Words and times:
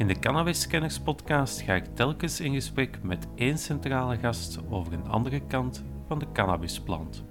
In 0.00 0.06
de 0.06 0.18
Cannabis 0.18 0.60
Scanners 0.60 0.98
podcast 0.98 1.60
ga 1.60 1.74
ik 1.74 1.84
telkens 1.94 2.40
in 2.40 2.54
gesprek 2.54 3.02
met 3.02 3.26
één 3.34 3.58
centrale 3.58 4.16
gast 4.18 4.58
over 4.70 4.92
een 4.92 5.06
andere 5.06 5.46
kant 5.46 5.84
van 6.06 6.18
de 6.18 6.26
cannabisplant. 6.32 7.24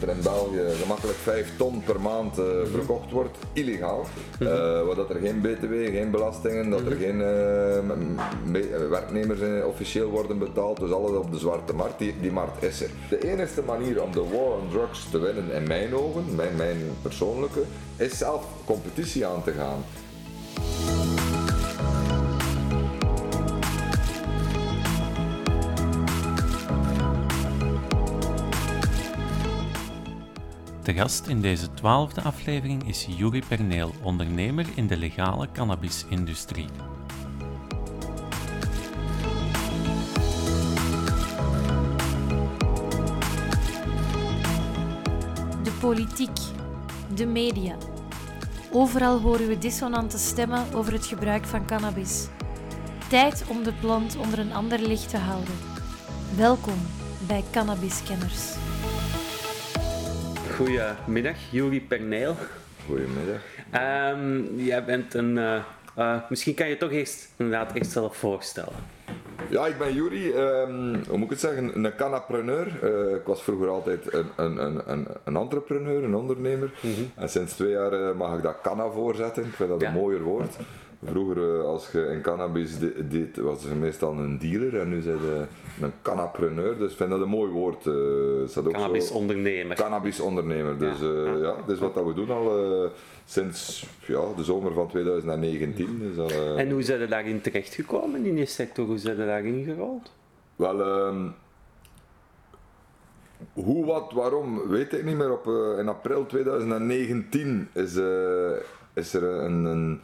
Dat 0.00 0.08
er 0.08 0.16
in 0.16 0.22
België 0.22 0.76
gemakkelijk 0.80 1.18
5 1.18 1.56
ton 1.56 1.82
per 1.82 2.00
maand 2.00 2.38
uh, 2.38 2.44
verkocht 2.72 3.10
wordt, 3.10 3.38
illegaal. 3.52 4.06
Uh, 4.40 4.48
waar 4.86 4.94
dat 4.94 5.10
er 5.10 5.20
geen 5.20 5.40
btw, 5.40 5.72
geen 5.72 6.10
belastingen, 6.10 6.70
dat 6.70 6.80
er 6.80 6.96
geen 6.96 7.20
uh, 7.20 8.88
werknemers 8.90 9.64
officieel 9.64 10.10
worden 10.10 10.38
betaald, 10.38 10.80
dus 10.80 10.92
alles 10.92 11.10
op 11.10 11.32
de 11.32 11.38
zwarte 11.38 11.72
markt, 11.72 11.98
die, 11.98 12.14
die 12.20 12.32
markt 12.32 12.62
is 12.62 12.82
er. 12.82 12.90
De 13.08 13.30
enige 13.30 13.62
manier 13.62 14.02
om 14.02 14.12
de 14.12 14.22
war 14.22 14.52
on 14.60 14.68
drugs 14.70 15.10
te 15.10 15.18
winnen, 15.18 15.52
in 15.52 15.66
mijn 15.66 15.94
ogen, 15.94 16.24
mijn, 16.34 16.56
mijn 16.56 16.78
persoonlijke, 17.02 17.62
is 17.96 18.18
zelf 18.18 18.44
competitie 18.64 19.26
aan 19.26 19.42
te 19.42 19.52
gaan. 19.52 19.84
De 30.88 30.94
gast 30.94 31.26
in 31.26 31.40
deze 31.40 31.74
twaalfde 31.74 32.22
aflevering 32.22 32.88
is 32.88 33.06
Juri 33.16 33.42
Perneel, 33.48 33.94
ondernemer 34.02 34.66
in 34.74 34.86
de 34.86 34.96
legale 34.96 35.48
cannabisindustrie. 35.52 36.66
De 45.62 45.70
politiek, 45.80 46.38
de 47.14 47.26
media. 47.26 47.76
Overal 48.72 49.20
horen 49.20 49.48
we 49.48 49.58
dissonante 49.58 50.18
stemmen 50.18 50.74
over 50.74 50.92
het 50.92 51.06
gebruik 51.06 51.44
van 51.44 51.66
cannabis. 51.66 52.26
Tijd 53.08 53.44
om 53.48 53.62
de 53.62 53.72
plant 53.72 54.16
onder 54.16 54.38
een 54.38 54.52
ander 54.52 54.78
licht 54.78 55.08
te 55.08 55.18
houden. 55.18 55.54
Welkom 56.36 56.78
bij 57.26 57.44
Cannabiskenners. 57.50 58.56
Goedemiddag, 60.58 61.36
Juri 61.50 61.80
Perneel. 61.80 62.34
Goedemiddag. 62.86 63.40
Um, 64.14 64.60
jij 64.60 64.84
bent 64.84 65.14
een. 65.14 65.36
Uh, 65.36 65.62
uh, 65.98 66.16
misschien 66.28 66.54
kan 66.54 66.68
je 66.68 66.76
toch 66.76 66.90
eerst 66.90 67.28
inderdaad 67.36 67.72
echt 67.72 67.90
zelf 67.90 68.16
voorstellen. 68.16 68.72
Ja, 69.50 69.66
ik 69.66 69.78
ben 69.78 69.94
Juri, 69.94 70.32
um, 70.32 71.02
hoe 71.08 71.16
moet 71.16 71.24
ik 71.24 71.30
het 71.30 71.40
zeggen, 71.40 71.84
een 71.84 71.96
cannapreneur. 71.96 72.66
Uh, 72.84 73.14
ik 73.14 73.24
was 73.24 73.42
vroeger 73.42 73.68
altijd 73.68 74.12
een, 74.12 74.26
een, 74.36 74.90
een, 74.90 75.06
een 75.24 75.36
entrepreneur, 75.36 76.04
een 76.04 76.14
ondernemer. 76.14 76.70
Mm 76.80 76.94
-hmm. 76.94 77.10
En 77.14 77.28
sinds 77.28 77.52
twee 77.52 77.70
jaar 77.70 78.16
mag 78.16 78.36
ik 78.36 78.42
dat 78.42 78.60
canna 78.62 78.90
voorzetten. 78.90 79.44
Ik 79.44 79.52
vind 79.54 79.68
dat 79.68 79.80
ja. 79.80 79.88
een 79.88 79.94
mooier 79.94 80.22
woord. 80.22 80.56
Vroeger, 81.04 81.62
als 81.62 81.90
je 81.90 82.06
in 82.06 82.22
cannabis 82.22 82.78
deed, 83.08 83.36
was 83.36 83.62
je 83.62 83.74
meestal 83.74 84.12
een 84.12 84.38
dealer 84.38 84.80
en 84.80 84.88
nu 84.88 85.00
zijn 85.00 85.16
je 85.16 85.44
een 85.80 85.92
cannapreneur. 86.02 86.78
Dus 86.78 86.90
ik 86.90 86.96
vind 86.96 87.10
dat 87.10 87.20
een 87.20 87.28
mooi 87.28 87.50
woord. 87.50 87.86
Uh, 87.86 88.72
Cannabisondernemer. 88.72 89.76
Cannabisondernemer. 89.76 90.78
Dus 90.78 90.98
ja, 91.00 91.06
uh, 91.06 91.24
ja. 91.24 91.32
ja, 91.32 91.54
dat 91.66 91.74
is 91.74 91.78
wat 91.78 91.94
dat 91.94 92.04
we 92.04 92.14
doen 92.14 92.30
al 92.30 92.82
uh, 92.82 92.90
sinds 93.24 93.86
ja, 94.06 94.20
de 94.36 94.44
zomer 94.44 94.72
van 94.72 94.88
2019. 94.88 95.98
Dus 95.98 96.18
al, 96.18 96.56
en 96.56 96.70
hoe 96.70 96.82
zijn 96.82 97.00
je 97.00 97.06
daarin 97.06 97.40
terechtgekomen 97.40 98.24
in 98.24 98.34
die 98.34 98.46
sector? 98.46 98.86
Hoe 98.86 98.98
zijn 98.98 99.16
je 99.16 99.24
daarin 99.24 99.64
gerold? 99.64 100.12
Wel, 100.56 101.06
um, 101.06 101.34
hoe, 103.52 103.86
wat, 103.86 104.12
waarom, 104.12 104.68
weet 104.68 104.92
ik 104.92 105.04
niet 105.04 105.16
meer. 105.16 105.32
Op, 105.32 105.46
in 105.78 105.88
april 105.88 106.26
2019 106.26 107.68
is, 107.72 107.96
is 108.94 109.14
er 109.14 109.22
een, 109.22 109.64
een 109.64 110.00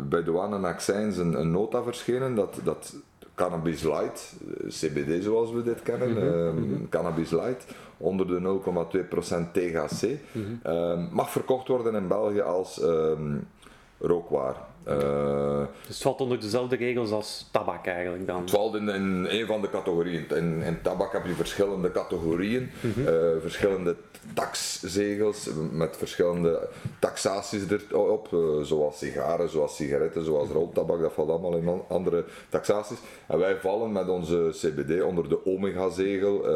bij 0.00 0.22
douane 0.22 0.56
en 0.56 0.64
accijns 0.64 1.16
een, 1.16 1.40
een 1.40 1.50
nota 1.50 1.82
verschenen 1.82 2.34
dat, 2.34 2.60
dat 2.64 2.94
cannabis 3.34 3.82
light, 3.82 4.34
CBD 4.68 5.24
zoals 5.24 5.52
we 5.52 5.62
dit 5.62 5.82
kennen, 5.82 6.10
mm 6.10 6.16
-hmm. 6.16 6.72
um, 6.72 6.88
cannabis 6.88 7.30
light, 7.30 7.66
onder 7.96 8.26
de 8.26 8.40
0,2% 8.40 9.52
THC, 9.52 10.02
mm 10.02 10.44
-hmm. 10.44 10.72
um, 10.72 11.08
mag 11.12 11.30
verkocht 11.30 11.68
worden 11.68 11.94
in 11.94 12.08
België 12.08 12.40
als 12.40 12.82
um, 12.82 13.48
rookwaar. 13.98 14.56
Uh, 14.88 15.58
dus 15.86 15.94
het 15.94 16.02
valt 16.02 16.20
onder 16.20 16.40
dezelfde 16.40 16.76
regels 16.76 17.10
als 17.10 17.48
tabak 17.50 17.86
eigenlijk 17.86 18.26
dan? 18.26 18.40
Het 18.40 18.50
valt 18.50 18.74
in, 18.74 18.88
in 18.88 19.26
een 19.28 19.46
van 19.46 19.60
de 19.60 19.70
categorieën. 19.70 20.28
In, 20.28 20.62
in 20.62 20.82
tabak 20.82 21.12
heb 21.12 21.26
je 21.26 21.32
verschillende 21.32 21.92
categorieën, 21.92 22.70
mm 22.80 22.92
-hmm. 22.92 23.06
uh, 23.06 23.40
verschillende 23.40 23.96
taxzegels 24.34 25.50
met 25.70 25.96
verschillende 25.96 26.68
taxaties 26.98 27.62
erop, 27.90 28.28
uh, 28.32 28.62
zoals 28.62 28.98
sigaren, 28.98 29.50
zoals 29.50 29.76
sigaretten, 29.76 30.24
zoals 30.24 30.48
roltabak, 30.48 31.00
dat 31.00 31.12
valt 31.12 31.30
allemaal 31.30 31.56
in 31.56 31.82
andere 31.88 32.24
taxaties. 32.48 32.98
En 33.26 33.38
wij 33.38 33.56
vallen 33.56 33.92
met 33.92 34.08
onze 34.08 34.48
CBD 34.52 35.02
onder 35.02 35.28
de 35.28 35.46
Omega-zegel. 35.46 36.46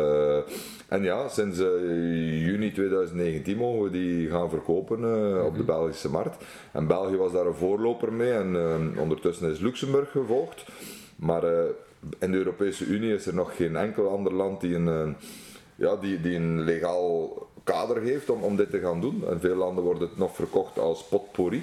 en 0.88 1.03
ja, 1.03 1.28
sinds 1.28 1.59
juni 1.59 2.72
2019 2.72 3.56
mogen 3.56 3.82
we 3.82 3.91
die 3.91 4.31
gaan 4.31 4.50
verkopen 4.50 4.98
op 5.44 5.56
de 5.56 5.62
Belgische 5.62 6.10
markt. 6.10 6.44
En 6.72 6.86
België 6.86 7.16
was 7.16 7.32
daar 7.32 7.47
een 7.47 7.54
voorloper 7.54 8.12
en 8.21 8.54
uh, 8.54 9.00
ondertussen 9.00 9.50
is 9.50 9.59
Luxemburg 9.59 10.10
gevolgd. 10.10 10.65
Maar 11.16 11.44
uh, 11.44 11.60
in 12.19 12.31
de 12.31 12.37
Europese 12.37 12.84
Unie 12.84 13.15
is 13.15 13.27
er 13.27 13.34
nog 13.34 13.56
geen 13.56 13.77
enkel 13.77 14.09
ander 14.09 14.32
land 14.32 14.60
die 14.60 14.75
een, 14.75 15.09
uh, 15.09 15.15
ja, 15.75 15.97
die, 15.97 16.21
die 16.21 16.37
een 16.37 16.60
legaal 16.60 17.47
kader 17.65 18.03
heeft 18.03 18.31
om, 18.31 18.43
om 18.43 18.56
dit 18.56 18.71
te 18.71 18.81
gaan 18.81 19.00
doen. 19.00 19.25
In 19.31 19.41
veel 19.41 19.56
landen 19.56 19.84
wordt 19.84 20.00
het 20.00 20.16
nog 20.19 20.34
verkocht 20.34 20.78
als 20.78 21.04
potpourri. 21.04 21.62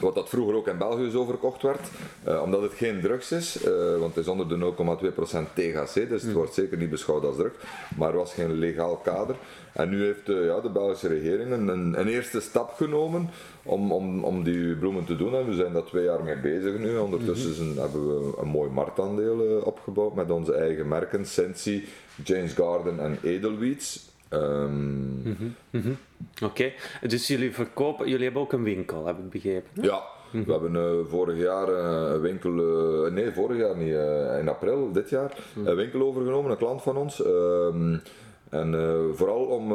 Wat 0.00 0.14
dat 0.14 0.28
vroeger 0.28 0.54
ook 0.54 0.68
in 0.68 0.78
België 0.78 1.10
zo 1.10 1.24
verkocht 1.24 1.62
werd, 1.62 1.88
uh, 2.28 2.42
omdat 2.42 2.62
het 2.62 2.72
geen 2.72 3.00
drugs 3.00 3.32
is, 3.32 3.64
uh, 3.64 3.98
want 3.98 4.14
het 4.14 4.24
is 4.24 4.30
onder 4.30 4.48
de 4.48 4.56
0,2% 4.56 5.52
THC, 5.54 6.08
dus 6.08 6.22
het 6.22 6.32
wordt 6.32 6.54
zeker 6.54 6.78
niet 6.78 6.90
beschouwd 6.90 7.24
als 7.24 7.36
drugs, 7.36 7.56
maar 7.96 8.10
er 8.10 8.16
was 8.16 8.34
geen 8.34 8.52
legaal 8.52 8.96
kader. 8.96 9.36
En 9.72 9.88
nu 9.88 10.04
heeft 10.04 10.28
uh, 10.28 10.44
ja, 10.44 10.60
de 10.60 10.70
Belgische 10.70 11.08
regering 11.08 11.50
een, 11.50 11.68
een, 11.98 12.08
eerste 12.08 12.40
stap 12.40 12.72
genomen 12.76 13.30
om, 13.62 13.92
om, 13.92 14.24
om 14.24 14.42
die 14.42 14.74
bloemen 14.74 15.04
te 15.04 15.16
doen 15.16 15.34
en 15.34 15.46
we 15.46 15.54
zijn 15.54 15.72
daar 15.72 15.84
twee 15.84 16.04
jaar 16.04 16.22
mee 16.22 16.38
bezig 16.38 16.78
nu. 16.78 16.96
Ondertussen 16.96 17.64
mm 17.64 17.70
-hmm. 17.70 17.78
hebben 17.78 18.08
we 18.08 18.24
een, 18.24 18.32
een 18.40 18.48
mooi 18.48 18.70
marktaandeel 18.70 19.62
opgebouwd 19.64 20.14
met 20.14 20.30
onze 20.30 20.54
eigen 20.54 20.88
merken, 20.88 21.26
Sensi, 21.26 21.88
James 22.24 22.52
Garden 22.52 23.00
en 23.00 23.18
Edelweeds. 23.22 24.08
Um. 24.30 25.56
Oké, 25.72 26.44
okay. 26.44 26.74
dus 27.00 27.26
jullie 27.26 27.54
verkopen, 27.54 28.08
jullie 28.08 28.24
hebben 28.24 28.42
ook 28.42 28.52
een 28.52 28.62
winkel, 28.62 29.06
heb 29.06 29.18
ik 29.18 29.30
begrepen? 29.30 29.70
Hè? 29.74 29.86
Ja, 29.86 30.02
we 30.30 30.52
hebben 30.52 30.74
uh, 30.74 31.10
vorig 31.10 31.38
jaar 31.38 31.68
uh, 31.68 32.10
een 32.12 32.20
winkel, 32.20 32.52
uh, 33.06 33.12
nee 33.12 33.32
vorig 33.32 33.58
jaar 33.58 33.76
niet, 33.76 33.94
in 34.40 34.48
april 34.48 34.92
dit 34.92 35.10
jaar, 35.10 35.36
een 35.64 35.76
winkel 35.76 36.00
overgenomen, 36.02 36.50
een 36.50 36.56
klant 36.56 36.82
van 36.82 36.96
ons. 36.96 37.24
Um, 37.24 38.02
en 38.50 38.74
vooral 39.14 39.44
om 39.44 39.68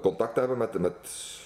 contact 0.00 0.34
te 0.34 0.40
hebben 0.40 0.58
met, 0.58 0.78
met 0.78 0.94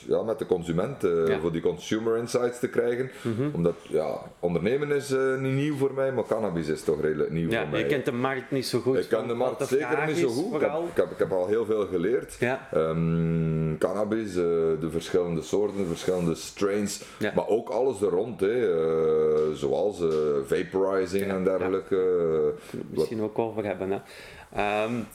ja, 0.06 0.22
met 0.22 0.38
de 0.38 0.46
consument, 0.46 1.04
uh, 1.04 1.28
ja. 1.28 1.40
voor 1.40 1.52
die 1.52 1.60
consumer 1.60 2.16
insights 2.16 2.58
te 2.58 2.68
krijgen. 2.68 3.10
Mm 3.22 3.34
-hmm. 3.36 3.50
Omdat 3.54 3.74
ja, 3.88 4.18
ondernemen 4.38 4.90
is 4.90 5.14
niet 5.38 5.54
nieuw 5.54 5.76
voor 5.76 5.92
mij, 5.94 6.12
maar 6.12 6.24
cannabis 6.24 6.68
is 6.68 6.82
toch 6.82 7.00
redelijk 7.00 7.30
nieuw 7.30 7.50
ja, 7.50 7.60
voor 7.60 7.70
mij. 7.70 7.80
Je 7.80 7.86
kent 7.86 8.04
de 8.04 8.12
markt 8.12 8.50
niet 8.50 8.66
zo 8.66 8.80
goed. 8.80 8.98
Ik 8.98 9.08
ken 9.08 9.26
de 9.26 9.34
markt 9.34 9.66
zeker 9.66 10.06
niet 10.06 10.16
zo 10.16 10.28
goed. 10.28 10.54
Ik 10.54 10.60
heb, 10.60 10.70
ik, 10.70 10.96
heb, 10.96 11.10
ik 11.10 11.18
heb, 11.18 11.32
al 11.32 11.46
heel 11.46 11.64
veel 11.64 11.86
geleerd. 11.86 12.36
Ja. 12.38 12.68
Um, 12.74 13.78
cannabis, 13.78 14.34
de 14.34 14.88
verschillende 14.90 15.42
soorten, 15.42 15.76
de 15.76 15.86
verschillende 15.86 16.34
strains, 16.34 17.04
maar 17.34 17.48
ook 17.48 17.68
alles 17.68 18.02
er 18.02 18.08
rond, 18.08 18.40
hè, 18.40 19.54
zoals 19.54 20.02
vaporizing 20.46 21.24
en 21.24 21.44
dergelijke. 21.44 22.52
Misschien 22.90 23.22
ook 23.22 23.38
over 23.38 23.64
hebben. 23.64 23.90
Hè. 23.90 24.84
Um, 24.84 25.06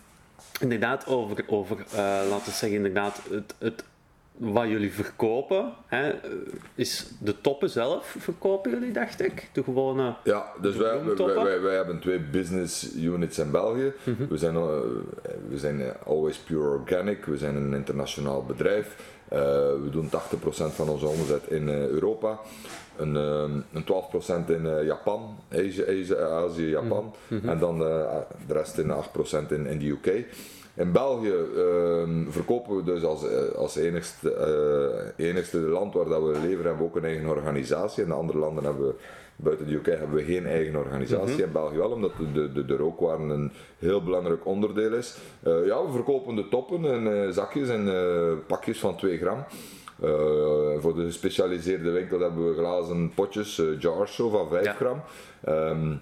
inderdaad, 0.60 1.08
over, 1.08 1.44
over 1.48 1.78
laten 2.30 2.46
we 2.46 2.52
zeggen, 2.52 2.78
inderdaad, 2.78 3.22
het, 3.30 3.56
het 3.58 3.84
wat 4.38 4.68
jullie 4.68 4.94
verkopen, 4.94 5.74
hè, 5.86 6.14
is 6.76 7.08
de 7.20 7.42
toppen 7.42 7.70
zelf 7.70 8.16
verkopen 8.20 8.72
jullie, 8.72 8.92
dacht 8.92 9.22
ik? 9.22 9.50
De 9.54 9.64
gewone. 9.64 10.16
Ja, 10.24 10.46
dus 10.62 10.76
wij, 10.76 11.04
wij, 11.04 11.44
wij, 11.44 11.62
wij, 11.62 11.76
hebben 11.76 12.00
twee 12.00 12.20
business 12.20 12.96
units 12.96 13.38
in 13.38 13.52
België. 13.52 13.94
Mm 14.04 14.16
-hmm. 14.18 14.28
We 14.28 14.38
zijn, 14.38 14.56
uh, 14.56 14.62
we 15.50 15.58
zijn 15.58 15.82
always 16.06 16.38
pure 16.38 16.68
organic, 16.68 17.26
we 17.26 17.38
zijn 17.38 17.56
een 17.56 17.74
internationaal 17.74 18.44
bedrijf. 18.44 19.14
Uh, 19.34 19.40
we 19.84 19.90
doen 19.92 20.10
80% 20.10 20.10
van 20.76 20.90
onze 20.90 21.06
omzet 21.06 21.48
in 21.48 21.68
uh, 21.68 21.88
Europa, 21.88 22.40
een, 22.98 23.16
een 23.16 23.84
12% 23.84 24.48
in 24.48 24.86
Japan, 24.86 25.38
Azië, 25.52 26.16
Azië 26.16 26.70
Japan, 26.70 27.14
mm 27.28 27.40
-hmm. 27.40 27.50
en 27.50 27.60
dan 27.60 27.80
de 27.80 28.54
rest 28.54 28.78
in 28.78 28.92
8% 28.92 29.52
in, 29.52 29.66
in 29.66 29.80
de 29.80 29.88
UK. 29.88 30.26
In 30.74 30.92
België 30.92 31.34
uh, 31.56 32.04
verkopen 32.30 32.76
we 32.76 32.84
dus 32.84 33.04
als, 33.04 33.24
als 33.56 33.76
enigste, 33.76 35.14
uh, 35.18 35.28
enigste 35.28 35.58
land 35.58 35.94
waar 35.94 36.06
dat 36.06 36.24
we 36.24 36.32
leveren, 36.32 36.66
hebben 36.66 36.78
we 36.78 36.84
ook 36.84 36.96
een 36.96 37.06
eigen 37.06 37.30
organisatie. 37.30 38.04
In 38.04 38.10
de 38.10 38.16
andere 38.16 38.40
landen 38.40 38.64
hebben 38.64 38.88
we 38.88 38.96
Buiten 39.36 39.68
de 39.68 39.74
UK 39.74 39.86
hebben 39.86 40.16
we 40.16 40.24
geen 40.24 40.46
eigen 40.46 40.76
organisatie. 40.76 41.44
In 41.44 41.52
België 41.52 41.78
wel, 41.78 41.92
omdat 41.92 42.12
de, 42.34 42.52
de, 42.52 42.66
de 42.66 42.76
rookwaren 42.76 43.30
een 43.30 43.52
heel 43.80 44.04
belangrijk 44.04 44.46
onderdeel 44.46 44.94
is. 44.94 45.18
Eh, 45.44 45.66
ja, 45.66 45.86
we 45.86 45.92
verkopen 45.92 46.36
de 46.36 46.48
toppen 46.48 46.86
en 46.86 47.24
eh, 47.24 47.30
zakjes 47.30 47.70
en 47.70 47.88
eh, 47.88 48.34
pakjes 48.48 48.80
van 48.80 48.96
2 48.96 49.18
gram. 49.18 49.44
Eh, 50.02 50.10
voor 50.80 50.96
de 50.96 51.04
gespecialiseerde 51.06 51.92
winkel 51.92 52.20
hebben 52.20 52.48
we 52.50 52.54
glazen 52.54 53.12
potjes, 53.16 53.60
eh, 53.60 53.80
jars 53.80 54.16
zo 54.16 54.30
van 54.30 54.50
5 54.50 54.66
Ja. 54.66 54.74
gram. 54.74 55.02
Ehm, 55.44 55.96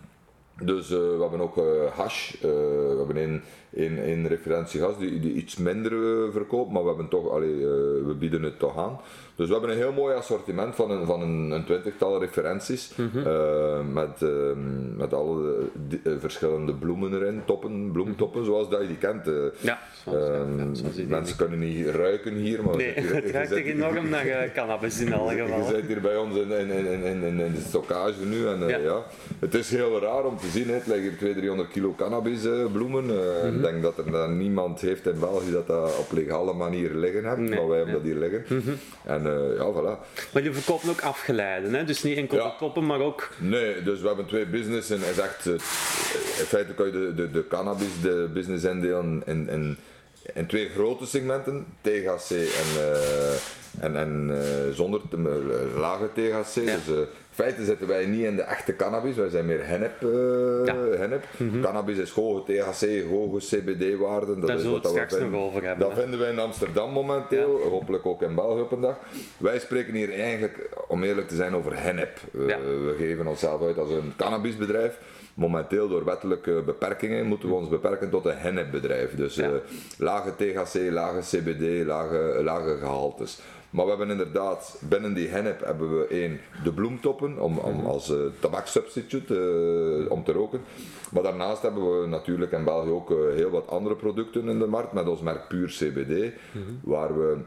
dus 0.65 0.91
eh, 0.91 0.97
we 0.97 1.17
hebben 1.21 1.41
ook 1.41 1.57
eh, 1.57 1.63
hash. 1.97 2.35
We 2.41 2.95
hebben 2.97 3.17
een, 3.23 3.41
een, 3.75 4.09
een 4.09 4.27
referentiegas 4.27 4.97
die, 4.97 5.19
die 5.19 5.33
iets 5.33 5.57
minder 5.57 5.91
eh, 5.91 6.31
verkoopt, 6.31 6.71
maar 6.71 6.81
we, 6.81 6.87
hebben 6.87 7.07
toch, 7.07 7.29
allee, 7.31 7.53
eh, 7.53 7.67
we 8.05 8.15
bieden 8.19 8.43
het 8.43 8.59
toch 8.59 8.77
aan. 8.77 8.99
Dus 9.35 9.47
we 9.47 9.53
hebben 9.53 9.71
een 9.71 9.77
heel 9.77 9.91
mooi 9.91 10.15
assortiment 10.15 10.75
van 10.75 10.91
een, 10.91 11.05
van 11.05 11.21
een, 11.21 11.51
een 11.51 11.65
twintigtal 11.65 12.19
referenties. 12.19 12.91
eh, 13.25 13.79
met, 13.93 14.21
ehm, 14.21 14.95
met 14.97 15.13
alle 15.13 15.55
verschillende 16.19 16.73
bloemen 16.73 17.13
erin, 17.13 17.41
toppen, 17.45 17.91
bloemtoppen, 17.91 18.45
zoals 18.45 18.69
dat 18.69 18.81
je 18.81 18.87
die 18.87 18.97
kent. 18.97 19.27
eh. 19.27 19.33
Ja, 19.59 19.79
zoals, 20.03 20.27
Ehm, 20.29 20.91
die 20.95 21.07
mensen 21.07 21.37
kunnen 21.37 21.59
niet 21.59 21.87
ruiken 21.87 22.33
hier, 22.33 22.63
maar 22.63 22.75
Nee, 22.75 22.87
je 22.87 22.93
zit 22.93 23.03
hier- 23.03 23.15
het 23.15 23.25
je 23.25 23.31
ruikt 23.31 23.49
zit 23.49 23.63
hier- 23.63 23.73
enorm 23.73 24.09
naar 24.09 24.51
cannabis 24.53 25.01
in 25.01 25.13
alle 25.13 25.33
je 25.35 25.41
gevallen. 25.41 25.71
bent 25.73 25.85
hier 25.87 26.01
bij 26.01 26.17
ons 26.17 26.35
in, 26.37 26.51
in, 26.51 26.69
in, 26.71 26.85
in, 27.03 27.23
in, 27.23 27.39
in 27.39 27.53
de 27.53 27.61
stockage 27.67 28.25
nu 28.25 28.47
en 28.47 28.67
Ja. 28.67 28.77
ja. 28.77 29.03
het 29.39 29.53
is 29.53 29.69
heel 29.71 29.99
raar 29.99 30.25
om 30.25 30.37
te 30.37 30.47
zien. 30.47 30.67
hè. 30.67 30.73
Het 30.73 30.87
liggen 30.87 31.03
hier 31.03 31.17
200, 31.17 31.37
300 31.37 31.69
kilo 31.69 31.93
cannabis 31.97 32.41
bloemen. 32.71 33.03
Eh, 33.09 33.49
Mhm. 33.49 33.61
Ik 33.65 33.71
denk 33.71 33.81
dat 33.95 33.97
er 34.05 34.11
dan 34.11 34.37
niemand 34.37 34.81
heeft 34.81 35.05
in 35.07 35.19
België 35.19 35.51
dat 35.51 35.67
dat 35.67 35.97
op 35.97 36.11
legale 36.11 36.53
manier 36.53 36.93
liggen 36.95 37.21
Nee, 37.23 37.35
Mhm. 37.35 37.55
maar 37.55 37.67
wij 37.67 37.77
hebben 37.77 37.93
dat 37.95 38.03
hier 38.03 38.15
liggen. 38.15 38.45
En 39.05 39.25
eh, 39.25 39.57
ja, 39.57 39.71
voilà. 39.71 39.99
Maar 40.33 40.43
je 40.43 40.53
verkoopt 40.53 40.89
ook 40.89 41.01
afgeleiden, 41.01 41.73
hè? 41.73 41.83
dus 41.83 42.03
niet 42.03 42.17
enkel 42.17 42.37
Ja. 42.37 42.43
de 42.43 42.53
toppen, 42.59 42.85
maar 42.85 42.99
ook... 42.99 43.29
Nee, 43.39 43.83
dus 43.83 44.01
we 44.01 44.07
hebben 44.07 44.25
twee 44.25 44.45
businessen. 44.45 44.97
Is 44.99 45.17
echt, 45.17 45.45
eh, 45.45 45.51
in 45.53 45.59
feite 46.47 46.73
kan 46.73 46.85
je 46.85 46.91
de, 46.91 47.13
de, 47.15 47.31
de 47.31 47.47
cannabis, 47.47 48.01
de 48.01 48.29
business 48.33 48.63
indelen 48.63 49.21
in, 49.25 49.49
in, 49.49 49.77
in 50.33 50.45
twee 50.47 50.69
grote 50.69 51.05
segmenten, 51.05 51.65
THC 51.81 52.29
en, 52.31 52.93
eh, 52.93 53.33
en, 53.79 53.95
en 53.95 54.29
eh, 54.31 54.73
zonder 54.73 55.01
te- 55.09 55.17
eh, 55.17 55.79
lage 55.79 56.07
THC. 56.13 56.55
Ja. 56.55 56.75
Dus, 56.75 56.87
eh, 56.87 56.93
in 56.97 57.39
feite 57.39 57.63
zitten 57.65 57.87
wij 57.87 58.05
niet 58.05 58.25
in 58.25 58.35
de 58.35 58.41
echte 58.41 58.75
cannabis, 58.75 59.15
wij 59.15 59.29
zijn 59.29 59.45
meer 59.45 59.67
hennep. 59.67 60.01
eh. 60.01 61.37
Mhm. 61.37 61.61
Cannabis 61.61 61.97
is 61.97 62.09
hoge 62.11 62.43
THC, 62.53 63.03
hoge 63.09 63.37
CBD-waarden. 63.37 64.39
Dat 64.39 64.47
Daar 64.47 64.57
is 64.57 64.63
we 64.63 64.69
wat 64.69 64.83
dat 64.83 64.91
straks 64.91 65.13
vinden. 65.13 65.31
nog 65.31 65.41
over 65.47 65.63
hebben, 65.63 65.87
Dat 65.87 65.95
hè. 65.95 66.01
vinden 66.01 66.19
wij 66.19 66.31
in 66.31 66.39
Amsterdam 66.39 66.91
momenteel, 66.91 67.59
hopelijk 67.69 68.05
ook 68.05 68.21
in 68.21 68.35
België 68.35 68.61
op 68.61 68.71
een 68.71 68.81
dag. 68.81 68.97
Wij 69.37 69.59
spreken 69.59 69.93
hier 69.93 70.13
eigenlijk, 70.13 70.69
om 70.87 71.03
eerlijk 71.03 71.27
te 71.27 71.35
zijn, 71.35 71.55
over 71.55 71.81
hennep. 71.81 72.17
Eh. 72.33 72.39
We 72.65 72.95
geven 72.97 73.27
onszelf 73.27 73.61
uit 73.61 73.77
als 73.77 73.89
een 73.89 74.13
cannabisbedrijf. 74.17 74.97
Momenteel 75.33 75.87
door 75.87 76.05
wettelijke 76.05 76.61
beperkingen 76.65 77.25
moeten 77.25 77.49
we 77.49 77.55
ons 77.55 77.69
beperken 77.69 78.09
tot 78.09 78.25
een 78.25 78.37
hennepbedrijf. 78.37 79.15
Dus 79.15 79.35
Ja. 79.35 79.43
eh, 79.43 79.49
lage 79.97 80.29
THC, 80.35 80.91
lage 80.91 81.37
CBD, 81.37 81.85
lage, 81.85 82.39
lage 82.43 82.77
gehaltes. 82.79 83.39
Maar 83.73 83.83
we 83.83 83.89
hebben 83.89 84.09
inderdaad, 84.09 84.81
binnen 84.89 85.13
die 85.13 85.27
hennep 85.27 85.63
hebben 85.65 85.99
we 85.99 86.07
één, 86.07 86.39
de 86.63 86.73
bloemtoppen 86.73 87.39
om, 87.39 87.57
om 87.57 87.85
als 87.85 88.09
eh, 88.09 88.17
tabakssubstituut 88.39 89.31
eh, 89.31 90.11
om 90.11 90.23
te 90.23 90.31
roken. 90.31 90.61
Maar 91.11 91.23
daarnaast 91.23 91.61
hebben 91.61 92.01
we 92.01 92.07
natuurlijk 92.07 92.51
in 92.51 92.63
België 92.63 92.89
ook 92.89 93.11
eh, 93.11 93.17
heel 93.35 93.49
wat 93.49 93.67
andere 93.67 93.95
producten 93.95 94.49
in 94.49 94.59
de 94.59 94.67
markt 94.67 94.93
met 94.93 95.07
ons 95.07 95.21
merk 95.21 95.47
Puur 95.47 95.67
CBD, 95.67 96.33
waar 96.83 97.19
we 97.19 97.37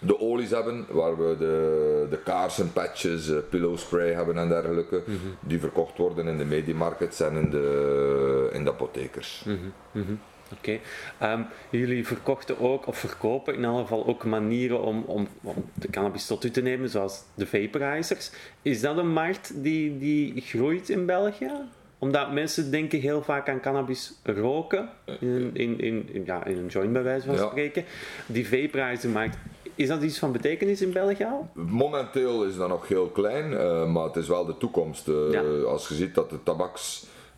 de 0.00 0.20
olies 0.20 0.50
hebben, 0.50 0.86
waar 0.88 1.16
we 1.16 1.36
de, 1.38 2.06
de 2.10 2.18
kaarsen, 2.18 2.72
patches, 2.72 3.32
pillow 3.50 3.78
spray 3.78 4.12
hebben 4.12 4.38
en 4.38 4.48
dergelijke, 4.48 5.02
die 5.40 5.60
verkocht 5.60 5.98
worden 5.98 6.26
in 6.26 6.38
de 6.38 6.44
mediamarkets 6.44 7.20
en 7.20 7.36
in 7.36 7.50
de, 7.50 8.50
in 8.52 8.64
de 8.64 8.70
apothekers. 8.70 9.46
Oké. 10.58 10.78
Ehm, 11.18 11.40
jullie 11.70 12.06
verkochten 12.06 12.58
ook, 12.60 12.86
of 12.86 12.98
verkopen 12.98 13.54
in 13.54 13.64
elk 13.64 13.80
geval 13.80 14.06
ook 14.06 14.24
manieren 14.24 14.82
om, 14.82 15.02
om, 15.06 15.28
om 15.42 15.54
de 15.74 15.90
cannabis 15.90 16.26
tot 16.26 16.44
u 16.44 16.50
te 16.50 16.62
nemen, 16.62 16.88
zoals 16.88 17.22
de 17.34 17.46
vaporizers. 17.46 18.30
Is 18.62 18.80
dat 18.80 18.96
een 18.96 19.12
markt 19.12 19.52
die, 19.62 19.98
die 19.98 20.40
groeit 20.40 20.88
in 20.88 21.06
België? 21.06 21.50
Omdat 21.98 22.32
mensen 22.32 22.70
denken 22.70 23.00
heel 23.00 23.22
vaak 23.22 23.48
aan 23.48 23.60
cannabis 23.60 24.12
roken, 24.24 24.88
in, 25.20 25.50
in, 25.52 25.80
in, 25.80 26.08
in- 26.12 26.22
ja, 26.24 26.44
in 26.44 26.56
een 26.56 26.66
joint 26.66 26.92
bij 26.92 27.02
wijze 27.02 27.26
van 27.26 27.34
Ja. 27.34 27.46
spreken. 27.48 27.84
Die 28.26 28.48
vaporizermarkt, 28.48 29.36
is 29.74 29.88
dat 29.88 30.02
iets 30.02 30.18
van 30.18 30.32
betekenis 30.32 30.82
in 30.82 30.92
België 30.92 31.24
al? 31.24 31.48
Momenteel 31.54 32.44
is 32.44 32.56
dat 32.56 32.68
nog 32.68 32.88
heel 32.88 33.06
klein, 33.06 33.56
eh, 33.56 33.86
maar 33.92 34.04
het 34.04 34.16
is 34.16 34.28
wel 34.28 34.44
de 34.44 34.56
toekomst. 34.56 35.08
Eh, 35.08 35.14
Ja. 35.30 35.40
Als 35.66 35.88
je 35.88 35.94
ziet 35.94 36.14
dat 36.14 36.30
de 36.30 36.42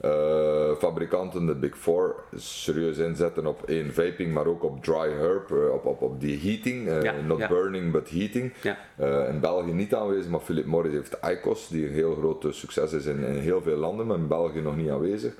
tabaksfabrikanten, 0.02 1.46
de 1.46 1.54
Big 1.54 1.76
Four, 1.76 2.14
serieus 2.34 2.98
inzetten 2.98 3.46
op 3.46 3.62
één 3.66 3.94
vaping, 3.94 4.32
maar 4.32 4.46
ook 4.46 4.62
op 4.64 4.84
dry 4.84 5.10
herb, 5.10 5.50
eh, 5.50 5.72
op, 5.72 5.86
op, 5.86 6.02
op 6.02 6.20
die 6.20 6.40
heating, 6.40 6.88
eh, 6.88 7.02
Ja, 7.02 7.14
not 7.26 7.38
ja. 7.38 7.48
burning 7.48 7.92
but 7.92 8.10
heating. 8.10 8.52
Ja. 8.62 8.78
Eh, 8.96 9.28
in 9.28 9.40
België 9.40 9.72
niet 9.72 9.94
aanwezig, 9.94 10.30
maar 10.30 10.40
Philip 10.40 10.66
Morris 10.66 10.92
heeft 10.92 11.18
ICOS, 11.30 11.68
die 11.68 11.86
een 11.86 11.92
heel 11.92 12.14
groot 12.14 12.44
eh, 12.44 12.52
succes 12.52 12.92
is 12.92 13.06
in, 13.06 13.24
in 13.24 13.34
heel 13.34 13.62
veel 13.62 13.76
landen, 13.76 14.06
maar 14.06 14.16
in 14.18 14.28
België 14.28 14.60
nog 14.60 14.76
niet 14.76 14.90
aanwezig. 14.90 15.34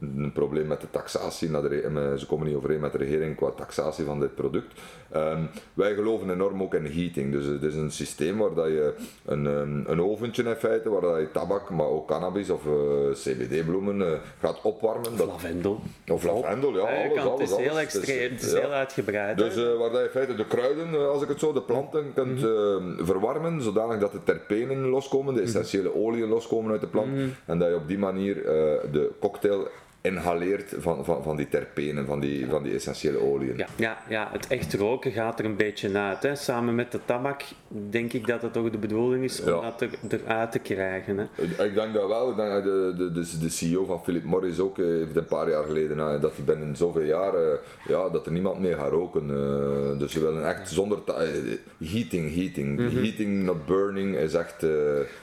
Een 0.00 0.32
probleem 0.32 0.66
met 0.66 0.80
de 0.80 0.90
taxatie, 0.90 1.48
ze 1.48 2.24
komen 2.28 2.46
niet 2.46 2.56
overeen 2.56 2.80
met 2.80 2.92
de 2.92 2.98
regering 2.98 3.36
qua 3.36 3.50
taxatie 3.50 4.04
van 4.04 4.20
dit 4.20 4.34
product. 4.34 4.80
Ehm, 5.10 5.40
wij 5.74 5.94
geloven 5.94 6.30
enorm 6.30 6.62
ook 6.62 6.74
in 6.74 6.84
heating, 6.84 7.32
dus 7.32 7.44
het 7.44 7.62
is 7.62 7.74
een 7.74 7.90
systeem 7.90 8.38
waar 8.38 8.54
dat 8.54 8.66
je 8.66 8.94
een, 9.24 9.44
een, 9.44 9.84
een 9.86 10.02
oventje 10.02 10.42
in 10.42 10.54
feite, 10.54 10.90
waar 10.90 11.00
dat 11.00 11.18
je 11.20 11.30
tabak, 11.30 11.70
maar 11.70 11.86
ook 11.86 12.08
cannabis 12.08 12.50
of 12.50 12.66
eh, 12.66 12.72
CBD-bloemen 13.12 14.12
eh, 14.12 14.18
gaat 14.40 14.60
opwarmen. 14.62 15.16
Dat, 15.16 15.26
Lavendel. 15.26 15.80
of 16.08 16.24
lavendel, 16.24 16.72
ja, 16.76 16.80
alles, 16.80 17.14
kan- 17.14 17.30
alles, 17.30 17.40
het 17.40 17.50
is 17.50 17.64
heel 17.64 17.70
alles. 17.70 17.82
extreem, 17.82 18.32
het 18.32 18.42
is 18.42 18.52
ja. 18.52 18.58
heel 18.60 18.70
uitgebreid. 18.70 19.38
Dus 19.38 19.56
eh, 19.56 19.78
waar 19.78 19.90
dat 19.90 19.98
je 19.98 20.04
in 20.04 20.10
feite 20.10 20.34
de 20.34 20.46
kruiden, 20.46 21.10
als 21.10 21.22
ik 21.22 21.28
het 21.28 21.38
zo, 21.38 21.52
de 21.52 21.62
planten 21.62 22.12
kunt 22.14 22.44
eh, 22.44 22.76
verwarmen, 22.98 23.62
zodanig 23.62 23.98
dat 23.98 24.12
de 24.12 24.22
terpenen 24.24 24.78
loskomen, 24.88 25.34
de 25.34 25.40
essentiële 25.40 25.94
oliën 25.94 26.28
loskomen 26.28 26.70
uit 26.70 26.80
de 26.80 26.86
plant. 26.86 27.18
En 27.46 27.58
dat 27.58 27.68
je 27.68 27.74
op 27.74 27.88
die 27.88 27.98
manier 27.98 28.34
de 28.92 29.10
cocktail 29.20 29.68
inhaleert 30.06 30.74
van, 30.78 31.04
van, 31.04 31.22
van 31.22 31.36
die 31.36 31.48
terpenen, 31.48 32.06
van 32.06 32.20
die, 32.20 32.46
van 32.46 32.62
die 32.62 32.74
essentiële 32.74 33.18
oliën. 33.20 33.56
Ja, 33.56 33.66
ja, 33.76 33.98
ja, 34.08 34.28
het 34.32 34.46
echt 34.46 34.74
roken 34.74 35.12
gaat 35.12 35.38
er 35.38 35.44
een 35.44 35.56
beetje 35.56 35.98
uit. 35.98 36.22
Hè. 36.22 36.34
Samen 36.34 36.74
met 36.74 36.92
de 36.92 37.00
tabak 37.04 37.42
denk 37.90 38.12
ik 38.12 38.26
dat 38.26 38.42
het 38.42 38.52
toch 38.52 38.70
de 38.70 38.78
bedoeling 38.78 39.24
is 39.24 39.40
om 39.40 39.46
dat 39.46 39.80
er, 39.80 39.90
eruit 40.08 40.52
te 40.52 40.58
krijgen. 40.58 41.18
Hè. 41.18 41.24
Ik- 41.64 41.74
denk 41.74 41.94
dat 41.94 42.08
wel. 42.08 42.34
Denk 42.34 42.50
dat 42.50 42.64
de, 42.64 42.94
de, 42.96 43.12
de, 43.12 43.38
de 43.40 43.48
CEO 43.48 43.84
van 43.84 44.02
Philip 44.04 44.24
Morris 44.24 44.58
ook 44.58 44.78
eh, 44.78 44.84
heeft 44.86 45.16
een 45.16 45.24
paar 45.26 45.50
jaar 45.50 45.64
geleden 45.64 45.98
eh, 45.98 46.20
dat 46.20 46.36
hij 46.36 46.44
binnen 46.44 46.76
zoveel 46.76 47.02
jaar 47.02 47.34
eh, 47.34 47.58
ja, 47.88 48.08
dat 48.08 48.26
er 48.26 48.32
niemand 48.32 48.60
meer 48.60 48.76
gaat 48.76 48.90
roken. 48.90 49.28
dus 49.98 50.12
ze 50.12 50.20
willen 50.20 50.48
echt 50.48 50.68
zonder 50.68 50.98
heating, 51.78 52.34
heating. 52.34 52.92
Heating, 52.92 53.42
not 53.44 53.66
burning 53.66 54.16
is 54.16 54.34
echt. 54.34 54.66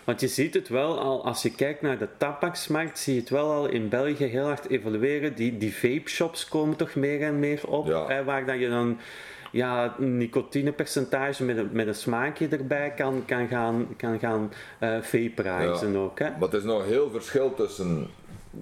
Want 0.04 0.22
je 0.22 0.28
ziet 0.28 0.54
het 0.54 0.70
wel 0.70 1.00
al, 1.00 1.26
als 1.26 1.42
je 1.42 1.52
kijkt 1.56 1.82
naar 1.82 1.98
de 1.98 2.08
tabaksmarkt, 2.18 3.00
zie 3.00 3.14
je 3.14 3.20
het 3.20 3.30
wel 3.30 3.52
al 3.52 3.70
in 3.70 3.90
België 3.90 4.26
heel 4.26 4.46
hard 4.46 4.70
evolueren. 4.74 5.36
Die, 5.36 5.58
die 5.58 5.74
vape 5.76 6.10
shops 6.10 6.48
komen 6.48 6.76
toch 6.76 6.96
meer 6.96 7.22
en 7.22 7.40
meer 7.40 7.68
op, 7.68 7.88
Ja. 7.88 8.24
waar 8.24 8.46
dat 8.46 8.60
je 8.60 8.70
dan 8.70 8.98
ja, 9.52 9.96
een 10.00 10.18
nicotinepercentage 10.18 11.44
met 11.44 11.58
een, 11.58 11.70
met 11.72 11.88
een 11.88 11.96
smaakje 11.96 12.48
erbij 12.48 12.94
kan, 12.96 13.24
kan 13.26 13.48
gaan, 13.48 13.88
kan 13.98 14.20
gaan 14.20 14.52
eh 14.80 14.98
vaporizen 15.02 15.92
Ja. 15.92 15.98
ook. 16.00 16.20
Hè. 16.20 16.30
maar 16.30 16.40
het 16.42 16.54
is 16.54 16.64
nog 16.64 16.86
heel 16.86 17.10
verschil 17.12 17.54
tussen 17.54 18.08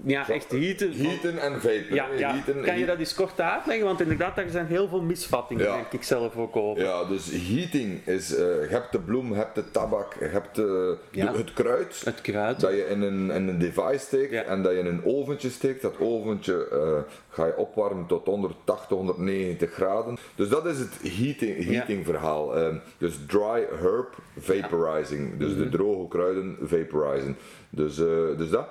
Ja, 0.05 0.29
echt 0.29 0.51
heaten. 0.51 0.91
heaten 0.93 1.37
en 1.41 1.51
vapen. 1.53 1.93
Ja, 1.93 2.07
hè. 2.09 2.17
ja. 2.17 2.31
Heaten- 2.33 2.61
kan 2.63 2.79
je 2.79 2.85
dat 2.85 2.97
eens 2.97 3.13
kort 3.13 3.41
uitleggen? 3.41 3.85
Want 3.85 4.01
inderdaad, 4.01 4.35
daar 4.35 4.49
zijn 4.49 4.65
heel 4.65 4.87
veel 4.87 5.01
misvattingen, 5.01 5.63
Ja. 5.65 5.73
denk 5.75 5.91
ik 5.91 6.03
zelf 6.03 6.37
ook 6.37 6.55
over. 6.55 6.83
Ja, 6.83 7.03
dus 7.03 7.29
heating 7.31 8.07
is, 8.07 8.35
eh, 8.35 8.39
je 8.39 8.67
hebt 8.69 8.91
de 8.91 8.99
bloem, 8.99 9.29
je 9.29 9.35
hebt 9.35 9.55
de 9.55 9.71
tabak, 9.71 10.15
je 10.19 10.25
hebt 10.25 10.55
de, 10.55 10.97
Ja. 11.11 11.31
de- 11.31 11.37
het 11.37 11.53
kruid. 11.53 12.01
Het 12.05 12.21
kruid. 12.21 12.59
Dat 12.59 12.71
je 12.71 12.85
in 12.89 13.01
een, 13.01 13.31
in 13.31 13.47
een 13.47 13.57
device 13.59 13.97
steekt 14.05 14.33
en 14.45 14.61
dat 14.63 14.71
je 14.71 14.77
in 14.77 14.85
een 14.85 15.01
oventje 15.05 15.49
steekt. 15.49 15.81
Dat 15.81 15.99
oventje 15.99 16.67
eh, 16.71 17.13
ga 17.29 17.45
je 17.45 17.57
opwarmen 17.57 18.05
tot 18.05 18.25
180, 18.25 18.97
190 18.97 19.73
graden. 19.73 20.17
Dus 20.35 20.49
dat 20.49 20.65
is 20.65 20.77
het 20.79 20.93
heating, 21.01 21.65
heating 21.65 22.05
verhaal. 22.05 22.57
Ehm, 22.57 22.75
dus 22.97 23.13
dry 23.27 23.67
herb 23.81 24.15
vaporizing. 24.39 25.37
Dus 25.37 25.51
Mhm. 25.51 25.59
de 25.61 25.69
droge 25.69 26.07
kruiden 26.07 26.57
vaporizing. 26.61 27.35
Dus, 27.69 27.99
eh, 27.99 28.05
dus 28.37 28.49
dat. 28.49 28.67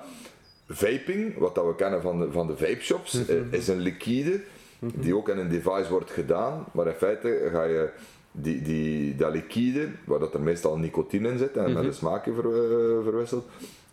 Vaping, 0.73 1.37
wat 1.37 1.55
dat 1.55 1.65
we 1.65 1.75
kennen 1.75 2.01
van 2.01 2.19
de, 2.19 2.31
van 2.31 2.47
de 2.47 2.57
vape 2.57 2.81
shops, 2.81 3.13
Mhm. 3.13 3.31
eh, 3.31 3.59
is 3.59 3.67
een 3.67 3.79
liquide 3.79 4.41
die 4.79 5.15
ook 5.15 5.29
in 5.29 5.37
een 5.37 5.49
device 5.49 5.89
wordt 5.89 6.11
gedaan. 6.11 6.65
Maar 6.73 6.87
in 6.87 6.93
feite 6.93 7.49
ga 7.51 7.63
je 7.63 7.89
die, 8.31 8.61
die, 8.61 9.15
dat 9.15 9.33
liquide, 9.33 9.87
waar 10.05 10.19
dat 10.19 10.33
er 10.33 10.41
meestal 10.41 10.77
nicotine 10.77 11.29
in 11.29 11.37
zit 11.37 11.57
en 11.57 11.73
met 11.73 11.83
een 11.83 11.93
smaakje 11.93 12.33
ver, 12.33 12.45
eh, 12.45 13.03
verwisseld, 13.03 13.45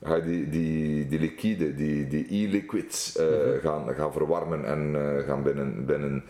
ga 0.02 0.14
je 0.16 0.22
die, 0.22 0.48
die, 0.48 1.08
die 1.08 1.18
liquide, 1.20 1.74
die, 1.74 2.08
die 2.08 2.26
e-liquids 2.30 3.16
uh, 3.20 3.26
gaan, 3.62 3.94
gaan 3.94 4.12
verwarmen 4.12 4.64
en 4.64 4.94
uh, 4.94 5.18
gaan 5.26 5.42
binnen, 5.42 5.84
binnen 5.86 6.24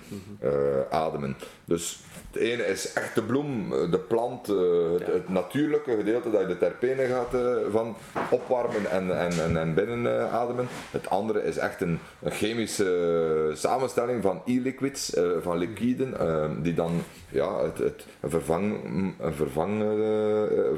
ademen. 0.91 1.37
Dus 1.65 2.01
het 2.39 2.47
ene 2.47 2.67
is 2.67 2.93
echt 2.93 3.15
de 3.15 3.23
bloem, 3.23 3.71
de 3.91 3.99
plant, 3.99 4.47
het, 4.47 5.07
het, 5.07 5.29
natuurlijke 5.29 5.97
gedeelte 5.97 6.31
dat 6.31 6.41
je 6.41 6.47
de 6.47 6.59
terpenen 6.59 7.09
gaat 7.09 7.37
van 7.71 7.97
opwarmen 8.31 8.91
en, 8.91 9.19
en, 9.19 9.33
en, 9.43 9.57
en 9.57 9.75
binnen 9.75 10.31
ademen. 10.31 10.69
Het 10.91 11.11
andere 11.11 11.45
is 11.45 11.57
echt 11.57 11.81
een, 11.81 11.99
een 12.23 12.31
chemische 12.31 13.53
samenstelling 13.55 14.23
van 14.23 14.43
e-liquids, 14.47 15.13
van 15.41 15.59
liquiden, 15.59 16.15
die 16.63 16.75
dan 16.75 17.03
ja, 17.29 17.63
het, 17.63 17.79
het, 17.79 18.05
een, 18.21 18.31
vervang, 18.31 18.85
een 19.19 19.35
vervang, 19.35 19.83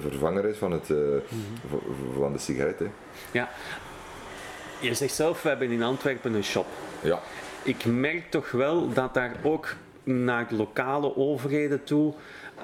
vervanger 0.00 0.44
is 0.44 0.56
van, 0.56 0.72
het, 0.72 0.86
van 2.16 2.32
de 2.32 2.38
sigaret. 2.38 2.80
Ja. 3.30 3.48
Je 4.80 4.94
zegt 4.94 5.14
zelf, 5.14 5.42
we 5.42 5.48
hebben 5.48 5.70
in 5.70 5.82
Antwerpen 5.82 6.34
een 6.34 6.44
shop. 6.44 6.66
Ja. 7.02 7.20
Ik 7.62 7.84
merk 7.84 8.30
toch 8.30 8.50
wel 8.50 8.92
dat 8.92 9.14
daar 9.14 9.36
ook 9.42 9.74
naar 10.02 10.46
lokale 10.50 11.16
overheden 11.16 11.84
toe 11.84 12.14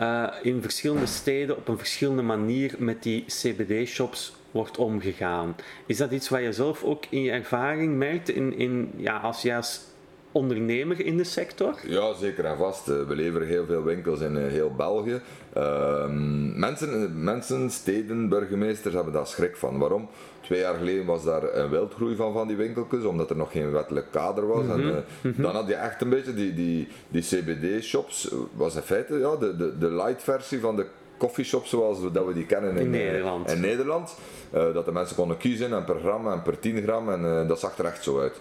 uh, 0.01 0.29
in 0.43 0.63
verschillende 0.63 1.07
steden 1.07 1.57
op 1.57 1.69
een 1.69 1.79
verschillende 1.79 2.23
manier 2.23 2.75
met 2.79 3.03
die 3.03 3.25
CBD-shops 3.25 4.35
wordt 4.51 4.79
omgegaan. 4.79 5.57
Is 5.87 5.97
dat 5.97 6.11
iets 6.11 6.29
wat 6.29 6.41
je 6.41 6.53
zelf 6.53 6.85
ook 6.85 7.05
in 7.09 7.23
je 7.23 7.31
ervaring 7.31 7.97
merkt 7.97 8.29
in, 8.29 8.59
in, 8.59 8.93
ja, 8.97 9.17
als 9.19 9.43
juist 9.43 9.96
ondernemer 10.37 11.01
in 11.01 11.17
de 11.17 11.25
sector? 11.25 11.75
Ja, 11.87 12.15
zeker 12.15 12.45
en 12.45 12.57
vast. 12.57 12.87
We 12.87 13.15
leveren 13.15 13.47
heel 13.47 13.67
veel 13.67 13.83
winkels 13.83 14.21
in 14.21 14.37
eh, 14.37 14.47
heel 14.47 14.75
België. 14.77 15.21
Ehm, 15.53 16.59
mensen, 16.59 17.25
mensen, 17.25 17.71
steden, 17.71 18.29
burgemeesters 18.29 18.95
hebben 18.95 19.13
daar 19.13 19.27
schrik 19.27 19.57
van. 19.57 19.79
Waarom? 19.79 20.09
Twee 20.41 20.61
jaar 20.61 20.75
geleden 20.75 21.07
was 21.07 21.25
daar 21.25 21.55
een 21.55 21.71
wildgroei 21.71 22.17
van, 22.17 22.33
van 22.33 22.49
die 22.49 22.57
winkeltjes, 22.57 23.05
omdat 23.05 23.31
er 23.31 23.37
nog 23.37 23.53
geen 23.53 23.73
wettelijk 23.73 24.07
kader 24.11 24.47
was. 24.47 24.69
en, 24.69 24.81
uh, 24.81 25.39
Dan 25.45 25.55
had 25.55 25.69
je 25.69 25.75
echt 25.75 26.01
een 26.01 26.09
beetje 26.09 26.35
die, 26.35 26.55
die, 26.55 26.89
die 27.09 27.23
CBD-shops, 27.23 28.35
was 28.53 28.77
in 28.77 28.83
feite 28.83 29.19
ja, 29.19 29.37
de, 29.37 29.57
de, 29.57 29.79
de 29.79 29.91
light 29.91 30.23
versie 30.23 30.61
van 30.61 30.77
de 30.77 30.87
coffeeshops 31.19 31.71
zoals 31.71 32.01
we, 32.01 32.11
dat 32.11 32.27
we 32.27 32.33
die 32.33 32.47
kennen 32.47 32.71
in, 32.71 32.77
in 32.77 32.91
Nederland. 32.91 33.51
In 33.51 33.61
Nederland. 33.61 34.15
Uh, 34.55 34.75
dat 34.75 34.85
de 34.85 34.93
mensen 34.93 35.17
konden 35.17 35.37
kiezen 35.37 35.73
en 35.73 35.85
per 35.85 35.99
gram 35.99 36.33
en 36.33 36.43
per 36.43 36.59
10 36.59 36.83
gram 36.83 37.11
en 37.11 37.25
uh, 37.25 37.49
dat 37.49 37.61
zag 37.61 37.79
er 37.79 37.85
echt 37.85 38.03
zo 38.05 38.21
uit. 38.21 38.41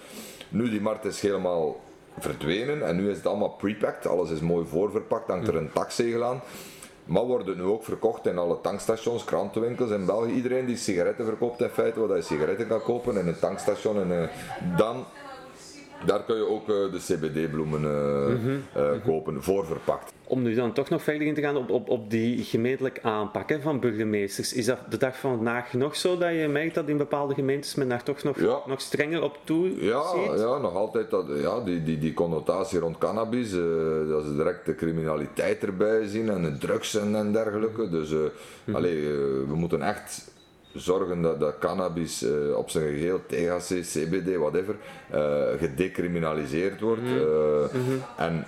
Nu 0.50 0.70
die 0.70 0.82
markt 0.82 1.06
is 1.06 1.22
helemaal 1.22 1.80
verdwenen 2.20 2.88
en 2.88 2.96
nu 2.96 3.10
is 3.10 3.18
het 3.18 3.26
allemaal 3.26 3.50
prepacked, 3.50 4.08
alles 4.08 4.30
is 4.30 4.40
mooi 4.40 4.66
voorverpakt, 4.66 5.28
hangt 5.28 5.48
er 5.48 5.56
een 5.56 5.72
taxzegel 5.72 6.24
aan. 6.24 6.42
Maar 7.06 7.24
worden 7.24 7.58
nu 7.58 7.64
ook 7.64 7.84
verkocht 7.84 8.26
in 8.26 8.38
alle 8.38 8.62
tankstations, 8.62 9.24
krantenwinkels 9.24 9.92
in 9.92 10.06
België. 10.06 10.32
Iedereen 10.32 10.66
die 10.66 10.78
sigaretten 10.78 11.26
verkoopt 11.26 11.62
in 11.62 11.70
feite, 11.70 12.08
waar 12.08 12.18
je 12.18 12.24
sigaretten 12.24 12.68
kan 12.68 12.82
kopen 12.82 13.18
in 13.18 13.28
een 13.28 13.40
tankstation. 13.40 14.02
En, 14.02 14.12
uh, 14.12 14.78
dan 14.78 15.06
daar 16.06 16.24
kun 16.24 16.36
je 16.36 16.48
ook 16.48 16.70
uh, 16.70 16.76
de 16.92 16.98
CBD-bloemen 16.98 17.82
uh, 17.82 18.28
mm 18.28 18.64
-hmm. 18.74 19.02
kopen, 19.02 19.44
voorverpakt. 19.44 20.14
Om 20.28 20.42
nu 20.42 20.54
dan 20.54 20.74
toch 20.74 20.90
nog 20.90 21.04
verder 21.04 21.28
in 21.28 21.34
te 21.34 21.42
gaan 21.42 21.58
op, 21.58 21.70
op, 21.70 21.90
op 21.90 22.10
die 22.10 22.44
gemeentelijk 22.44 23.00
aanpak 23.02 23.50
hè, 23.50 23.62
van 23.62 23.80
burgemeesters. 23.80 24.54
Is 24.54 24.66
dat 24.66 24.80
de 24.90 24.98
dag 24.98 25.20
van 25.20 25.36
vandaag 25.36 25.74
nog 25.74 25.96
zo 25.96 26.18
dat 26.18 26.32
je 26.32 26.48
merkt 26.48 26.76
dat 26.76 26.88
in 26.88 26.98
bepaalde 26.98 27.34
gemeentes 27.34 27.76
men 27.76 27.90
daar 27.90 28.04
toch 28.04 28.24
nog, 28.24 28.40
ja. 28.40 28.60
nog 28.66 28.82
strenger 28.82 29.24
op 29.24 29.38
toe 29.44 29.84
ja, 29.84 30.02
ziet? 30.08 30.40
Ja, 30.40 30.58
nog 30.58 30.76
altijd 30.76 31.10
dat, 31.10 31.26
ja, 31.42 31.60
die, 31.60 31.84
die, 31.84 32.00
die 32.00 32.14
connotatie 32.14 32.80
rond 32.80 32.98
cannabis, 32.98 33.54
uh, 33.54 33.64
dat 34.10 34.24
ze 34.24 34.36
direct 34.36 34.66
de 34.66 34.76
criminaliteit 34.76 35.64
erbij 35.64 36.08
zien 36.08 36.30
en 36.30 36.42
de 36.42 36.58
drugs 36.58 36.96
en, 36.96 37.16
en 37.16 37.32
dergelijke. 37.32 37.90
Dus 37.90 38.10
mm 38.10 38.30
-hmm. 38.66 38.76
allee, 38.76 39.02
we 39.48 39.56
moeten 39.56 39.82
echt 39.82 40.34
zorgen 40.76 41.22
dat, 41.22 41.40
dat 41.40 41.60
cannabis 41.60 42.24
uh, 42.24 42.58
op 42.58 42.70
zijn 42.70 42.94
geheel, 42.94 43.22
THC, 43.28 43.82
CBD, 43.82 44.36
whatever, 44.36 44.76
uh, 45.14 45.44
gedecriminaliseerd 45.58 46.82
wordt. 46.82 47.02
Mm 47.02 47.70
-hmm. 47.72 48.02
En 48.18 48.46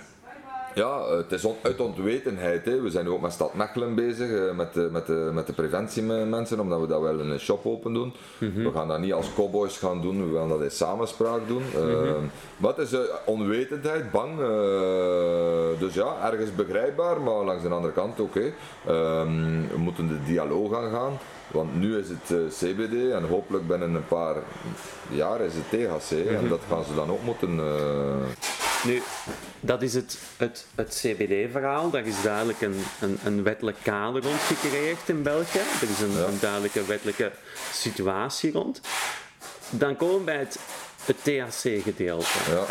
ja, 0.74 1.16
het 1.16 1.32
is 1.32 1.44
on 1.44 1.56
uit 1.62 1.80
ontwetenheid. 1.80 2.64
Hè. 2.64 2.80
We 2.80 2.90
zijn 2.90 3.04
nu 3.04 3.10
ook 3.10 3.20
met 3.20 3.32
Stad 3.32 3.54
Mechelen 3.54 3.94
bezig, 3.94 4.28
uh, 4.28 4.52
met, 4.52 4.74
de, 4.74 4.88
met, 4.92 5.06
de, 5.06 5.30
met 5.32 5.46
de 5.46 5.52
preventiemensen, 5.52 6.60
omdat 6.60 6.80
we 6.80 6.86
dat 6.86 7.00
wel 7.00 7.18
in 7.18 7.30
een 7.30 7.40
shop 7.40 7.66
open 7.66 7.92
doen. 7.92 8.12
Mm 8.38 8.52
-hmm. 8.54 8.64
We 8.64 8.72
gaan 8.72 8.88
dat 8.88 8.98
niet 8.98 9.12
als 9.12 9.34
cowboys 9.34 9.78
gaan 9.78 10.00
doen, 10.00 10.32
we 10.32 10.38
gaan 10.38 10.48
dat 10.48 10.62
in 10.62 10.70
samenspraak 10.70 11.40
doen. 11.46 11.62
Mm 11.74 11.90
-hmm. 11.90 12.30
Maar 12.56 12.74
het 12.76 12.92
is 12.92 12.98
onwetendheid, 13.24 14.10
bang. 14.10 14.36
dus 15.78 15.94
ja, 15.94 16.30
ergens 16.30 16.54
begrijpbaar, 16.54 17.20
maar 17.20 17.44
langs 17.44 17.62
de 17.62 17.68
andere 17.68 17.92
kant 17.92 18.20
oké. 18.20 18.52
Okay. 18.84 19.24
we 19.70 19.78
moeten 19.78 20.08
de 20.08 20.24
dialoog 20.26 20.74
aangaan. 20.74 21.18
Want 21.50 21.74
nu 21.74 21.98
is 21.98 22.08
het 22.08 22.52
CBD 22.52 23.12
en 23.12 23.24
hopelijk 23.28 23.66
binnen 23.66 23.94
een 23.94 24.06
paar 24.06 24.36
jaar 25.08 25.40
is 25.40 25.52
het 25.54 25.68
THC 25.68 26.10
mm 26.10 26.26
-hmm. 26.26 26.36
en 26.36 26.48
dat 26.48 26.60
gaan 26.68 26.84
ze 26.84 26.94
dan 26.94 27.10
ook 27.10 27.22
moeten. 27.22 27.60
Uh... 28.78 28.84
Nu, 28.84 29.02
dat 29.60 29.82
is 29.82 29.94
het, 29.94 30.18
het, 30.36 30.66
het 30.74 31.02
CBD-verhaal. 31.02 31.90
Daar 31.90 32.06
is 32.06 32.22
duidelijk 32.22 32.60
een, 32.60 32.84
een, 33.00 33.18
een, 33.24 33.42
wettelijk 33.42 33.76
kader 33.82 34.22
rond 34.22 34.40
gecreëerd 34.40 35.08
in 35.08 35.22
België. 35.22 35.58
Er 35.58 35.90
is 35.90 36.00
een, 36.00 36.12
ja. 36.12 36.26
een 36.26 36.38
duidelijke 36.40 36.84
wettelijke 36.84 37.32
situatie 37.72 38.52
rond. 38.52 38.80
Dan 39.70 39.96
komen 39.96 40.18
we 40.18 40.24
bij 40.24 40.36
het, 40.38 40.58
het 41.04 41.16
THC-gedeelte. 41.24 42.38
Ja. 42.50 42.66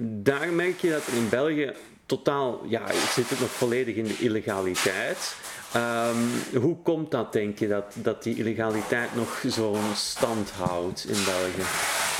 Daar 0.00 0.52
merk 0.52 0.80
je 0.80 0.90
dat 0.90 1.06
in 1.06 1.28
België 1.28 1.72
totaal, 2.06 2.60
ja, 2.66 2.82
zit 3.14 3.30
het 3.30 3.40
nog 3.40 3.50
volledig 3.50 3.94
in 3.94 4.04
de 4.04 4.18
illegaliteit. 4.18 5.36
Um, 5.76 6.60
hoe 6.62 6.76
komt 6.82 7.10
dat, 7.10 7.32
denk 7.32 7.58
je, 7.58 7.68
dat, 7.68 7.84
dat 7.94 8.22
die 8.22 8.36
illegaliteit 8.36 9.14
nog 9.14 9.42
zo'n 9.46 9.94
stand 9.94 10.50
houdt 10.50 11.06
in 11.08 11.24
België? 11.24 11.68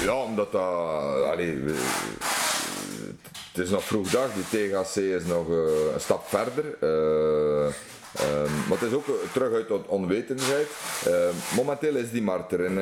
Ja, 0.06 0.22
omdat 0.22 0.52
dat. 0.52 1.24
Allee, 1.24 1.62
het 3.54 3.64
is 3.64 3.70
nog 3.70 3.84
vroeg 3.84 4.10
dag, 4.10 4.30
die 4.32 4.70
THC 4.70 4.96
is 4.96 5.24
nog 5.24 5.48
uh, 5.48 5.56
een 5.94 6.00
stap 6.00 6.28
verder. 6.28 6.64
Uh, 6.80 7.74
Um, 8.20 8.50
maar 8.68 8.78
het 8.78 8.88
is 8.88 8.94
ook 8.94 9.04
terug 9.32 9.52
uit 9.52 9.86
onwetendheid. 9.86 10.68
Uh, 11.08 11.14
momenteel 11.56 11.94
is 11.94 12.10
die 12.10 12.22
markt 12.22 12.52
er. 12.52 12.60
In, 12.60 12.78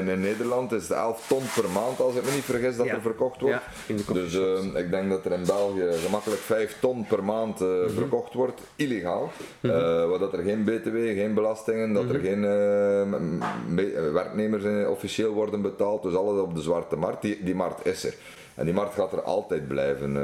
in, 0.00 0.08
in, 0.08 0.20
Nederland 0.20 0.72
is 0.72 0.82
het 0.82 0.98
11 0.98 1.26
ton 1.28 1.42
per 1.54 1.70
maand, 1.70 2.00
als 2.00 2.14
ik 2.14 2.24
me 2.24 2.30
niet 2.30 2.44
vergis, 2.44 2.76
dat 2.76 2.86
ja. 2.86 2.94
er 2.94 3.00
verkocht 3.00 3.40
wordt. 3.40 3.62
Ja, 3.86 4.12
dus 4.12 4.34
uh, 4.34 4.74
ik 4.74 4.90
denk 4.90 5.10
dat 5.10 5.24
er 5.24 5.32
in 5.32 5.44
België 5.46 5.98
gemakkelijk 6.04 6.40
5 6.40 6.76
ton 6.80 7.06
per 7.06 7.24
maand 7.24 7.60
mm 7.60 7.66
-hmm. 7.66 7.90
verkocht 7.90 8.34
wordt, 8.34 8.60
illegaal. 8.76 9.30
Mm 9.60 9.70
-hmm. 9.70 10.08
waar 10.08 10.18
dat 10.18 10.32
er 10.32 10.42
geen 10.42 10.64
BTW, 10.64 10.96
geen 10.96 11.34
belastingen, 11.34 11.92
dat 11.92 12.02
mm 12.02 12.08
-hmm. 12.08 12.18
er 12.18 12.22
geen 12.22 14.12
werknemers 14.12 14.88
officieel 14.88 15.32
worden 15.32 15.62
betaald. 15.62 16.02
Dus 16.02 16.14
alles 16.14 16.40
op 16.40 16.54
de 16.54 16.62
zwarte 16.62 16.96
markt. 16.96 17.22
Die, 17.22 17.44
die 17.44 17.54
markt 17.54 17.86
is 17.86 18.04
er. 18.04 18.14
En 18.56 18.64
die 18.64 18.74
markt 18.74 18.94
gaat 18.94 19.12
er 19.12 19.22
altijd 19.22 19.68
blijven. 19.68 20.14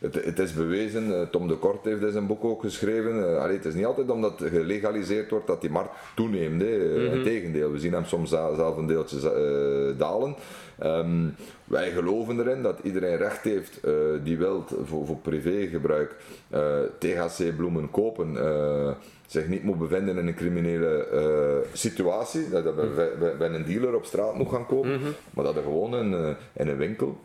Het, 0.00 0.24
het, 0.24 0.38
is 0.38 0.52
bewezen, 0.52 1.28
Tom 1.30 1.48
de 1.48 1.56
Kort 1.56 1.84
heeft 1.84 2.02
in 2.02 2.12
zijn 2.12 2.26
boek 2.26 2.44
ook 2.44 2.60
geschreven. 2.60 3.40
Allee, 3.40 3.56
het 3.56 3.64
is 3.64 3.74
niet 3.74 3.84
altijd 3.84 4.10
omdat 4.10 4.38
het 4.38 4.48
gelegaliseerd 4.48 5.30
wordt 5.30 5.46
dat 5.46 5.60
die 5.60 5.70
markt 5.70 5.90
toeneemt. 6.14 6.62
Mm 6.62 6.68
-hmm. 6.68 7.14
Integendeel, 7.14 7.72
we 7.72 7.78
zien 7.78 7.92
hem 7.92 8.04
soms 8.04 8.30
zelf 8.30 8.76
een 8.76 8.86
deeltje 8.86 9.94
dalen. 9.96 10.34
Um, 10.84 11.34
wij 11.64 11.90
geloven 11.90 12.40
erin 12.40 12.62
dat 12.62 12.78
iedereen 12.82 13.16
recht 13.16 13.42
heeft 13.42 13.80
uh, 13.84 13.92
die 14.24 14.38
wil 14.38 14.64
voor, 14.84 15.06
voor 15.06 15.16
privégebruik 15.16 16.16
uh, 16.54 16.78
THC-bloemen 16.98 17.90
kopen 17.90 18.36
zich 19.26 19.48
niet 19.48 19.62
moet 19.62 19.78
bevinden 19.78 20.18
in 20.18 20.26
een 20.26 20.34
criminele 20.34 21.64
situatie, 21.72 22.48
dat 22.48 22.64
hij 22.64 22.74
bij, 23.18 23.36
bij, 23.36 23.48
een 23.48 23.64
dealer 23.64 23.94
op 23.94 24.04
straat 24.04 24.34
moet 24.34 24.48
gaan 24.48 24.66
kopen, 24.66 24.90
mm 24.90 25.02
-hmm. 25.02 25.14
maar 25.30 25.44
dat 25.44 25.56
er 25.56 25.62
gewoon 25.62 25.94
in, 25.94 26.36
in 26.52 26.68
een 26.68 26.76
winkel 26.76 27.18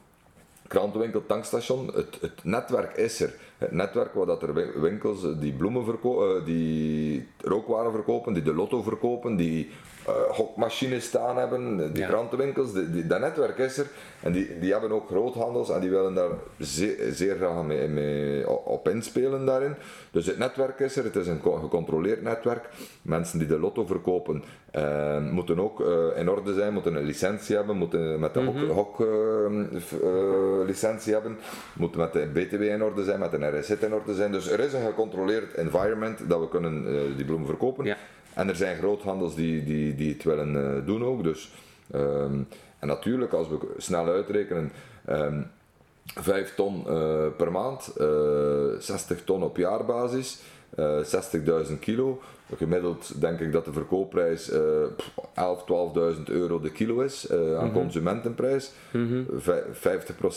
krantenwinkel, 0.67 1.25
tankstation, 1.25 1.91
het, 1.93 2.17
het, 2.22 2.43
netwerk 2.43 2.98
is 2.98 3.22
er. 3.22 3.34
Het 3.57 3.71
netwerk 3.71 4.13
waar 4.13 4.25
dat 4.25 4.41
er 4.41 4.81
winkels 4.81 5.39
die 5.39 5.53
bloemen 5.53 5.85
verkopen, 5.85 6.45
die 6.45 7.27
rookwaren 7.41 7.91
verkopen, 7.91 8.33
die 8.33 8.43
de 8.43 8.53
lotto 8.53 8.81
verkopen, 8.81 9.35
die 9.35 9.69
uh, 10.07 10.13
hokmachines 10.13 11.05
staan 11.05 11.38
hebben, 11.38 11.77
die 11.93 12.03
ja. 12.03 12.07
krantenwinkels, 12.07 12.74
die, 12.74 12.91
die, 12.91 13.07
dat 13.07 13.19
netwerk 13.19 13.57
is 13.57 13.77
er. 13.77 13.88
En 14.21 14.31
die, 14.31 14.59
die 14.59 14.71
hebben 14.71 14.91
ook 14.91 15.07
groothandels 15.07 15.69
en 15.69 15.79
die 15.79 15.89
willen 15.89 16.13
daar 16.13 16.29
zeer, 16.57 16.95
zeer 17.12 17.35
graag 17.35 17.63
mee, 17.63 17.88
mee, 17.88 18.50
op 18.50 18.89
inspelen 18.89 19.45
daarin. 19.45 19.75
Dus 20.12 20.25
het 20.25 20.38
netwerk 20.38 20.79
is 20.79 20.95
er, 20.95 21.03
het 21.03 21.15
is 21.15 21.27
een 21.27 21.41
gecontroleerd 21.41 22.21
netwerk. 22.21 22.69
Mensen 23.01 23.39
die 23.39 23.47
de 23.47 23.59
lotto 23.59 23.85
verkopen 23.85 24.43
uh, 24.75 25.31
moeten 25.31 25.59
ook 25.59 25.79
uh, 25.79 25.88
in 26.15 26.29
orde 26.29 26.53
zijn, 26.53 26.74
moeten 26.74 26.95
een 26.95 27.05
licentie 27.05 27.55
hebben, 27.55 27.77
moeten 27.77 28.19
met 28.19 28.33
de 28.33 28.39
mm 28.39 28.47
-hmm. 28.47 28.69
hok, 28.69 28.97
hok 28.97 29.07
licentie 30.65 31.13
hebben, 31.13 31.38
moeten 31.74 32.00
met 32.00 32.13
de 32.13 32.27
BTW 32.33 32.62
in 32.62 32.83
orde 32.83 33.03
zijn, 33.03 33.19
met 33.19 33.31
de 33.31 33.38
RSZ 33.50 33.70
in 33.70 33.94
orde 33.94 34.14
zijn. 34.14 34.32
Dus 34.32 34.50
er 34.50 34.60
is 34.60 34.74
een 34.74 34.86
gecontroleerd 34.86 35.54
environment 35.54 36.30
dat 36.30 36.40
we 36.40 36.50
kunnen 36.50 37.16
die 37.16 37.25
bloemen 37.25 37.48
verkopen. 37.48 37.86
Ja. 37.86 37.98
En 38.36 38.50
er 38.50 38.56
zijn 38.56 38.78
groothandels 38.78 39.36
die, 39.36 39.64
die, 39.64 39.96
die 39.96 40.14
het 40.14 40.24
willen 40.24 40.54
uh, 40.56 40.86
doen 40.86 41.04
ook. 41.04 41.24
Dus, 41.24 41.52
um, 41.96 42.48
en 42.80 42.88
natuurlijk, 42.88 43.34
als 43.34 43.48
we 43.48 43.58
snel 43.78 44.08
uitrekenen, 44.08 44.72
um, 45.10 45.52
5 46.06 46.56
ton 46.56 46.84
uh, 46.88 47.25
per 47.38 47.52
maand, 47.52 47.94
uh, 47.98 48.80
60 48.80 49.24
ton 49.24 49.44
op 49.44 49.58
jaarbasis, 49.58 50.40
60.000 50.78 51.80
kilo. 51.80 52.22
Gemiddeld 52.54 53.22
denk 53.22 53.40
ik 53.40 53.52
dat 53.52 53.66
de 53.66 53.74
verkoopprijs 53.74 54.54
uh, 54.54 54.60
11, 55.34 55.64
12.000 56.18 56.24
euro 56.24 56.60
de 56.60 56.72
kilo 56.72 57.00
is 57.00 57.28
uh, 57.32 57.58
aan 57.58 57.68
mm 57.68 57.74
consumentenprijs. 57.74 58.72
Mm 58.92 59.25
50% 59.34 59.38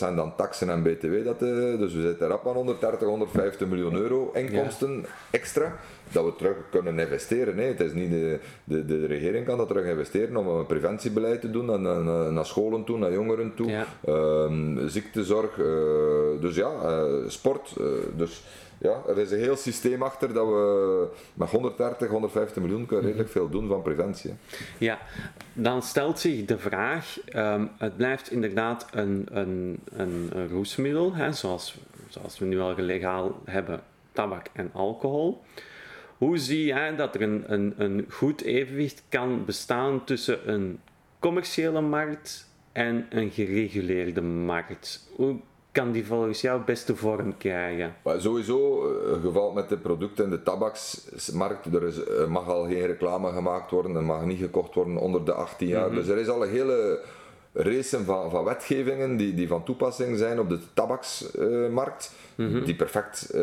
aan 0.00 0.36
taxen 0.36 0.70
en 0.70 0.82
btw. 0.82 1.24
Dat, 1.24 1.42
uh, 1.42 1.78
dus 1.78 1.94
we 1.94 2.02
zitten 2.02 2.28
rap 2.28 2.48
aan 2.48 2.54
130, 2.54 3.08
150 3.08 3.68
miljoen 3.68 3.94
euro 3.94 4.30
inkomsten 4.34 5.04
extra. 5.30 5.76
Dat 6.12 6.24
we 6.24 6.36
terug 6.36 6.56
kunnen 6.70 6.98
investeren. 6.98 7.56
Nee, 7.56 7.68
het 7.68 7.80
is 7.80 7.92
niet 7.92 8.10
de, 8.10 8.38
de, 8.64 8.84
de 8.84 9.06
regering 9.06 9.46
kan 9.46 9.58
dat 9.58 9.68
terug 9.68 9.86
investeren 9.86 10.36
om 10.36 10.48
een 10.48 10.66
preventiebeleid 10.66 11.40
te 11.40 11.50
doen, 11.50 11.64
naar, 11.64 11.78
naar, 11.78 12.32
naar 12.32 12.46
scholen 12.46 12.84
toe, 12.84 12.98
naar 12.98 13.12
jongeren 13.12 13.54
toe, 13.54 13.70
ja. 13.70 13.86
Ehm, 14.04 14.88
ziektezorg. 14.88 15.58
Eh, 15.58 15.66
dus 16.40 16.56
ja, 16.56 16.70
sport. 17.26 17.74
dus 18.16 18.42
ja, 18.78 19.02
er 19.08 19.18
is 19.18 19.30
een 19.30 19.38
heel 19.38 19.56
systeem 19.56 20.02
achter 20.02 20.32
dat 20.32 20.46
we 20.46 21.08
met 21.34 21.50
130, 21.50 22.08
150 22.08 22.62
miljoen 22.62 22.86
kunnen 22.86 23.04
redelijk 23.06 23.30
veel 23.30 23.48
doen 23.48 23.68
van 23.68 23.82
preventie. 23.82 24.34
Ja, 24.78 24.98
dan 25.52 25.82
stelt 25.82 26.18
zich 26.18 26.44
de 26.44 26.58
vraag, 26.58 27.18
um, 27.34 27.70
het 27.78 27.96
blijft 27.96 28.30
inderdaad 28.30 28.86
een, 28.90 29.26
een, 29.30 29.80
een, 29.92 30.48
roesmiddel, 30.48 31.14
hè, 31.14 31.32
zoals, 31.32 31.76
zoals 32.08 32.38
we 32.38 32.46
nu 32.46 32.60
al 32.60 32.74
legaal 32.76 33.40
hebben, 33.44 33.80
tabak 34.12 34.46
en 34.52 34.70
alcohol. 34.72 35.42
Hoe 36.18 36.38
zie 36.38 36.64
jij 36.64 36.96
dat 36.96 37.14
er 37.14 37.22
een, 37.22 37.44
een, 37.46 37.74
een 37.76 38.06
goed 38.10 38.42
evenwicht 38.42 39.02
kan 39.08 39.44
bestaan 39.44 40.04
tussen 40.04 40.50
een 40.52 40.80
commerciële 41.18 41.80
markt 41.80 42.50
en 42.72 43.06
een 43.10 43.30
gereguleerde 43.30 44.22
markt? 44.22 45.08
Hoe 45.16 45.36
kan 45.78 45.92
die 45.92 46.06
volgens 46.06 46.40
jou 46.40 46.60
beste 46.64 46.96
vorm 46.96 47.36
krijgen? 47.36 47.94
Maar 48.02 48.20
sowieso, 48.20 48.58
eh, 48.84 49.22
geval 49.22 49.52
met 49.52 49.68
de 49.68 49.76
producten 49.76 50.24
in 50.24 50.30
de 50.30 50.42
tabaksmarkt, 50.42 51.74
er 51.74 51.82
is, 51.82 51.96
mag 52.28 52.48
al 52.48 52.64
geen 52.64 52.86
reclame 52.86 53.32
gemaakt 53.32 53.70
worden, 53.70 53.96
er 53.96 54.04
mag 54.04 54.24
niet 54.24 54.40
gekocht 54.40 54.74
worden 54.74 54.96
onder 54.96 55.24
de 55.24 55.32
18 55.32 55.68
jaar. 55.68 55.86
Mhm. 55.86 55.94
Dus 55.94 56.08
er 56.08 56.18
is 56.18 56.28
al 56.28 56.42
een 56.42 56.50
hele 56.50 57.00
race 57.52 58.04
van, 58.04 58.30
van 58.30 58.44
wetgevingen 58.44 59.16
die, 59.16 59.34
die 59.34 59.48
van 59.48 59.64
toepassing 59.64 60.18
zijn 60.18 60.40
op 60.40 60.48
de 60.48 60.58
tabaksmarkt. 60.74 62.12
Mhm. 62.34 62.64
die 62.64 62.74
perfect 62.74 63.30
uh, 63.34 63.40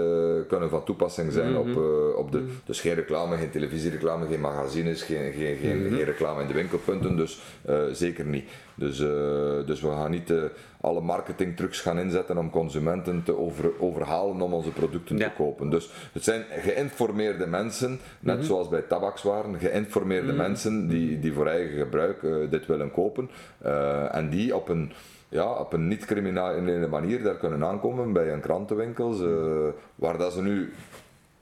kunnen 0.47 0.69
van 0.69 0.83
toepassing 0.83 1.31
zijn 1.31 1.57
op, 1.57 1.67
uh, 1.67 2.15
op 2.15 2.31
de. 2.31 2.37
Mhm. 2.37 2.49
Dus 2.65 2.81
geen 2.81 2.93
reclame, 2.93 3.37
geen 3.37 3.49
televisiereclame, 3.49 4.27
geen 4.27 4.41
magazines, 4.41 5.01
geen, 5.01 5.33
geen, 5.33 5.57
geen, 5.57 5.85
mhm. 5.85 5.95
geen 5.95 6.05
reclame 6.05 6.41
in 6.41 6.47
de 6.47 6.53
winkelpunten, 6.53 7.17
dus 7.17 7.41
zeker 7.91 8.25
niet. 8.25 8.49
Dus, 8.75 8.97
dus 9.65 9.81
we 9.81 9.87
gaan 9.87 10.11
niet 10.11 10.33
alle 10.85 11.01
marketingtrucs 11.01 11.81
gaan 11.81 11.99
inzetten 11.99 12.37
om 12.37 12.49
consumenten 12.49 13.23
te 13.23 13.37
over, 13.37 13.71
overhalen 13.79 14.41
om 14.41 14.53
onze 14.53 14.71
producten 14.71 15.17
te 15.17 15.31
kopen. 15.37 15.69
Dus 15.69 15.89
het 16.11 16.23
zijn 16.23 16.43
geïnformeerde 16.49 17.47
mensen, 17.47 17.99
net 18.19 18.45
zoals 18.45 18.69
bij 18.69 18.81
tabakswaren, 18.81 19.59
geïnformeerde 19.59 20.33
mensen 20.33 20.87
die, 20.87 21.19
die 21.19 21.33
voor 21.33 21.47
eigen 21.47 21.77
gebruik 21.77 22.21
dit 22.49 22.65
willen 22.65 22.91
kopen 22.91 23.29
en 24.11 24.29
die 24.29 24.55
op 24.55 24.69
een 24.69 24.91
ja, 25.29 25.53
op 25.53 25.73
een 25.73 25.87
niet-criminele 25.87 26.87
manier 26.87 27.23
daar 27.23 27.37
kunnen 27.37 27.63
aankomen 27.63 28.13
bij 28.13 28.33
een 28.33 28.41
krantenwinkels, 28.41 29.19
uh, 29.19 29.67
waar 29.95 30.17
dat 30.17 30.33
ze 30.33 30.41
nu 30.41 30.73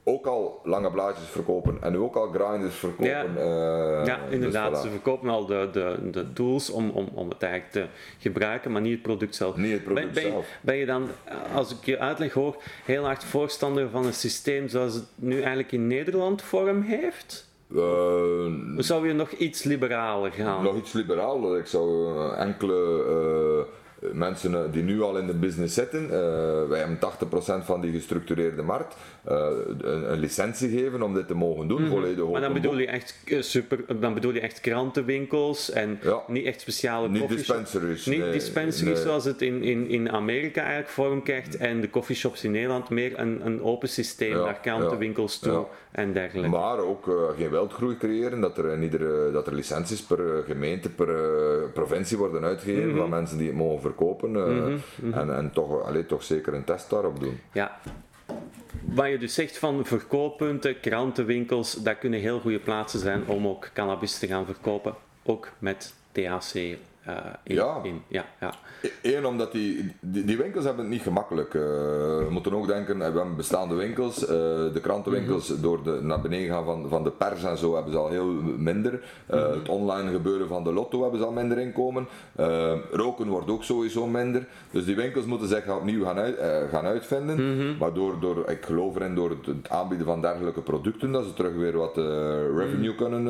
ook 0.04 0.26
al 0.26 0.60
lange 0.64 0.90
blaadjes 0.90 1.28
verkopen 1.28 1.78
en 1.80 1.92
nu 1.92 1.98
ook 1.98 2.16
al 2.16 2.28
grinders 2.28 2.74
verkopen. 2.74 3.06
Ja, 3.06 3.24
uh, 3.24 4.06
ja 4.06 4.18
dus 4.24 4.34
inderdaad. 4.34 4.82
ze 4.82 4.90
verkopen 4.90 5.28
al 5.28 5.46
de, 5.46 5.68
de, 5.72 6.10
de 6.10 6.32
tools 6.32 6.70
om, 6.70 6.90
om, 6.90 7.08
om 7.14 7.28
het 7.28 7.42
eigenlijk 7.42 7.72
te 7.72 7.86
gebruiken, 8.18 8.72
maar 8.72 8.80
niet 8.80 8.92
het 8.92 9.02
product 9.02 9.34
zelf. 9.34 9.56
Niet 9.56 9.72
het 9.72 9.84
product 9.84 10.12
ben, 10.12 10.22
zelf. 10.22 10.46
Ben 10.60 10.76
je 10.76 10.86
dan, 10.86 11.08
als 11.54 11.70
ik 11.70 11.84
je 11.84 11.98
uitleg 11.98 12.32
hoor, 12.32 12.56
heel 12.84 13.04
hard 13.04 13.24
voorstander 13.24 13.90
van 13.90 14.06
een 14.06 14.14
systeem 14.14 14.68
zoals 14.68 14.94
het 14.94 15.06
nu 15.14 15.36
eigenlijk 15.36 15.72
in 15.72 15.86
Nederland 15.86 16.42
vorm 16.42 16.82
heeft? 16.82 17.52
Uh, 17.68 17.80
zou 18.76 19.06
je 19.06 19.12
nog 19.12 19.30
iets 19.30 19.62
liberaler 19.62 20.32
gaan? 20.32 20.62
Nog 20.62 20.76
iets 20.76 20.92
liberaler. 20.92 21.58
Ik 21.58 21.66
zou 21.66 22.16
enkele 22.36 23.66
mensen 24.12 24.54
eh, 24.54 24.72
die 24.72 24.82
nu 24.82 25.02
al 25.02 25.18
in 25.18 25.26
de 25.26 25.34
business 25.34 25.74
zitten, 25.74 26.02
uh, 26.02 26.10
wij 26.68 26.78
hebben 26.78 26.98
80% 27.62 27.64
van 27.64 27.80
die 27.80 27.92
gestructureerde 27.92 28.62
markt, 28.62 28.96
een, 29.24 30.12
een, 30.12 30.18
licentie 30.18 30.68
geven 30.68 31.02
om 31.02 31.14
dit 31.14 31.26
te 31.26 31.34
mogen 31.34 31.68
doen. 31.68 31.82
Mm 31.82 31.90
-hmm. 31.90 32.30
maar 32.30 32.40
dan 32.40 32.52
bedoel, 32.52 32.78
je 32.78 32.86
echt, 32.86 33.22
super, 33.40 34.00
dan 34.00 34.14
bedoel 34.14 34.32
je 34.32 34.40
echt 34.40 34.60
krantenwinkels 34.60 35.70
en 35.70 35.98
niet 36.26 36.44
echt 36.44 36.60
speciale 36.60 37.08
Niet 37.08 37.28
dispensaries. 37.28 38.06
Niet 38.06 38.32
dispensaries 38.32 39.02
zoals 39.02 39.24
het 39.24 39.42
in, 39.42 39.62
in, 39.62 39.88
in 39.88 40.10
Amerika 40.10 40.60
eigenlijk 40.60 40.90
vorm 40.90 41.22
krijgt 41.22 41.56
en 41.56 41.80
de 41.80 41.90
coffeeshops 41.90 42.44
in 42.44 42.50
Nederland 42.50 42.90
meer 42.90 43.18
een, 43.18 43.46
een 43.46 43.62
open 43.62 43.88
systeem 43.88 44.36
naar 44.36 44.60
krantenwinkels 44.60 45.38
toe 45.38 45.66
en 45.90 46.12
dergelijke. 46.12 46.50
Maar 46.50 46.78
ook 46.78 47.06
uh, 47.06 47.14
geen 47.36 47.50
wereldgroei 47.50 47.96
creëren, 47.96 48.40
dat 48.40 48.58
er, 48.58 48.72
in 48.72 48.82
iedere, 48.82 49.30
dat 49.32 49.46
er 49.46 49.54
licenties 49.54 50.02
per 50.02 50.44
gemeente, 50.46 50.90
per 50.90 51.70
provincie 51.74 52.16
worden 52.16 52.44
uitgegeven 52.44 52.88
mm 52.88 52.92
van 52.94 53.08
mensen 53.08 53.38
die 53.38 53.46
het 53.46 53.56
mogen 53.56 53.80
verkopen 53.80 54.30
mm 54.30 55.12
En, 55.12 55.36
en 55.36 55.50
toch, 55.52 55.82
allee, 55.82 56.06
toch 56.06 56.22
zeker 56.22 56.54
een 56.54 56.64
test 56.64 56.90
daarop 56.90 57.20
doen. 57.20 57.40
Ja. 57.52 57.80
Wat 58.84 59.08
je 59.08 59.18
dus 59.18 59.34
zegt 59.34 59.58
van 59.58 59.86
verkooppunten, 59.86 60.80
krantenwinkels, 60.80 61.82
dat 61.82 61.98
kunnen 61.98 62.20
heel 62.20 62.40
goede 62.40 62.58
plaatsen 62.58 63.00
zijn 63.00 63.26
om 63.26 63.46
ook 63.46 63.70
cannabis 63.74 64.18
te 64.18 64.26
gaan 64.26 64.44
verkopen, 64.44 64.94
ook 65.22 65.52
met 65.58 65.94
THC 66.12 66.76
uh, 67.08 67.16
in, 67.42 67.54
ja. 67.54 67.80
In, 67.82 68.02
ja, 68.08 68.24
ja. 68.40 68.54
Eén, 69.02 69.26
omdat 69.26 69.52
die, 69.52 69.94
die, 70.00 70.36
winkels 70.36 70.64
hebben 70.64 70.84
het 70.84 70.92
niet 70.92 71.02
gemakkelijk. 71.02 71.54
Uh, 71.54 71.62
we 71.62 72.26
moeten 72.30 72.54
ook 72.54 72.66
denken, 72.66 72.98
we 72.98 73.04
hebben 73.04 73.36
bestaande 73.36 73.74
winkels. 73.74 74.22
Uh, 74.22 74.28
de 74.28 74.80
krantenwinkels, 74.82 75.48
mm 75.48 75.54
-hmm. 75.54 75.62
door 75.62 75.82
de, 75.82 75.98
naar 76.02 76.20
beneden 76.20 76.54
gaan 76.54 76.64
van, 76.64 76.88
van 76.88 77.04
de 77.04 77.10
pers 77.10 77.44
en 77.44 77.58
zo, 77.58 77.74
hebben 77.74 77.92
ze 77.92 77.98
al 77.98 78.08
heel 78.08 78.26
minder. 78.56 78.92
Mm 78.92 79.38
-hmm. 79.38 79.50
Het 79.50 79.68
online 79.68 80.10
gebeuren 80.10 80.48
van 80.48 80.64
de 80.64 80.72
lotto 80.72 81.02
hebben 81.02 81.20
ze 81.20 81.26
al 81.26 81.32
minder 81.32 81.58
inkomen. 81.58 82.08
roken 82.90 83.28
wordt 83.28 83.50
ook 83.50 83.64
sowieso 83.64 84.06
minder. 84.06 84.46
Dus 84.70 84.84
die 84.84 84.96
winkels 84.96 85.24
moeten 85.24 85.48
zich 85.48 85.68
opnieuw 85.68 86.04
gaan, 86.04 86.18
uit, 86.18 86.36
gaan 86.70 86.84
uitvinden. 86.84 87.36
Mm 87.36 87.58
-hmm. 87.60 87.76
Maar 87.78 87.92
door, 87.92 88.20
door, 88.20 88.50
ik 88.50 88.64
geloof 88.64 88.96
erin, 88.96 89.14
door 89.14 89.30
het, 89.30 89.68
aanbieden 89.68 90.06
van 90.06 90.20
dergelijke 90.20 90.60
producten, 90.60 91.12
dat 91.12 91.24
ze 91.24 91.34
terug 91.34 91.54
weer 91.54 91.76
wat 91.76 91.96
revenue 92.56 92.92
mhm. 92.92 92.96
kunnen. 92.96 93.24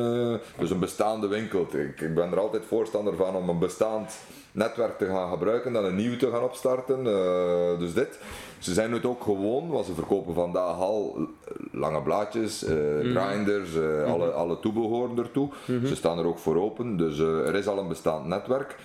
dus 0.59 0.71
een 0.71 0.79
bestaande 0.79 1.27
winkel. 1.27 1.61
Ik, 1.61 2.01
ik 2.01 2.15
ben 2.15 2.31
er 2.31 2.39
altijd 2.39 2.63
voorstander 2.65 3.15
van 3.15 3.35
om 3.35 3.49
een 3.49 3.59
bestaand 3.65 4.17
netwerk 4.51 4.97
te 4.97 5.05
gaan 5.05 5.29
gebruiken 5.29 5.73
dan 5.73 5.85
een 5.85 5.95
nieuw 5.95 6.17
te 6.17 6.31
gaan 6.31 6.43
opstarten. 6.43 6.99
Uh, 7.05 7.79
dus 7.79 7.93
dit. 7.93 8.19
Ze 8.59 8.73
zijn 8.73 8.91
het 8.91 9.05
ook 9.05 9.23
gewoon, 9.23 9.69
want 9.69 9.85
ze 9.85 9.93
verkopen 9.93 10.33
vandaag 10.33 10.79
al 10.79 11.27
lange 11.71 12.01
blaadjes, 12.01 12.63
uh, 12.63 12.69
grinders, 13.15 13.75
uh, 13.75 14.03
alle, 14.13 14.31
alle 14.31 14.59
toebehoren 14.59 15.17
ertoe. 15.17 15.49
Mhm. 15.65 15.85
Ze 15.85 15.95
staan 15.95 16.19
er 16.19 16.25
ook 16.25 16.37
voor 16.37 16.57
open, 16.61 16.97
dus 16.97 17.19
er 17.19 17.55
is 17.55 17.67
al 17.67 17.77
een 17.77 17.87
bestaand 17.87 18.25
netwerk. 18.25 18.75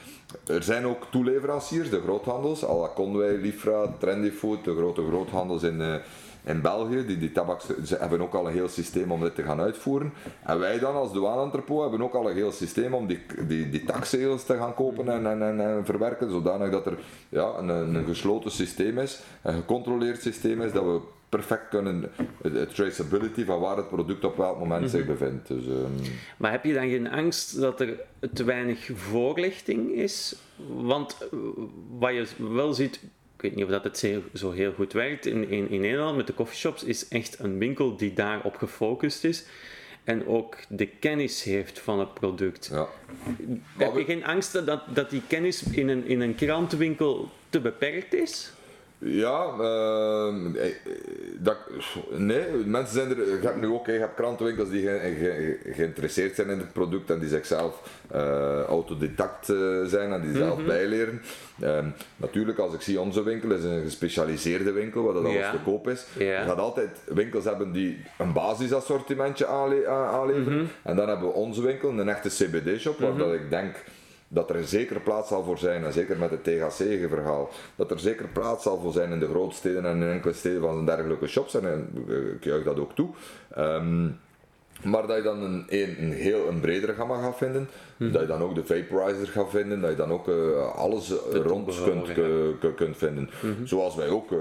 Er 0.46 0.62
zijn 0.62 0.86
ook 0.86 1.06
toeleveranciers, 1.10 1.90
de 1.90 2.00
groothandels, 2.00 2.64
à 2.64 2.74
la 2.74 2.88
Conway, 2.94 3.36
Lifra, 3.36 3.86
Trendyfood, 3.98 4.64
de 4.64 4.76
grote 4.76 5.06
groothandels 5.08 5.62
in 5.62 5.82
in 6.44 6.60
België, 6.60 7.06
die, 7.06 7.18
die 7.18 7.32
tabak, 7.32 7.60
ze 7.84 7.96
hebben 7.96 8.20
ook 8.20 8.34
al 8.34 8.46
een 8.46 8.52
heel 8.52 8.68
systeem 8.68 9.12
om 9.12 9.20
dit 9.20 9.34
te 9.34 9.42
gaan 9.42 9.60
uitvoeren. 9.60 10.12
En 10.44 10.58
wij 10.58 10.78
dan 10.78 10.94
als 10.94 11.12
douane-entrepot 11.12 11.80
hebben 11.80 12.02
ook 12.02 12.14
al 12.14 12.30
een 12.30 12.36
heel 12.36 12.52
systeem 12.52 12.94
om 12.94 13.06
die, 13.06 13.20
die, 13.46 13.70
die 13.70 13.84
te 13.84 14.56
gaan 14.56 14.74
kopen 14.74 15.08
en, 15.08 15.26
en, 15.26 15.60
en, 15.60 15.84
verwerken, 15.84 16.30
zodanig 16.30 16.70
dat 16.70 16.86
er 16.86 16.98
ja, 17.28 17.54
een, 17.58 17.68
een 17.68 18.04
gesloten 18.06 18.50
systeem 18.50 18.98
is, 18.98 19.20
een 19.42 19.54
gecontroleerd 19.54 20.22
systeem 20.22 20.62
is, 20.62 20.72
dat 20.72 20.84
we 20.84 21.00
perfect 21.30 21.68
kunnen 21.68 22.10
de 22.42 22.66
traceability 22.66 23.44
van 23.44 23.60
waar 23.60 23.76
het 23.76 23.88
product 23.88 24.24
op 24.24 24.36
welk 24.36 24.58
moment 24.58 24.90
zich 24.90 25.04
mhm. 25.04 25.10
bevindt. 25.10 25.48
Dus, 25.48 25.66
ehm, 25.66 26.12
Maar 26.36 26.50
heb 26.50 26.64
je 26.64 26.74
dan 26.74 26.88
geen 26.88 27.10
angst 27.10 27.60
dat 27.60 27.80
er 27.80 28.00
te 28.32 28.44
weinig 28.44 28.90
voorlichting 28.94 29.92
is? 29.92 30.36
Want 30.66 31.16
eh, 31.32 31.38
wat 31.98 32.12
je 32.12 32.26
wel 32.54 32.72
ziet, 32.72 33.00
ik 33.40 33.46
weet 33.46 33.54
niet 33.54 33.64
of 33.64 33.70
dat 33.70 33.84
het 33.84 34.22
zo 34.34 34.50
heel 34.50 34.72
goed 34.72 34.92
werkt 34.92 35.26
in, 35.26 35.48
in, 35.48 35.70
in 35.70 35.80
Nederland 35.80 36.16
met 36.16 36.26
de 36.26 36.34
coffeeshops, 36.34 36.84
is 36.84 37.08
echt 37.08 37.38
een 37.38 37.58
winkel 37.58 37.96
die 37.96 38.12
daarop 38.12 38.56
gefocust 38.56 39.24
is 39.24 39.44
en 40.04 40.26
ook 40.26 40.56
de 40.68 40.86
kennis 40.86 41.42
heeft 41.42 41.78
van 41.78 41.98
het 41.98 42.14
product. 42.14 42.68
Ja. 42.72 42.86
Heb 43.76 43.96
je 43.96 44.04
geen 44.04 44.24
angst 44.24 44.52
dat, 44.66 44.82
dat 44.94 45.10
die 45.10 45.22
kennis 45.26 45.62
in 45.62 45.88
een, 45.88 46.06
in 46.06 46.20
een 46.20 46.34
krantenwinkel 46.34 47.30
te 47.50 47.60
beperkt 47.60 48.14
is? 48.14 48.52
Ja, 49.02 49.54
uh, 49.60 50.34
dat, 51.38 51.56
nee, 52.10 52.44
mensen 52.64 52.94
zijn 52.94 53.10
er. 53.10 53.16
Je 53.16 53.38
hebt 53.42 53.60
nu 53.60 53.66
ook 53.66 53.86
je 53.86 53.92
hebt 53.92 54.14
krantenwinkels 54.14 54.70
die 54.70 54.82
ge, 54.82 55.58
geïnteresseerd 55.64 56.34
zijn 56.34 56.48
in 56.48 56.58
het 56.58 56.72
product 56.72 57.10
en 57.10 57.18
die 57.18 57.28
zichzelf 57.28 58.02
uh, 58.14 58.62
autodidact 58.62 59.46
zijn 59.86 60.12
en 60.12 60.20
die 60.20 60.36
zelf 60.36 60.52
mm 60.52 60.58
-hmm. 60.58 60.66
bijleren. 60.66 61.22
Uh, 61.62 61.78
natuurlijk, 62.16 62.58
als 62.58 62.74
ik 62.74 62.80
zie 62.80 63.00
onze 63.00 63.22
winkel, 63.22 63.50
is 63.50 63.64
een 63.64 63.82
gespecialiseerde 63.82 64.72
winkel 64.72 65.02
waar 65.02 65.14
dat 65.14 65.24
alles 65.24 65.50
te 65.50 65.62
koop 65.64 65.88
is. 65.88 66.06
Je 66.18 66.42
gaat 66.46 66.58
altijd 66.58 67.00
winkels 67.06 67.44
hebben 67.44 67.72
die 67.72 68.04
een 68.18 68.32
basisassortimentje 68.32 69.46
aanle 69.46 69.88
aanleveren. 69.88 70.52
Mm 70.52 70.58
-hmm. 70.58 70.68
En 70.82 70.96
dan 70.96 71.08
hebben 71.08 71.28
we 71.28 71.34
onze 71.34 71.62
winkel, 71.62 71.90
een 71.90 72.08
echte 72.08 72.28
CBD-shop, 72.28 72.98
waar 72.98 73.10
mm 73.10 73.18
-hmm. 73.18 73.28
dat 73.28 73.34
ik 73.34 73.50
denk 73.50 73.74
dat 74.32 74.50
er 74.50 74.56
een 74.56 74.64
zekere 74.64 75.00
plaats 75.00 75.28
zal 75.28 75.44
voor 75.44 75.58
zijn, 75.58 75.84
en 75.84 75.92
zeker 75.92 76.18
met 76.18 76.30
het 76.30 76.44
THC-verhaal, 76.44 77.50
dat 77.76 77.90
er 77.90 77.98
zeker 77.98 78.28
plaats 78.28 78.62
zal 78.62 78.80
voor 78.80 78.92
zijn 78.92 79.12
in 79.12 79.18
de 79.18 79.28
grootsteden 79.28 79.84
en 79.84 80.02
in 80.02 80.10
enkele 80.10 80.32
steden 80.32 80.60
van 80.60 80.86
dergelijke 80.86 81.26
shops, 81.26 81.54
en 81.54 81.88
ik 82.36 82.44
juich 82.44 82.64
dat 82.64 82.78
ook 82.78 82.94
toe. 82.94 83.08
Um, 83.58 84.18
Maar 84.82 85.06
dat 85.06 85.16
je 85.16 85.22
dan 85.22 85.42
een, 85.42 85.64
een, 85.68 86.02
een 86.02 86.12
heel 86.12 86.48
een 86.48 86.60
bredere 86.60 86.94
gamma 86.94 87.20
gaat 87.20 87.36
vinden, 87.36 87.68
dat 88.08 88.20
je 88.20 88.26
dan 88.26 88.42
ook 88.42 88.54
de 88.54 88.64
vaporizer 88.64 89.26
gaat 89.26 89.50
vinden, 89.50 89.80
dat 89.80 89.90
je 89.90 89.96
dan 89.96 90.12
ook 90.12 90.28
uh, 90.28 90.74
alles 90.74 91.12
rond 91.32 91.82
kunt, 91.82 92.06
ja. 92.06 92.70
kunt 92.76 92.96
vinden. 92.96 93.30
Zoals 93.64 93.94
wij 93.94 94.08
ook 94.08 94.30
uh, 94.30 94.38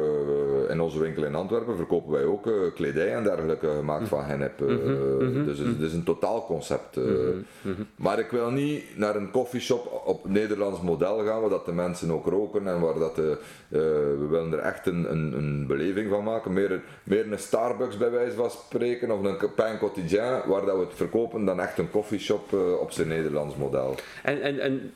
in 0.70 0.82
onze 0.82 1.00
winkel 1.00 1.24
in 1.24 1.36
Antwerpen 1.36 1.76
verkopen 1.76 2.12
wij 2.12 2.24
ook 2.24 2.46
uh, 2.46 2.54
kledij 2.76 3.14
en 3.14 3.24
dergelijke 3.24 3.68
gemaakt 3.68 4.08
van 4.08 4.24
hennep. 4.24 4.58
Dus 5.46 5.58
het 5.58 5.82
is 5.82 5.94
een 5.94 6.04
totaal 6.04 6.46
concept. 6.46 7.00
Maar 7.96 8.20
ik 8.20 8.30
wil 8.30 8.50
niet 8.50 8.84
naar 8.96 9.16
een 9.16 9.32
coffeeshop 9.32 10.02
op 10.06 10.30
Nederlands 10.30 10.82
model 10.82 11.26
gaan 11.26 11.42
waar 11.42 11.50
dat 11.50 11.66
de 11.66 11.72
mensen 11.72 12.12
ook 12.12 12.26
roken 12.26 12.68
en 12.68 12.80
waar 12.80 13.00
dat 13.00 13.16
de, 13.16 13.38
we 13.70 14.28
willen 14.30 14.54
er 14.54 14.60
echt 14.60 14.86
een, 14.86 15.12
een, 15.12 15.34
een, 15.38 15.68
beleving 15.68 16.10
van 16.10 16.24
maken. 16.24 16.54
Meer, 16.54 16.82
meer 17.04 17.32
een 17.32 17.40
Starbucks 17.40 17.98
bij 17.98 18.12
wijze 18.12 18.36
van 18.36 18.50
spreken 18.50 19.12
of 19.12 19.24
een 19.24 19.54
pain 19.56 19.78
quotidien 19.78 20.08
waar 20.46 20.66
dat 20.66 20.76
we 20.76 20.84
het 20.84 20.96
verkopen 20.96 21.46
dan 21.46 21.60
echt 21.60 21.78
een 21.78 21.92
coffeeshop 21.92 22.54
op 22.80 22.92
zijn 22.92 23.08
Nederlands 23.08 23.49
model. 23.56 23.96
En, 24.24 24.42
en, 24.42 24.60
en 24.60 24.94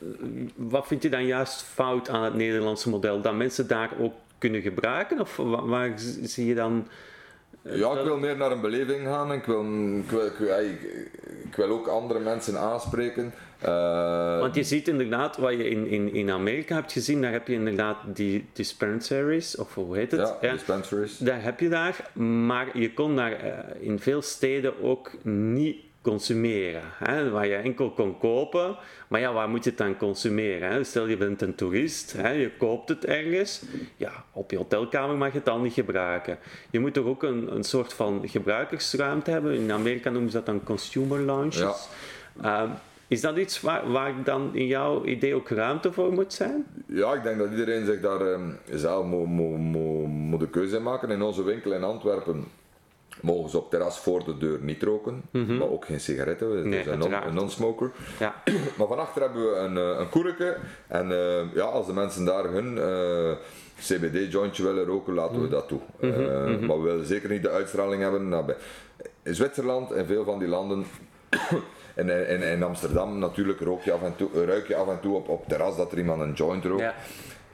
wat 0.56 0.88
vind 0.88 1.04
je 1.04 1.10
dan 1.10 1.26
juist 1.26 1.62
fout 1.62 2.10
aan 2.10 2.24
het 2.24 2.34
Nederlandse 2.34 2.90
model? 2.90 3.22
Dat 3.22 3.36
mensen 3.36 3.68
daar 3.68 3.90
ook 4.00 4.14
kunnen 4.38 4.62
gebruiken? 4.62 5.20
Of 5.20 5.36
waar, 5.66 5.92
zie 6.22 6.46
je 6.46 6.56
dan... 6.56 6.88
Eh, 7.62 7.78
ja, 7.78 7.92
ik 7.92 8.04
wil 8.04 8.18
meer 8.18 8.38
naar 8.38 8.52
een 8.52 8.62
beleving 8.62 9.08
gaan. 9.08 9.34
Ik 9.34 9.46
wil, 9.46 9.64
ik 10.26 10.36
wil, 10.38 10.60
ik, 10.60 10.82
ik 11.44 11.56
wil 11.56 11.70
ook 11.70 11.88
andere 11.88 12.20
mensen 12.20 12.60
aanspreken. 12.60 13.34
Uh, 13.66 14.40
Want 14.40 14.56
je 14.56 14.64
ziet 14.64 14.88
inderdaad, 14.88 15.38
wat 15.38 15.52
je 15.52 15.70
in, 15.70 15.88
in, 15.88 16.14
in 16.14 16.32
Amerika 16.32 16.76
hebt 16.76 16.92
gezien, 16.92 17.22
daar 17.22 17.32
heb 17.32 17.48
je 17.48 17.54
inderdaad 17.54 17.98
die 18.06 18.46
dispensaries, 18.54 19.58
of 19.58 19.74
hoe 19.74 19.98
heet 19.98 20.12
het? 20.12 20.20
Ja, 20.20 20.38
ja. 20.42 20.52
dispensaries. 20.52 21.18
Daar 21.18 21.44
heb 21.44 21.60
je 21.60 21.70
daar, 21.70 22.10
maar 22.46 22.78
je 22.78 22.94
kon 22.94 23.16
daar 23.16 23.38
in 23.80 24.00
veel 24.00 24.22
steden 24.22 24.82
ook 24.82 25.12
niet 25.24 25.78
consumeren. 26.04 26.82
Hè, 26.98 27.30
waar 27.30 27.48
je 27.48 27.56
enkel 27.56 27.92
kon 27.92 28.18
kopen, 28.18 28.76
maar 29.08 29.20
ja, 29.20 29.34
waar 29.34 29.50
moet 29.50 29.64
je 29.64 29.70
het 29.70 29.80
dan 29.80 29.98
consumeren? 29.98 30.72
Hè? 30.72 30.84
Stel 30.84 31.08
je 31.08 31.18
bent 31.18 31.42
een 31.42 31.56
toerist, 31.56 32.14
hè, 32.14 32.30
je 32.30 32.52
koopt 32.58 32.90
het 32.90 33.06
ergens, 33.06 33.62
ja, 33.98 34.12
op 34.32 34.52
je 34.52 34.58
hotelkamer 34.58 35.18
mag 35.18 35.28
je 35.28 35.36
het 35.36 35.46
dan 35.46 35.62
niet 35.62 35.74
gebruiken. 35.74 36.38
Je 36.70 36.80
moet 36.80 36.94
toch 36.94 37.06
ook 37.06 37.24
een, 37.24 37.56
een 37.56 37.64
soort 37.64 37.94
van 37.94 38.22
gebruikersruimte 38.26 39.32
hebben. 39.32 39.56
In 39.56 39.72
Amerika 39.72 40.10
noemen 40.10 40.32
ze 40.32 40.38
dat 40.38 40.46
dan 40.46 40.64
consumer 40.64 41.20
lounges. 41.20 41.88
Ja. 42.42 42.64
Ehm, 42.64 42.72
is 43.08 43.22
dat 43.22 43.38
iets 43.38 43.62
waar, 43.62 43.92
waar 43.92 44.24
dan 44.24 44.56
in 44.56 44.68
jouw 44.68 45.06
idee 45.06 45.36
ook 45.36 45.50
ruimte 45.50 45.94
voor 45.94 46.14
moet 46.14 46.34
zijn? 46.34 46.66
Ja, 46.88 47.14
ik 47.14 47.24
denk 47.24 47.38
dat 47.38 47.50
iedereen 47.50 47.86
zich 47.86 48.02
daar 48.02 48.22
um, 48.22 48.58
zelf 48.72 49.06
moet, 49.06 49.28
moet, 49.28 49.58
moet, 49.58 50.08
moet 50.08 50.40
de 50.40 50.50
keuze 50.50 50.80
maken. 50.80 51.10
In 51.10 51.22
onze 51.22 51.44
winkel 51.44 51.74
in 51.74 51.84
Antwerpen 51.84 52.46
mogen 53.22 53.50
ze 53.50 53.58
op 53.58 53.70
terras 53.70 54.00
voor 54.00 54.24
de 54.24 54.38
deur 54.38 54.60
niet 54.62 54.84
roken, 54.84 55.24
mhm. 55.32 55.58
maar 55.58 55.70
ook 55.70 55.86
geen 55.86 56.00
sigaretten. 56.00 56.56
We 56.56 56.68
nee, 56.68 56.84
zijn 56.84 57.02
een 57.02 57.34
non-smoker. 57.34 57.92
Ja. 58.20 58.44
maar 58.78 58.88
van 58.88 59.00
achter 59.00 59.22
hebben 59.22 59.52
we 59.52 59.58
een, 59.58 59.78
eh, 59.78 60.00
een 60.00 60.10
koerke 60.10 60.58
en 60.88 61.10
uh, 61.10 61.54
ja, 61.54 61.64
als 61.64 61.86
de 61.86 61.94
mensen 61.94 62.26
daar 62.26 62.44
hun 62.44 62.76
uh, 62.76 63.32
CBD-jointje 63.80 64.64
willen 64.64 64.86
roken, 64.86 65.14
laten 65.14 65.36
we 65.36 65.42
mhm. 65.42 65.52
dat 65.52 65.68
toe. 65.68 65.80
Mhm, 66.00 66.66
maar 66.66 66.82
we 66.82 66.84
willen 66.84 67.06
zeker 67.06 67.30
niet 67.30 67.42
de 67.42 67.50
uitstraling 67.50 68.02
hebben 68.02 68.30
naar. 68.30 68.44
In 69.24 69.36
Zwitserland 69.36 69.92
en 69.92 70.06
veel 70.06 70.24
van 70.24 70.40
die 70.40 70.48
landen 70.48 70.86
en 71.96 72.30
in, 72.30 72.42
in, 72.42 72.64
Amsterdam 72.64 73.20
natuurlijk 73.20 73.60
rook 73.60 73.84
je 73.84 73.92
af 73.92 74.02
en 74.02 74.16
toe, 74.16 74.46
ruik 74.46 74.68
je 74.68 74.76
af 74.76 74.88
en 74.88 75.00
toe 75.00 75.16
op, 75.16 75.30
op 75.30 75.48
terras 75.48 75.78
dat 75.78 75.92
er 75.92 75.98
iemand 75.98 76.22
een 76.22 76.34
joint 76.34 76.66
rookt. 76.66 76.82
Ja. 76.82 76.96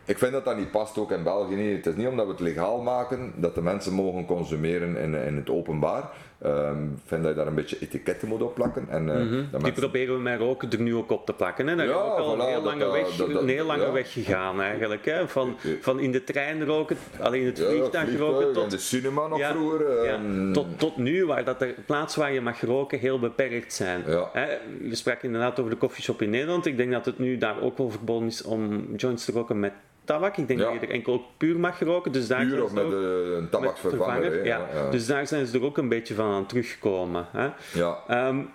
Ik 0.10 0.18
vind 0.18 0.32
dat 0.32 0.46
dat 0.46 0.58
niet 0.58 0.72
past, 0.72 0.98
ook 0.98 1.12
in 1.12 1.24
België 1.24 1.56
niet. 1.56 1.76
Het 1.76 1.86
is 1.86 1.96
niet 1.96 2.08
omdat 2.08 2.26
we 2.26 2.32
het 2.32 2.42
legaal 2.42 2.82
maken 2.82 3.34
dat 3.36 3.56
de 3.56 3.62
mensen 3.62 3.94
mogen 3.94 4.26
consumeren 4.26 4.98
in, 4.98 5.14
in 5.14 5.36
het 5.36 5.50
openbaar. 5.50 6.10
Um, 6.46 6.94
ik 6.94 7.02
vind 7.06 7.24
dat 7.24 7.32
je 7.32 7.38
daar 7.38 7.48
een 7.48 7.56
beetje 7.56 7.78
etiketten 7.80 8.28
moet 8.28 8.42
op 8.42 8.56
plakken. 8.56 8.86
En, 8.90 9.08
uh, 9.08 9.16
mm 9.16 9.48
-hmm. 9.52 9.64
Die 9.64 9.72
proberen 9.72 10.16
we 10.16 10.22
met 10.22 10.40
roken 10.40 10.72
er 10.72 10.82
nu 10.82 10.96
ook 10.96 11.12
op 11.12 11.26
te 11.26 11.34
plakken. 11.34 11.68
Hè? 11.68 11.76
Daar 11.76 11.86
ja, 11.86 11.92
is 11.92 11.98
ook 12.00 12.18
al 12.18 12.36
voilà, 12.36 12.40
een 12.40 12.48
heel 12.48 12.62
lange, 12.62 12.80
dat, 12.80 12.92
weg, 12.92 13.16
dat, 13.16 13.32
dat, 13.32 13.42
een 13.42 13.50
heel 13.50 13.66
lange 13.66 13.86
ja. 13.86 13.92
weg 13.92 14.12
gegaan 14.12 14.62
eigenlijk. 14.62 15.06
Hè? 15.06 15.28
Van, 15.28 15.56
van 15.82 16.00
in 16.00 16.12
de 16.12 16.24
trein 16.24 16.66
roken, 16.66 16.98
alleen 17.20 17.46
het 17.46 17.60
vliegtuig 17.60 18.18
roken. 18.18 18.54
Tot 18.54 18.64
in 18.64 18.70
de 18.70 18.78
cinema 18.78 19.28
nog 19.28 19.42
vroeger. 19.42 20.14
Um, 20.14 20.54
tot, 20.54 20.66
tot 20.80 20.98
nu, 20.98 21.26
waar 21.26 21.44
dat 21.44 21.60
de 21.60 21.76
plaatsen 21.86 22.22
waar 22.22 22.34
je 22.34 22.42
mag 22.42 22.62
roken 22.62 23.00
heel 23.00 23.20
beperkt 23.20 23.74
zijn. 23.74 24.04
Hè? 24.34 24.46
Je 24.82 24.96
sprak 24.96 25.24
inderdaad 25.24 25.60
over 25.60 25.72
de 25.72 25.78
koffieshop 25.78 26.22
in 26.22 26.30
Nederland. 26.30 26.66
Ik 26.66 26.78
denk 26.78 26.92
dat 26.92 27.06
het 27.06 27.20
nu 27.20 27.38
daar 27.38 27.62
ook 27.62 27.78
wel 27.78 27.90
verboden 27.90 28.28
is 28.28 28.44
om 28.44 28.94
joints 28.96 29.26
te 29.26 29.32
roken 29.32 29.60
met 29.60 29.74
tabak. 30.10 30.38
Ik 30.38 30.48
denk 30.48 30.60
dat 30.60 30.74
je 30.74 30.80
er 30.80 30.90
enkel 30.90 31.26
puur 31.38 31.60
mag 31.60 31.80
roken. 31.80 32.12
Dus 32.12 32.28
daar 32.28 32.46
puur 32.46 32.64
of 32.64 32.72
met 32.72 32.84
een 32.84 33.50
tabakvervanger. 33.50 34.46
Ja. 34.46 34.68
Ja. 34.74 34.90
Dus 34.90 35.06
daar 35.06 35.28
zijn 35.28 35.46
ze 35.46 35.58
er 35.58 35.64
ook 35.64 35.78
een 35.78 35.90
beetje 35.90 36.14
van 36.14 36.32
aan 36.32 36.46
teruggekomen. 36.46 37.26
Hè. 37.32 37.50
Ja. 37.74 38.28
Um, 38.28 38.50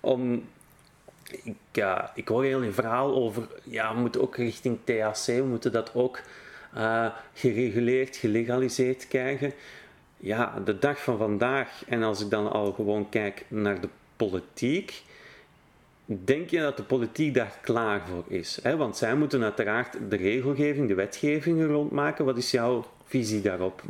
om, 0.00 0.44
ik, 1.42 1.56
ja, 1.72 2.12
ik 2.14 2.28
hoor 2.28 2.44
heel 2.44 2.62
een 2.62 2.72
verhaal 2.72 3.14
over, 3.14 3.42
ja, 3.64 3.94
we 3.94 4.00
moeten 4.00 4.20
ook 4.20 4.36
richting 4.36 4.78
THC, 4.84 5.26
we 5.26 5.44
moeten 5.48 5.72
dat 5.72 5.94
ook 5.94 6.20
uh, 6.76 7.06
gereguleerd, 7.34 8.16
gelegaliseerd 8.16 9.08
krijgen. 9.08 9.52
Ja, 10.16 10.62
de 10.64 10.78
dag 10.78 11.02
van 11.02 11.18
vandaag, 11.18 11.82
en 11.88 12.02
als 12.02 12.20
ik 12.20 12.30
dan 12.30 12.50
al 12.52 12.72
gewoon 12.72 13.08
kijk 13.08 13.44
naar 13.48 13.80
de 13.80 13.88
politiek, 14.16 15.02
Denk 16.10 16.50
je 16.50 16.60
dat 16.60 16.76
de 16.76 16.82
politiek 16.82 17.34
daar 17.34 17.58
klaar 17.62 18.00
voor 18.06 18.24
is? 18.26 18.60
Want 18.76 18.96
zij 18.96 19.14
moeten 19.14 19.42
uiteraard 19.42 19.96
de 20.08 20.16
regelgeving, 20.16 20.88
de 20.88 20.94
wetgeving 20.94 21.66
rondmaken. 21.66 22.24
Wat 22.24 22.36
is 22.36 22.50
jouw 22.50 22.84
visie 23.04 23.42
daarop? 23.42 23.82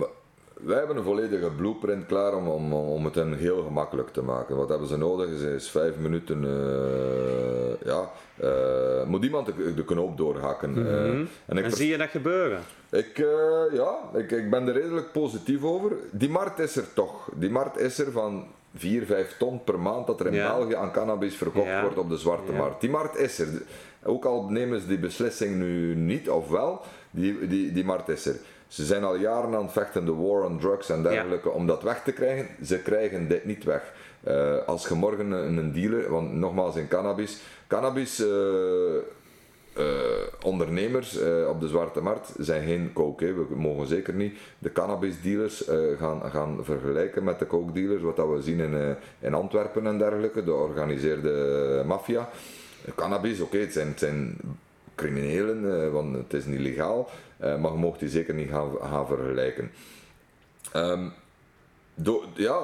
Wij 0.61 0.79
hebben 0.79 0.97
een 0.97 1.03
volledige 1.03 1.51
blueprint 1.51 2.07
klaar 2.07 2.35
om, 2.35 2.49
om, 2.49 2.73
om 2.73 3.05
het 3.05 3.15
hen 3.15 3.35
heel 3.35 3.63
gemakkelijk 3.63 4.09
te 4.09 4.23
maken. 4.23 4.57
Wat 4.57 4.69
hebben 4.69 4.89
ze 4.89 4.97
nodig 4.97 5.29
is, 5.29 5.43
is 5.43 5.71
vijf 5.71 5.97
minuten. 5.97 6.43
Uh, 6.43 7.85
ja, 7.85 8.11
uh, 8.43 9.07
moet 9.07 9.25
iemand 9.25 9.47
de, 9.47 9.75
de 9.75 9.85
knoop 9.85 10.17
doorhakken. 10.17 10.71
Mm 10.71 10.87
-hmm. 10.87 11.29
uh, 11.47 11.65
en, 11.65 11.73
zie 11.73 11.89
je 11.89 11.97
dat 11.97 12.09
gebeuren? 12.09 12.61
Ik, 12.91 13.17
ja, 13.73 13.99
ik, 14.15 14.31
ik 14.31 14.51
ben 14.51 14.69
er 14.69 14.75
redelijk 14.75 15.13
positief 15.13 15.63
over. 15.63 15.93
Die 16.11 16.31
markt 16.31 16.59
is 16.59 16.77
er 16.77 16.93
toch. 16.93 17.31
Die 17.35 17.51
markt 17.51 17.79
is 17.79 17.99
er 17.99 18.13
van 18.13 18.47
4, 18.79 19.07
5 19.07 19.37
ton 19.39 19.65
per 19.65 19.79
maand 19.79 20.07
dat 20.07 20.21
er 20.21 20.27
in 20.27 20.33
België 20.33 20.75
aan 20.75 20.93
cannabis 20.93 21.35
verkocht 21.35 21.81
wordt 21.81 21.99
op 21.99 22.09
de 22.09 22.19
zwarte 22.19 22.53
markt. 22.53 22.81
Die 22.81 22.91
markt 22.91 23.19
is 23.19 23.39
er. 23.39 23.49
Ook 24.03 24.25
al 24.25 24.49
nemen 24.49 24.81
ze 24.81 24.87
die 24.87 24.99
beslissing 24.99 25.57
nu 25.57 25.95
niet 25.95 26.31
of 26.31 26.49
wel, 26.49 26.81
die, 27.11 27.47
die, 27.47 27.73
die 27.73 27.85
markt 27.85 28.09
is 28.09 28.27
er. 28.27 28.37
Ze 28.69 28.85
zijn 28.85 29.05
al 29.05 29.17
jaren 29.17 29.55
aan 29.55 29.63
het 29.63 29.73
vechten, 29.73 30.05
de 30.05 30.15
war 30.15 30.45
on 30.45 30.59
drugs 30.59 30.91
en 30.91 31.03
dergelijke, 31.03 31.51
om 31.51 31.67
dat 31.67 31.83
weg 31.83 32.03
te 32.03 32.13
krijgen. 32.13 32.47
Ze 32.65 32.79
krijgen 32.79 33.29
dit 33.29 33.45
niet 33.45 33.65
weg. 33.65 33.93
Uh, 34.29 34.57
als 34.67 34.89
je 34.89 34.95
morgen 34.95 35.31
een, 35.31 35.57
een, 35.57 35.73
dealer, 35.73 36.11
want 36.11 36.33
nogmaals 36.33 36.77
in 36.77 36.89
cannabis, 36.89 37.41
cannabis 37.67 38.21
uh, 38.21 38.27
uh, 39.79 39.85
ondernemers 40.43 41.21
uh, 41.21 41.49
op 41.49 41.61
de 41.61 41.69
zwarte 41.69 42.01
markt 42.01 42.33
zijn 42.39 42.65
geen 42.65 42.93
coke. 42.93 43.35
We 43.35 43.57
mogen 43.57 43.87
zeker 43.87 44.15
niet 44.15 44.39
de 44.59 44.73
cannabis 44.73 45.21
dealers 45.23 45.69
uh, 45.69 45.99
gaan, 45.99 46.31
gaan 46.31 46.59
vergelijken 46.63 47.25
met 47.25 47.39
de 47.39 47.47
coke 47.47 47.73
dealers, 47.73 48.03
wat 48.03 48.17
dat 48.17 48.29
we 48.29 48.43
zien 48.43 48.61
in, 48.61 48.97
in 49.19 49.35
Antwerpen 49.35 49.87
en 49.87 49.99
dergelijke, 49.99 50.45
de 50.45 50.51
georganiseerde 50.51 51.83
maffia. 51.87 52.29
Cannabis, 52.95 53.41
oké, 53.41 53.59
het, 53.59 53.73
zijn 53.97 54.37
criminelen, 54.95 55.93
want 55.93 56.17
het 56.17 56.33
is 56.33 56.45
niet 56.45 56.61
legaal, 56.61 57.09
maar 57.39 57.73
je 57.73 57.79
mocht 57.79 58.01
die 58.01 58.09
zeker 58.09 58.35
niet 58.35 58.51
gaan, 58.51 58.71
gaan 58.83 59.07
vergelijken. 59.07 59.71
Um, 60.77 61.13
ja, 62.35 62.61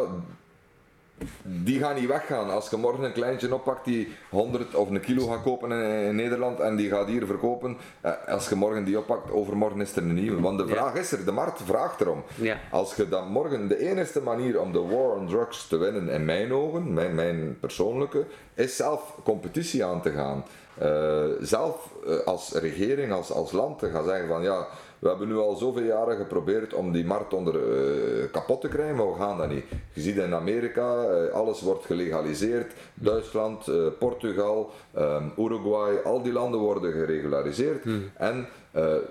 die 1.43 1.79
gaan 1.79 1.95
niet 1.95 2.07
weggaan. 2.07 2.51
Als 2.51 2.71
je 2.71 2.77
morgen 2.77 3.05
een 3.05 3.13
kleintje 3.13 3.55
oppakt 3.55 3.85
die 3.85 4.09
100 4.31 4.75
of 4.75 4.91
een 4.91 5.01
kilo 5.01 5.27
gaat 5.27 5.43
kopen 5.43 5.71
in, 5.73 6.15
Nederland 6.17 6.61
en 6.61 6.77
die 6.77 6.89
gaat 6.89 7.09
hier 7.09 7.27
verkopen, 7.27 7.77
eh, 8.01 8.13
als 8.27 8.49
je 8.49 8.55
morgen 8.55 8.85
die 8.85 8.99
oppakt, 8.99 9.31
overmorgen 9.31 9.81
is 9.81 9.97
er 9.97 10.03
een 10.03 10.15
nieuwe. 10.15 10.41
Want 10.41 10.59
de 10.59 10.69
vraag 10.69 10.95
is 10.95 11.13
er, 11.13 11.25
de 11.25 11.33
markt 11.33 11.61
vraagt 11.65 12.01
erom. 12.01 12.23
Ja. 12.35 12.59
Als 12.71 12.95
je 12.95 13.09
dan 13.09 13.29
morgen, 13.29 13.69
de 13.69 13.79
enige 13.79 14.21
manier 14.21 14.61
om 14.61 14.73
de 14.73 14.81
war 14.81 15.17
on 15.17 15.27
drugs 15.27 15.69
te 15.69 15.77
winnen, 15.77 16.09
in 16.09 16.25
mijn 16.25 16.53
ogen, 16.53 16.93
mijn, 16.93 17.15
mijn 17.15 17.57
persoonlijke, 17.61 18.27
is 18.55 18.77
zelf 18.77 19.19
competitie 19.25 19.85
aan 19.85 20.03
te 20.03 20.11
gaan. 20.11 20.45
Uh, 20.83 21.25
zelf 21.41 21.93
uh, 22.07 22.19
als 22.25 22.53
regering, 22.53 23.13
als, 23.13 23.33
als 23.33 23.53
land 23.53 23.79
te 23.79 23.91
gaan 23.91 24.05
zeggen 24.05 24.29
van 24.29 24.43
ja, 24.43 24.67
we 24.99 25.09
hebben 25.09 25.29
nu 25.29 25.37
al 25.37 25.57
zoveel 25.57 25.83
jaren 25.83 26.17
geprobeerd 26.17 26.75
om 26.75 26.93
die 26.93 27.05
markt 27.05 27.33
onder 27.33 27.55
uh, 27.55 28.25
kapot 28.31 28.61
te 28.61 28.69
krijgen, 28.69 28.97
maar 28.97 29.13
we 29.13 29.19
gaan 29.19 29.39
dat 29.39 29.49
niet. 29.49 29.65
Je 29.93 30.01
ziet 30.01 30.17
in 30.17 30.35
Amerika, 30.35 31.05
alles 31.33 31.61
wordt 31.61 31.85
gelegaliseerd. 31.85 32.73
Duitsland, 32.95 33.71
Portugal, 33.99 34.71
um, 34.99 35.33
Uruguay, 35.39 35.97
al 36.05 36.23
die 36.23 36.33
landen 36.33 36.61
worden 36.61 36.93
geregulariseerd. 36.93 37.83
Hmm. 37.83 38.11
En 38.15 38.47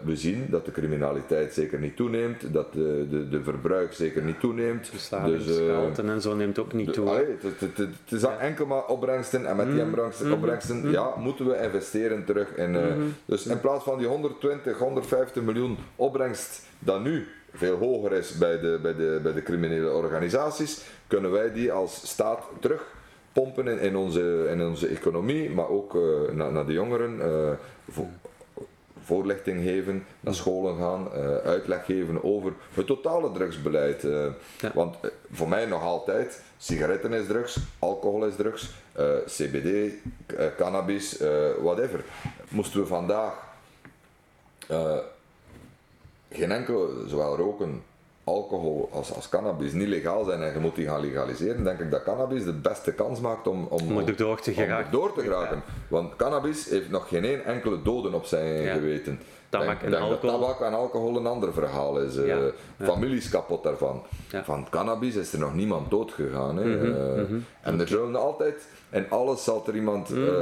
we 0.03 0.15
zien 0.15 0.47
dat 0.49 0.65
de 0.65 0.71
criminaliteit 0.71 1.53
zeker 1.53 1.79
niet 1.79 1.95
toeneemt, 1.95 2.53
dat 2.53 2.73
de, 2.73 3.07
de, 3.09 3.29
de 3.29 3.43
verbruik 3.43 3.93
zeker 3.93 4.23
niet 4.23 4.39
toeneemt. 4.39 4.91
Dus, 5.25 5.47
uh, 5.47 5.97
en 5.97 6.21
zo 6.21 6.35
neemt 6.35 6.59
ook 6.59 6.73
niet 6.73 6.93
toe. 6.93 7.09
Allee, 7.09 7.25
het, 7.25 7.59
het, 7.59 7.59
het, 7.59 7.77
het, 7.77 8.11
is 8.11 8.23
enkel 8.39 8.65
maar 8.65 8.85
opbrengsten 8.85 9.45
en 9.45 9.55
met 9.55 9.71
die 9.71 9.83
mm. 9.83 10.31
opbrengsten, 10.31 10.77
mm. 10.77 10.91
ja, 10.91 11.15
moeten 11.17 11.47
we 11.47 11.61
investeren 11.61 12.25
terug 12.25 12.55
in. 12.55 12.69
Mm-hmm. 12.69 13.13
Dus 13.25 13.45
in 13.45 13.59
plaats 13.59 13.83
van 13.83 13.97
die 13.97 14.07
120, 14.07 14.77
150 14.77 15.43
miljoen 15.43 15.77
opbrengst 15.95 16.61
dat 16.79 17.03
nu 17.03 17.27
veel 17.53 17.77
hoger 17.77 18.11
is 18.11 18.37
bij 18.37 18.59
de, 18.59 18.79
bij 18.81 18.95
de, 18.95 19.19
bij 19.23 19.33
de 19.33 19.43
criminele 19.43 19.91
organisaties, 19.91 20.81
kunnen 21.07 21.31
wij 21.31 21.53
die 21.53 21.71
als 21.71 22.07
staat 22.07 22.43
terug 22.59 22.85
pompen 23.33 23.67
in, 23.67 23.79
in, 23.79 23.95
onze, 23.95 24.47
in 24.49 24.61
onze 24.61 24.87
economie, 24.87 25.49
maar 25.49 25.69
ook 25.69 25.95
uh, 25.95 26.01
naar, 26.31 26.51
naar 26.51 26.65
de 26.65 26.73
jongeren. 26.73 27.15
Uh, 27.17 27.49
voorlichting 29.03 29.63
geven, 29.63 30.05
naar 30.19 30.33
scholen 30.33 30.77
gaan, 30.77 31.07
uh, 31.15 31.35
uitleg 31.35 31.85
geven 31.85 32.23
over 32.23 32.53
het 32.73 32.85
totale 32.85 33.31
drugsbeleid. 33.31 34.01
Ja. 34.01 34.71
Want 34.73 34.95
voor 35.31 35.47
mij 35.49 35.65
nog 35.65 35.81
altijd, 35.81 36.41
sigaretten 36.57 37.13
is 37.13 37.27
drugs, 37.27 37.57
alcohol 37.79 38.25
is 38.25 38.35
drugs, 38.35 38.69
CBD, 39.25 39.93
cannabis, 40.57 41.17
whatever. 41.61 42.03
Moesten 42.49 42.79
we 42.79 42.85
vandaag 42.85 43.33
geen 46.31 46.51
enkel, 46.51 46.89
zowel 47.07 47.35
roken, 47.35 47.83
alcohol 48.23 48.89
als, 48.91 49.13
als 49.13 49.29
cannabis 49.29 49.71
niet 49.71 49.87
legaal 49.87 50.23
zijn 50.23 50.41
en 50.41 50.53
je 50.53 50.59
moet 50.59 50.75
die 50.75 50.87
gaan 50.87 50.99
legaliseren, 50.99 51.63
denk 51.63 51.79
ik 51.79 51.91
dat 51.91 52.03
cannabis 52.03 52.43
de 52.43 52.53
beste 52.53 52.93
kans 52.93 53.19
maakt 53.19 53.47
om, 53.47 53.67
om, 53.69 53.97
om 53.97 54.07
er 54.07 54.15
door 54.15 54.41
te 54.41 54.53
geraken. 54.53 54.91
door 54.91 55.13
te 55.13 55.21
geraken. 55.21 55.63
Want 55.87 56.15
cannabis 56.15 56.69
heeft 56.69 56.89
nog 56.89 57.07
geen 57.07 57.43
enkele 57.43 57.81
doden 57.81 58.13
op 58.13 58.25
zijn 58.25 58.67
geweten. 58.67 59.19
Tabak 59.59 59.81
en 59.81 59.93
alcohol. 59.93 60.09
Dat 60.09 60.21
tabak 60.21 60.61
en 60.61 60.73
alcohol 60.73 61.17
een 61.17 61.25
ander 61.25 61.53
verhaal 61.53 61.99
is. 61.99 62.17
Uh, 62.17 62.35
families 62.81 63.29
kapot 63.29 63.63
daarvan. 63.63 64.03
Van 64.43 64.67
cannabis 64.69 65.15
is 65.15 65.33
er 65.33 65.39
nog 65.39 65.53
niemand 65.53 65.89
dood 65.89 66.11
gegaan. 66.11 66.57
Hè. 66.57 66.65
Mhm, 66.65 66.85
uh, 66.85 66.93
mm 66.93 67.25
-hmm. 67.25 67.45
En 67.61 67.79
er 67.79 67.87
zullen 67.87 68.15
altijd 68.15 68.67
en 68.89 69.05
alles 69.09 69.43
zal 69.43 69.63
er 69.67 69.75
iemand 69.75 70.09
mm. 70.09 70.23
uh, 70.23 70.35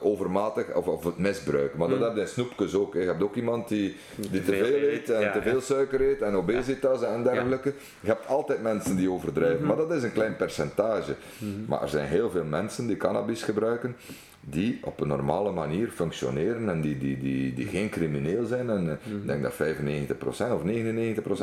overmatig 0.00 0.74
of, 0.74 0.86
of 0.86 1.04
het 1.04 1.18
misbruiken. 1.18 1.78
Maar 1.78 1.88
dat 1.88 2.00
heb 2.00 2.14
je 2.14 2.20
in 2.20 2.28
snoepjes 2.28 2.74
ook. 2.74 2.94
Hè. 2.94 3.00
Je 3.00 3.06
hebt 3.06 3.22
ook 3.22 3.34
iemand 3.34 3.68
die, 3.68 3.96
die 4.30 4.44
te 4.44 4.52
veel 4.52 4.64
eet 4.64 5.10
en 5.10 5.32
te 5.32 5.42
veel 5.42 5.60
suiker 5.60 6.00
eet 6.00 6.22
en 6.22 6.34
obesitas 6.34 7.02
en 7.02 7.22
dergelijke. 7.22 7.74
Je 8.00 8.08
hebt 8.08 8.26
altijd 8.26 8.62
mensen 8.62 8.96
die 8.96 9.10
overdrijven, 9.10 9.66
maar 9.66 9.76
dat 9.76 9.92
is 9.92 10.02
een 10.02 10.12
klein 10.12 10.36
percentage. 10.36 11.14
Maar 11.66 11.82
er 11.82 11.88
zijn 11.88 12.06
heel 12.06 12.30
veel 12.30 12.44
mensen 12.44 12.86
die 12.86 12.96
cannabis 12.96 13.42
gebruiken 13.42 13.96
die 14.44 14.78
op 14.82 15.00
een 15.00 15.08
normale 15.08 15.52
manier 15.52 15.88
functioneren 15.88 16.68
en 16.68 16.80
die, 16.80 16.98
die, 16.98 17.18
die, 17.18 17.54
die 17.54 17.66
geen 17.66 17.88
crimineel 17.88 18.44
zijn. 18.44 18.70
En 18.70 18.82
mm 18.82 19.20
ik 19.20 19.26
denk 19.26 19.42
dat 19.42 19.52
95% 19.52 20.52
of 20.52 20.62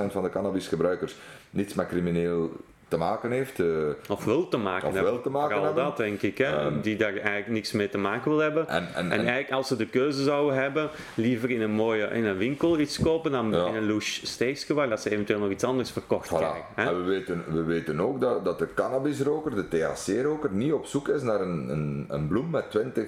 99% 0.10 0.12
van 0.12 0.24
de 0.24 0.30
cannabisgebruikers 0.30 1.16
niets 1.50 1.74
met 1.74 1.88
crimineel 1.88 2.52
te 2.92 2.98
maken 2.98 3.32
heeft. 3.32 3.60
Uh, 3.60 3.88
of 4.10 4.26
wil 4.26 4.48
te 4.48 4.58
maken 4.58 4.88
of 4.88 4.94
hebben. 4.94 5.12
Wil 5.12 5.22
te 5.22 5.30
maken 5.30 5.62
hebben. 5.62 5.84
dat 5.84 5.98
denk 5.98 6.22
ik, 6.22 6.38
hè, 6.38 6.66
um, 6.66 6.82
die 6.82 6.96
daar 6.98 7.14
eigenlijk 7.14 7.48
niks 7.48 7.72
mee 7.72 7.90
te 7.90 7.98
maken 7.98 8.32
wil 8.32 8.40
hebben. 8.40 8.68
En, 8.68 8.88
en, 8.88 8.96
en, 8.96 9.12
en, 9.12 9.20
eigenlijk 9.20 9.52
als 9.52 9.68
ze 9.68 9.76
de 9.76 9.86
keuze 9.86 10.24
zouden 10.24 10.62
hebben, 10.62 10.90
liever 11.16 11.50
in 11.50 11.62
een 11.62 11.72
mooie 11.72 12.06
in 12.06 12.26
een 12.26 12.38
winkel 12.38 12.80
iets 12.80 13.00
kopen 13.00 13.32
dan 13.32 13.52
ja. 13.52 13.68
in 13.68 13.76
een 13.76 13.88
louche 13.88 14.26
steekje 14.26 14.74
waar 14.74 14.90
dat 14.90 15.02
ze 15.02 15.10
eventueel 15.10 15.40
nog 15.40 15.50
iets 15.50 15.64
anders 15.64 15.92
verkocht 15.92 16.28
voilà. 16.28 16.38
krijgen. 16.38 16.66
Hè? 16.76 16.86
En 16.86 16.98
we 16.98 17.04
weten, 17.04 17.44
we 17.48 17.64
weten 17.64 18.00
ook 18.00 18.22
dat, 18.22 18.46
dat 18.46 18.60
de 18.60 18.74
cannabisroker, 18.74 19.56
de 19.56 19.68
THC-roker, 19.68 20.52
niet 20.52 20.74
op 20.74 20.86
zoek 20.86 21.08
is 21.08 21.22
naar 21.22 21.42
een, 21.42 21.70
een, 21.70 22.06
een 22.08 22.28
bloem 22.28 22.50
met 22.50 22.72
20 22.72 23.06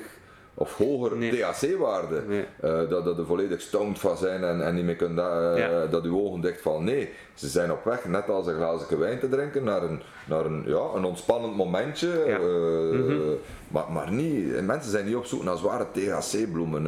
of 0.54 0.78
hoger 0.78 1.18
nee. 1.18 1.32
THC-waarde, 1.32 2.24
nee. 2.28 2.46
uh, 2.64 2.90
dat, 2.90 3.06
dat 3.06 3.18
er 3.18 3.26
volledig 3.26 3.62
stoned 3.62 4.00
van 4.00 4.18
zijn 4.18 4.44
en, 4.44 4.66
en 4.66 4.76
niet 4.76 4.86
meer 4.86 4.96
kunt 4.96 5.20
uh, 5.20 5.54
ja. 5.56 5.86
dat 5.86 6.04
uw 6.04 6.20
ogen 6.20 6.42
dicht 6.42 6.62
vallen. 6.62 6.84
Nee, 6.84 7.10
ze 7.34 7.48
zijn 7.48 7.72
op 7.72 7.84
weg, 7.84 8.06
net 8.06 8.30
als 8.30 8.48
een 8.48 8.56
glazen 8.56 9.00
wijn 9.00 9.20
te 9.20 9.30
drinken, 9.30 9.64
naar 9.64 9.84
een, 9.84 10.02
naar 10.26 10.46
een, 10.46 10.64
ja, 10.66 10.82
een 10.96 11.04
ontspannend 11.04 11.56
momentje. 11.56 12.24
Ja. 12.28 12.40
Uh, 12.40 13.00
mm 13.00 13.08
-hmm. 13.08 13.38
maar, 13.68 13.92
maar 13.92 14.12
niet, 14.12 14.62
mensen 14.62 14.92
zijn 14.92 15.06
niet 15.06 15.16
op 15.16 15.26
zoek 15.26 15.44
naar 15.44 15.58
zware 15.58 15.86
THC-bloemen. 15.92 16.82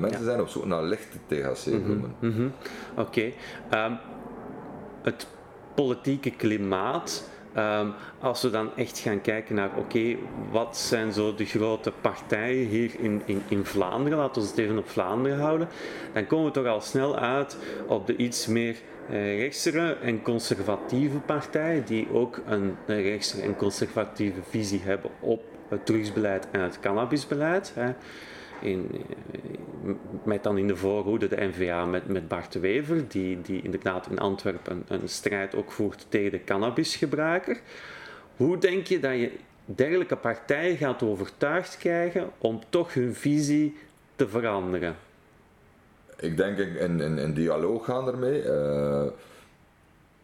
mensen 0.00 0.20
ja. 0.20 0.26
zijn 0.26 0.40
op 0.40 0.48
zoek 0.48 0.64
naar 0.64 0.82
lichte 0.82 1.18
THC-bloemen. 1.26 2.14
Mm 2.18 2.30
-hmm. 2.30 2.30
mm 2.30 2.36
-hmm. 2.36 2.52
Oké. 2.96 3.32
Okay. 3.70 3.86
Um, 3.86 3.98
het 5.02 5.26
politieke 5.74 6.30
klimaat 6.30 7.30
Um, 7.56 7.92
als 8.20 8.42
we 8.42 8.50
dan 8.50 8.76
echt 8.76 8.98
gaan 8.98 9.20
kijken 9.20 9.54
naar, 9.54 9.70
oké, 9.76 10.16
wat 10.50 10.76
zijn 10.76 11.12
zo 11.12 11.34
de 11.34 11.44
grote 11.44 11.92
partijen 12.00 12.66
hier 12.66 12.90
in, 12.98 13.22
in, 13.24 13.42
in 13.48 13.64
Vlaanderen, 13.64 14.18
laten 14.18 14.42
we 14.42 14.48
het 14.48 14.58
even 14.58 14.78
op 14.78 14.88
Vlaanderen 14.88 15.38
houden, 15.38 15.68
dan 16.12 16.26
komen 16.26 16.46
we 16.46 16.50
toch 16.50 16.66
al 16.66 16.80
snel 16.80 17.18
uit 17.18 17.56
op 17.86 18.06
de 18.06 18.16
iets 18.16 18.46
meer 18.46 18.76
uh, 19.10 19.38
rechtsere 19.38 19.96
en 20.02 20.22
conservatieve 20.22 21.18
partijen, 21.18 21.84
die 21.84 22.12
ook 22.12 22.40
een, 22.46 22.76
een 22.86 23.02
rechtsere 23.02 23.42
en 23.42 23.56
conservatieve 23.56 24.40
visie 24.48 24.80
hebben 24.84 25.10
op 25.20 25.42
het 25.68 25.86
drugsbeleid 25.86 26.48
en 26.50 26.60
het 26.60 26.80
cannabisbeleid. 26.80 27.72
Hè. 27.74 27.92
In, 28.60 28.90
met 30.22 30.42
dan 30.42 30.58
in 30.58 30.66
de 30.66 30.76
voorhoede 30.76 31.28
de 31.28 31.36
NVA 31.40 31.84
met, 31.84 32.08
met 32.08 32.28
Bart 32.28 32.54
Wever, 32.54 33.08
die, 33.08 33.40
die 33.40 33.62
inderdaad 33.62 34.10
in 34.10 34.18
Antwerpen 34.18 34.84
een, 34.88 35.00
een 35.00 35.08
strijd 35.08 35.54
ook 35.54 35.72
voert 35.72 36.06
tegen 36.08 36.30
de 36.30 36.44
cannabisgebruiker. 36.44 37.60
Hoe 38.36 38.58
denk 38.58 38.86
je 38.86 39.00
dat 39.00 39.12
je 39.12 39.32
dergelijke 39.64 40.16
partijen 40.16 40.76
gaat 40.76 41.02
overtuigd 41.02 41.78
krijgen 41.78 42.30
om 42.38 42.60
toch 42.68 42.94
hun 42.94 43.14
visie 43.14 43.76
te 44.16 44.28
veranderen? 44.28 44.96
Ik 46.18 46.36
denk 46.36 46.58
in, 46.58 47.00
in, 47.00 47.18
in 47.18 47.34
dialoog 47.34 47.84
gaan 47.84 48.08
ermee. 48.08 48.44
Uh, 48.44 49.04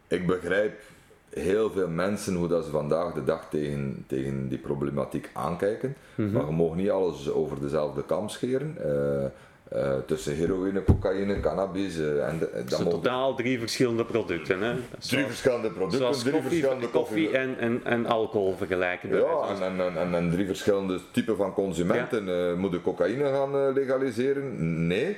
ik 0.07 0.27
begrijp 0.27 0.81
heel 1.29 1.71
veel 1.71 1.87
mensen 1.87 2.35
hoe 2.35 2.47
dat 2.47 2.65
ze 2.65 2.71
vandaag 2.71 3.13
de 3.13 3.23
dag 3.23 3.49
tegen, 3.49 4.03
tegen 4.07 4.47
die 4.47 4.57
problematiek 4.57 5.29
aankijken. 5.33 5.95
Mm 6.15 6.25
-hmm. 6.25 6.33
Maar 6.33 6.45
je 6.45 6.51
mag 6.51 6.75
niet 6.75 6.89
alles 6.89 7.31
over 7.31 7.59
dezelfde 7.59 8.05
kam 8.05 8.29
scheren. 8.29 8.77
Uh, 8.85 9.25
uh, 9.75 9.93
tussen 10.05 10.35
heroïne, 10.35 10.83
cocaïne, 10.83 11.39
cannabis. 11.39 11.97
Uh, 11.97 12.27
en 12.27 12.39
de, 12.39 12.63
zijn 12.67 12.89
totaal 12.89 13.35
drie 13.35 13.59
verschillende 13.59 14.05
producten. 14.05 14.61
Hè? 14.61 14.73
Drie 14.99 15.25
verschillende 15.25 15.69
producten, 15.69 15.99
zoals 15.99 16.19
drie 16.19 16.33
koffie, 16.33 16.49
verschillende 16.49 16.89
koffie 16.89 17.37
en, 17.37 17.57
en, 17.59 17.81
en 17.83 18.05
alcohol 18.05 18.55
vergelijken. 18.57 19.09
Ja, 19.09 19.47
en, 19.55 19.79
en, 19.79 19.97
en, 19.97 20.15
en, 20.15 20.31
drie 20.31 20.45
verschillende 20.45 20.99
typen 21.11 21.35
van 21.35 21.53
consumenten. 21.53 22.25
Ja. 22.25 22.55
moeten 22.55 22.81
cocaïne 22.81 23.25
gaan 23.25 23.73
legaliseren? 23.73 24.87
Nee. 24.87 25.17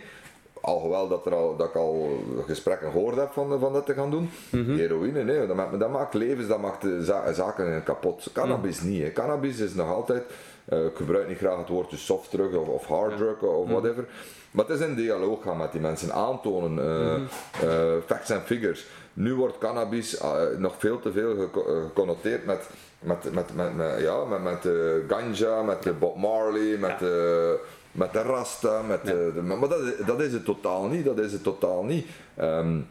Alhoewel 0.62 1.08
dat, 1.08 1.26
er 1.26 1.36
al, 1.36 1.56
dat 1.56 1.68
ik 1.68 1.76
al 1.76 2.24
gesprekken 2.46 2.92
gehoord 2.92 3.16
heb 3.16 3.32
van, 3.32 3.60
van 3.60 3.74
dat 3.74 3.86
te 3.86 3.94
gaan 3.94 4.12
doen. 4.12 4.30
Mm 4.50 4.66
-hmm. 4.66 4.78
Heroïne, 4.78 5.24
nee, 5.24 5.48
dat 5.48 5.56
maakt, 5.56 5.80
dat 5.80 5.92
maakt 5.92 6.14
levens, 6.14 6.48
dat 6.48 6.62
maakt 6.62 6.86
za 7.00 7.34
zaken 7.34 7.84
kapot. 7.84 8.30
Cannabis 8.34 8.82
mm. 8.82 8.90
niet. 8.90 9.04
Hè. 9.04 9.12
Cannabis 9.12 9.60
is 9.60 9.74
nog 9.74 9.90
altijd, 9.90 10.24
ik 10.66 10.96
gebruik 10.96 11.28
niet 11.28 11.38
graag 11.38 11.58
het 11.58 11.70
woordje 11.70 11.98
soft 11.98 12.30
drug 12.30 12.54
of, 12.54 12.68
of 12.68 12.86
hard 12.86 13.18
drug 13.18 13.42
ja. 13.42 13.48
of 13.48 13.70
whatever. 13.70 14.06
Maar 14.52 14.66
het 14.66 14.80
is 14.80 14.88
in 14.88 14.96
dialoog 14.96 15.44
gaan 15.44 15.58
met 15.58 15.72
die 15.72 15.82
mensen, 15.82 16.14
aantonen, 16.14 16.86
uh, 16.86 17.18
mm 17.18 17.28
-hmm. 17.62 17.70
uh, 17.70 17.94
facts 18.06 18.32
and 18.32 18.44
figures. 18.44 18.86
Nu 19.14 19.36
wordt 19.36 19.58
cannabis 19.58 20.22
nog 20.58 20.76
veel 20.78 21.00
te 21.00 21.12
veel 21.12 21.50
geconnoteerd 21.54 22.46
met, 22.46 22.70
met, 23.00 23.34
met, 23.34 23.56
met, 23.56 23.76
met, 23.76 24.02
ja, 24.02 24.24
met, 24.26 24.44
met 24.44 24.68
ganja, 25.08 25.62
met 25.62 25.84
de 25.84 25.94
Bob 25.94 26.18
Marley, 26.18 26.78
met 26.78 27.00
ja 27.00 27.56
met 27.92 28.14
de 28.14 28.22
rasta, 28.22 28.82
met 28.82 29.00
ja. 29.04 29.12
de, 29.12 29.42
maar 29.42 29.70
dat, 29.70 29.82
dat 30.06 30.22
is 30.22 30.34
het 30.34 30.46
totaal 30.46 30.88
niet, 30.88 31.06
dat 31.06 31.20
is 31.20 31.32
het 31.32 31.44
totaal 31.44 31.84
niet. 31.84 32.08
Um, 32.42 32.88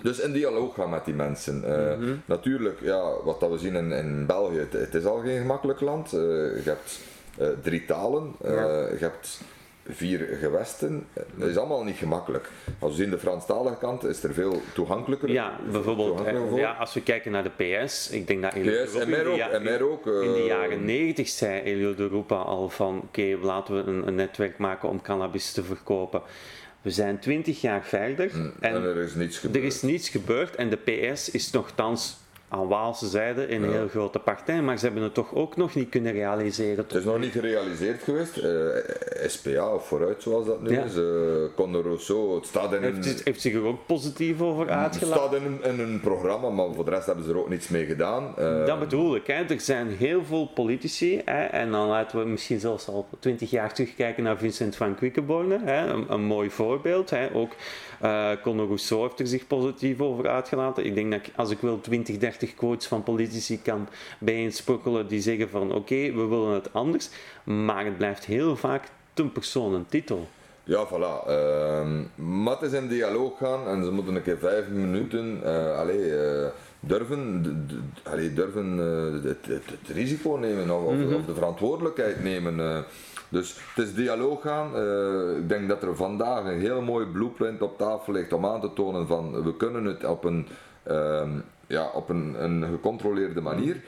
dus 0.00 0.20
in 0.20 0.32
dialoog 0.32 0.74
gaan 0.74 0.90
met 0.90 1.04
die 1.04 1.14
mensen. 1.14 1.56
Mm 1.56 2.02
-hmm. 2.04 2.22
Natuurlijk, 2.24 2.80
ja, 2.80 3.12
wat 3.24 3.40
dat 3.40 3.50
we 3.50 3.58
zien 3.58 3.74
in, 3.74 3.92
in 3.92 4.26
België, 4.26 4.58
het, 4.58 4.72
het, 4.72 4.94
is 4.94 5.04
al 5.04 5.20
geen 5.20 5.40
gemakkelijk 5.40 5.80
land. 5.80 6.12
Uh, 6.12 6.20
je 6.20 6.62
hebt 6.64 7.00
uh, 7.40 7.48
drie 7.62 7.84
talen, 7.84 8.34
ja. 8.42 8.50
je 8.50 8.96
hebt 8.98 9.40
vier 9.88 10.36
gewesten. 10.40 11.06
Dat 11.34 11.48
is 11.48 11.56
allemaal 11.56 11.84
niet 11.84 11.96
gemakkelijk. 11.96 12.48
Als 12.78 12.90
we 12.90 13.02
zien 13.02 13.10
de 13.10 13.18
Franstalige 13.18 13.76
kant 13.76 14.04
is 14.04 14.22
er 14.22 14.34
veel 14.34 14.60
toegankelijker. 14.74 15.30
Ja, 15.30 15.58
bijvoorbeeld 15.70 16.16
toegankelijker 16.16 16.58
ja, 16.58 16.72
als 16.72 16.94
we 16.94 17.02
kijken 17.02 17.32
naar 17.32 17.42
de 17.42 17.84
PS, 17.84 18.10
ik 18.10 18.26
denk 18.26 18.42
dat 18.42 18.52
Elio 18.52 18.84
PS, 18.84 18.94
en 18.94 19.10
mij 19.10 19.26
ook, 19.26 19.38
en 19.38 19.62
mij 19.62 19.82
ook 19.82 20.06
uh, 20.06 20.22
in 20.22 20.32
de 20.32 20.44
jaren 20.44 20.84
90 20.84 21.28
zei 21.28 21.60
Elio 21.60 21.94
de 21.94 22.08
Rupa 22.08 22.36
al 22.36 22.68
van 22.68 22.96
oké, 22.96 23.20
okay, 23.20 23.32
laten 23.42 23.74
we 23.74 23.90
een, 23.90 24.06
een, 24.06 24.14
netwerk 24.14 24.58
maken 24.58 24.88
om 24.88 25.02
cannabis 25.02 25.52
te 25.52 25.64
verkopen. 25.64 26.22
We 26.82 26.90
zijn 26.90 27.18
20 27.18 27.60
jaar 27.60 27.84
verder 27.84 28.30
en, 28.32 28.54
en, 28.60 28.82
er 28.82 28.96
is 28.96 29.14
niets 29.14 29.38
gebeurd. 29.38 29.56
Er 29.56 29.64
is 29.64 29.82
niets 29.82 30.08
gebeurd 30.08 30.54
en 30.54 30.70
de 30.70 30.76
PS 30.76 31.30
is 31.30 31.50
nogthans 31.50 32.20
aan 32.52 32.68
Waalse 32.68 33.08
zijde 33.08 33.54
een 33.54 33.70
heel 33.70 33.88
grote 33.88 34.18
partij, 34.18 34.62
maar 34.62 34.78
ze 34.78 34.84
hebben 34.84 35.02
het 35.02 35.14
toch 35.14 35.34
ook 35.34 35.56
nog 35.56 35.74
niet 35.74 35.88
kunnen 35.88 36.12
realiseren. 36.12 36.84
Het 36.84 36.94
is 36.94 37.04
nog 37.04 37.18
niet 37.18 37.32
gerealiseerd 37.32 38.02
geweest. 38.02 38.36
Uh, 38.36 38.44
SPA 39.26 39.74
of 39.74 39.86
vooruit, 39.86 40.22
zoals 40.22 40.46
dat 40.46 40.62
nu 40.62 40.78
is. 40.78 40.96
Uh, 40.96 41.04
Conor 41.54 41.82
Rousseau, 41.82 42.34
het 42.34 42.46
staat 42.46 42.72
in 42.72 42.82
heeft, 42.82 43.06
een... 43.06 43.20
Heeft 43.24 43.40
zich 43.40 43.54
er 43.54 43.64
ook 43.64 43.86
positief 43.86 44.40
over 44.40 44.68
uitgelaten? 44.68 45.30
Het 45.40 45.40
staat 45.40 45.64
in, 45.64 45.78
in, 45.80 45.80
een 45.80 46.00
programma, 46.00 46.48
maar 46.48 46.74
voor 46.74 46.84
de 46.84 46.90
rest 46.90 47.06
hebben 47.06 47.24
ze 47.24 47.30
er 47.30 47.38
ook 47.38 47.48
niets 47.48 47.68
mee 47.68 47.84
gedaan. 47.84 48.34
Uh, 48.38 48.66
dat 48.66 48.78
bedoel 48.78 49.16
ik. 49.16 49.26
Hè. 49.26 49.42
Er 49.42 49.60
zijn 49.60 49.88
heel 49.88 50.24
veel 50.24 50.46
politici, 50.54 51.20
hè, 51.24 51.44
en 51.44 51.70
dan 51.70 51.88
laten 51.88 52.18
we 52.18 52.24
misschien 52.24 52.60
zelfs 52.60 52.88
al 52.88 53.06
twintig 53.18 53.50
jaar 53.50 53.74
terugkijken 53.74 54.22
naar 54.22 54.38
Vincent 54.38 54.76
van 54.76 54.94
Quickenborne, 54.94 55.60
hè, 55.64 55.86
een, 55.86 56.04
een 56.08 56.24
mooi 56.24 56.50
voorbeeld. 56.50 57.10
Hè. 57.10 57.34
Ook 57.34 57.52
uh, 58.02 58.30
Conor 58.42 58.66
Rousseau 58.66 59.02
heeft 59.02 59.20
er 59.20 59.26
zich 59.26 59.46
positief 59.46 60.00
over 60.00 60.28
uitgelaten. 60.28 60.84
Ik 60.84 60.94
denk 60.94 61.12
dat 61.12 61.20
als 61.36 61.50
ik 61.50 61.58
wil 61.58 61.80
20, 61.80 62.18
30 62.18 62.54
quotes 62.54 62.86
van 62.86 63.02
politici 63.02 63.62
kan 63.62 63.88
bijeensprokkelen 64.18 65.08
die 65.08 65.20
zeggen 65.20 65.48
van 65.48 65.74
oké, 65.74 66.12
we 66.12 66.26
willen 66.26 66.54
het 66.54 66.72
anders. 66.72 67.08
Maar 67.44 67.84
het 67.84 67.96
blijft 67.96 68.24
heel 68.24 68.56
vaak 68.56 68.84
ten 69.14 69.32
persoon 69.32 69.74
een 69.74 69.86
titel. 69.86 70.28
Ja, 70.64 70.86
voilà. 70.86 71.28
Uh, 71.28 72.62
is 72.62 72.72
in 72.72 72.88
dialoog 72.88 73.38
gaan 73.38 73.66
en 73.66 73.84
ze 73.84 73.90
moeten 73.90 74.14
een 74.14 74.22
keer 74.22 74.38
vijf 74.38 74.68
minuten 74.68 75.40
uh, 75.44 75.78
allee, 75.78 75.98
uh, 75.98 76.46
durven, 76.82 77.44
allee, 78.02 78.32
durven 78.32 78.76
uh, 78.78 79.24
het, 79.24 79.46
het, 79.46 79.64
het, 79.64 79.88
risico 79.88 80.36
nemen 80.36 80.70
of, 80.70 80.92
mm 80.92 81.02
-hmm. 81.02 81.14
of, 81.14 81.24
de 81.24 81.34
verantwoordelijkheid 81.34 82.22
nemen. 82.22 82.84
Dus 83.32 83.56
het 83.74 83.84
is 83.86 83.94
dialoog 83.94 84.42
gaan. 84.42 84.76
Uh, 84.76 85.36
ik 85.36 85.48
denk 85.48 85.68
dat 85.68 85.82
er 85.82 85.96
vandaag 85.96 86.44
een 86.44 86.60
heel 86.60 86.82
mooi 86.82 87.06
blueprint 87.06 87.62
op 87.62 87.78
tafel 87.78 88.12
ligt 88.12 88.32
om 88.32 88.46
aan 88.46 88.60
te 88.60 88.72
tonen 88.72 89.06
van 89.06 89.42
we 89.42 89.56
kunnen 89.56 89.84
het 89.84 90.04
op 90.04 90.24
een, 90.24 90.46
uh, 90.90 91.28
ja, 91.66 91.90
op 91.94 92.08
een, 92.08 92.44
een 92.44 92.64
gecontroleerde 92.64 93.40
manier. 93.40 93.82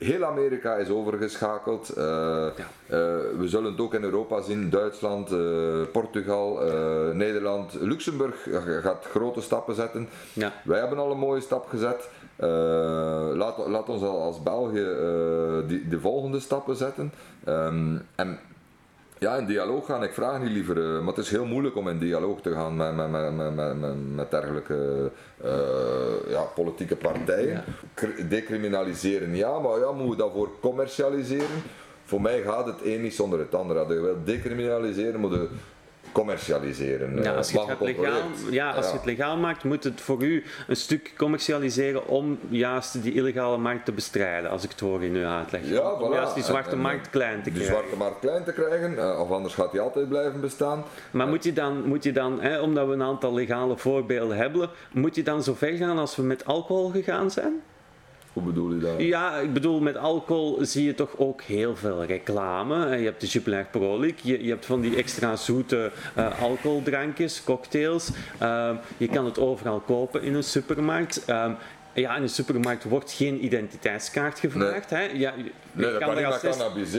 Heel 0.00 0.24
Amerika 0.24 0.76
is 0.76 0.88
overgeschakeld. 0.88 1.90
Uh, 1.98 2.04
ja. 2.56 2.66
we 3.38 3.44
zullen 3.44 3.70
het 3.70 3.80
ook 3.80 3.94
in 3.94 4.02
Europa 4.02 4.40
zien. 4.40 4.70
Duitsland, 4.70 5.28
Portugal, 5.92 6.60
Nederland, 7.12 7.74
Luxemburg 7.80 8.46
gaat 8.82 9.06
grote 9.10 9.40
stappen 9.40 9.74
zetten. 9.74 10.08
Ja. 10.32 10.52
Wij 10.64 10.78
hebben 10.78 10.98
al 10.98 11.10
een 11.10 11.18
mooie 11.18 11.40
stap 11.40 11.68
gezet. 11.68 12.08
laat, 13.36 13.66
laat 13.66 13.88
ons 13.88 14.02
als 14.02 14.42
België 14.42 14.86
die, 15.66 15.88
de 15.88 16.00
volgende 16.00 16.40
stappen 16.40 16.76
zetten. 16.76 17.12
Um, 17.48 18.02
en 18.14 18.38
ja, 19.20 19.36
in 19.36 19.46
dialoog 19.46 19.86
gaan. 19.86 20.02
Ik 20.02 20.12
vraag 20.12 20.40
niet 20.40 20.50
liever, 20.50 20.76
uh, 20.76 20.98
maar 20.98 21.14
het 21.14 21.24
is 21.24 21.30
heel 21.30 21.44
moeilijk 21.44 21.76
om 21.76 21.88
in 21.88 21.98
dialoog 21.98 22.40
te 22.40 22.52
gaan 22.52 22.76
met, 22.76 22.96
met, 22.96 23.10
met, 23.10 23.54
met, 23.54 23.78
met, 23.78 24.14
met 24.14 24.30
dergelijke 24.30 25.10
uh, 25.44 25.50
ja, 26.28 26.42
politieke 26.42 26.96
partijen. 26.96 27.64
Ja. 27.96 28.08
Decriminaliseren, 28.28 29.36
ja, 29.36 29.58
maar 29.58 29.78
ja, 29.78 29.92
moeten 29.92 30.10
we 30.10 30.16
dat 30.16 30.32
voor 30.32 30.50
commercialiseren? 30.60 31.62
Voor 32.04 32.20
mij 32.20 32.42
gaat 32.42 32.66
het 32.66 32.84
een 32.84 33.02
niet 33.02 33.14
zonder 33.14 33.38
het 33.38 33.54
ander. 33.54 33.78
Als 33.78 33.88
je 33.88 34.00
wilt 34.00 34.26
decriminaliseren, 34.26 35.20
moet 35.20 35.32
je 35.32 35.48
commercialiseren. 36.12 37.22
Ja, 37.22 37.34
als 37.34 37.50
je, 37.50 37.60
het, 37.60 37.80
legaal, 37.80 38.22
ja, 38.50 38.70
als 38.70 38.86
je 38.86 38.92
het 38.92 39.04
legaal 39.04 39.36
maakt, 39.36 39.64
moet 39.64 39.84
het 39.84 40.00
voor 40.00 40.22
u 40.22 40.44
een 40.66 40.76
stuk 40.76 41.12
commercialiseren 41.16 42.06
om 42.06 42.38
juist 42.48 43.02
die 43.02 43.12
illegale 43.12 43.58
markt 43.58 43.84
te 43.84 43.92
bestrijden, 43.92 44.50
als 44.50 44.64
ik 44.64 44.70
het 44.70 44.80
hoor 44.80 45.02
in 45.02 45.14
uw 45.14 45.26
uitleg. 45.26 45.60
Ja, 45.64 45.98
voilà. 45.98 46.12
Juist 46.12 46.34
die 46.34 46.44
zwarte 46.44 46.76
markt 46.76 47.10
klein 47.10 47.42
te 47.42 47.50
krijgen. 47.50 47.72
Die 47.72 47.78
zwarte 47.78 47.96
markt 47.96 48.18
klein 48.18 48.44
te 48.44 48.52
krijgen, 48.52 48.98
eh, 48.98 49.20
of 49.20 49.30
anders 49.30 49.54
gaat 49.54 49.70
die 49.72 49.80
altijd 49.80 50.08
blijven 50.08 50.40
bestaan. 50.40 50.84
Maar 51.10 51.28
moet 51.28 51.44
je 51.44 51.52
dan, 51.52 51.84
moet 51.84 52.04
je 52.04 52.12
dan 52.12 52.40
hè, 52.40 52.60
omdat 52.60 52.86
we 52.86 52.92
een 52.92 53.02
aantal 53.02 53.34
legale 53.34 53.76
voorbeelden 53.76 54.36
hebben, 54.36 54.70
moet 54.92 55.14
je 55.14 55.22
dan 55.22 55.42
zo 55.42 55.54
ver 55.54 55.76
gaan 55.76 55.98
als 55.98 56.16
we 56.16 56.22
met 56.22 56.44
alcohol 56.44 56.90
gegaan 56.90 57.30
zijn? 57.30 57.62
Hoe 58.32 58.42
bedoel 58.42 58.72
je 58.72 58.78
dat? 58.78 58.94
Ja, 58.98 59.36
ik 59.36 59.52
bedoel, 59.52 59.80
met 59.80 59.96
alcohol 59.96 60.58
zie 60.60 60.84
je 60.84 60.94
toch 60.94 61.16
ook 61.16 61.42
heel 61.42 61.76
veel 61.76 62.04
reclame. 62.04 62.96
Je 62.96 63.04
hebt 63.04 63.20
de 63.20 63.26
Jupiler 63.26 63.66
Prolik, 63.70 64.18
je, 64.18 64.44
je 64.44 64.50
hebt 64.50 64.66
van 64.66 64.80
die 64.80 64.96
extra 64.96 65.36
zoete 65.36 65.90
uh, 66.18 66.42
alcoholdrankjes, 66.42 67.44
cocktails. 67.44 68.10
Uh, 68.42 68.70
je 68.96 69.08
kan 69.08 69.24
het 69.24 69.38
overal 69.38 69.80
kopen 69.80 70.22
in 70.22 70.34
een 70.34 70.44
supermarkt. 70.44 71.22
Uh, 71.28 71.50
ja, 71.94 72.16
in 72.16 72.22
een 72.22 72.28
supermarkt 72.28 72.84
wordt 72.84 73.12
geen 73.12 73.44
identiteitskaart 73.44 74.38
gevraagd. 74.38 74.90
Nee, 74.90 75.08
hè? 75.08 75.18
Ja, 75.18 75.34
je 75.36 75.50
nee 75.72 75.92
dat 75.92 75.98
kan 75.98 76.14
niet 76.14 76.22
naar 76.22 76.40
cannabis. 76.40 76.92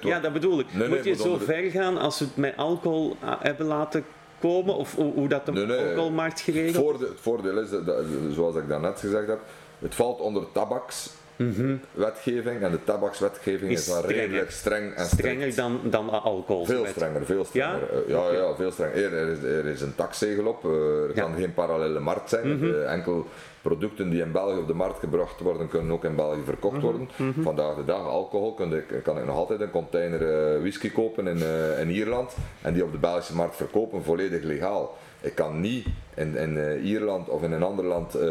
Ja, 0.00 0.20
dat 0.20 0.32
bedoel 0.32 0.60
ik. 0.60 0.66
Nee, 0.74 0.88
Moet 0.88 1.04
je 1.04 1.14
zo 1.14 1.38
ver 1.38 1.70
gaan 1.70 1.98
als 1.98 2.18
we 2.18 2.24
het 2.24 2.36
met 2.36 2.56
alcohol 2.56 3.16
hebben 3.20 3.66
laten 3.66 4.04
komen? 4.40 4.76
Of 4.76 4.94
hoe, 4.94 5.12
hoe 5.12 5.28
dat 5.28 5.46
de 5.46 5.86
alcoholmarkt 5.88 6.40
geregeld 6.40 6.74
het 6.74 6.84
voordeel, 6.84 7.08
het 7.08 7.20
voordeel 7.20 7.58
is, 7.58 7.70
dat, 7.70 8.04
zoals 8.30 8.56
ik 8.56 8.68
daarnet 8.68 9.00
gezegd 9.00 9.26
heb, 9.26 9.40
het 9.78 9.94
valt 9.94 10.20
onder 10.20 10.42
tabakswetgeving 10.52 12.62
en 12.62 12.70
de 12.70 12.84
tabakswetgeving 12.84 13.70
is, 13.70 13.80
is 13.80 13.86
wel 13.86 14.06
redelijk 14.06 14.50
streng 14.50 14.94
en 14.94 15.06
strenger 15.06 15.54
dan, 15.54 15.80
dan 15.84 16.22
alcohol. 16.22 16.64
Veel 16.64 16.86
strenger, 16.86 17.24
veel 17.24 17.44
strenger. 17.44 17.80
Ja, 18.06 18.30
ja, 18.30 18.32
ja 18.32 18.54
veel 18.54 18.70
strenger. 18.70 19.12
Er 19.12 19.28
is, 19.28 19.42
er 19.42 19.66
is 19.66 19.80
een 19.80 19.94
taxzegel 19.94 20.46
op, 20.46 20.64
er 20.64 21.12
kan 21.14 21.34
geen 21.34 21.54
parallele 21.54 22.00
markt 22.00 22.28
zijn. 22.28 22.46
Mm 22.46 22.60
-hmm. 22.60 22.82
Enkel 22.82 23.26
producten 23.66 24.10
die 24.10 24.22
in 24.22 24.32
België 24.32 24.58
op 24.58 24.66
de 24.66 24.74
markt 24.74 24.98
gebracht 24.98 25.40
worden, 25.40 25.68
kunnen 25.68 25.92
ook 25.92 26.04
in 26.04 26.14
België 26.14 26.40
verkocht 26.44 26.76
mhm, 26.76 26.84
worden. 26.84 27.08
Mm 27.16 27.32
-hmm. 27.32 27.42
Vandaag 27.42 27.74
de 27.74 27.84
dag, 27.84 28.06
alcohol, 28.06 28.54
kan 28.54 28.74
ik, 28.74 28.84
kan 29.02 29.18
ik 29.18 29.26
nog 29.26 29.36
altijd 29.36 29.60
een 29.60 29.70
container 29.70 30.20
uh, 30.20 30.60
whisky 30.60 30.90
kopen 30.90 31.26
in, 31.26 31.36
uh, 31.36 31.80
in 31.80 31.90
Ierland 31.90 32.36
en 32.62 32.72
die 32.72 32.84
op 32.84 32.92
de 32.92 32.98
Belgische 32.98 33.34
markt 33.34 33.56
verkopen, 33.56 34.02
volledig 34.02 34.42
legaal. 34.42 34.96
Ik 35.20 35.34
kan 35.34 35.60
niet 35.60 35.86
in, 36.14 36.36
in 36.36 36.56
uh, 36.56 36.84
Ierland 36.84 37.28
of 37.28 37.42
in 37.42 37.52
een 37.52 37.62
ander 37.62 37.84
land 37.84 38.16
uh, 38.16 38.22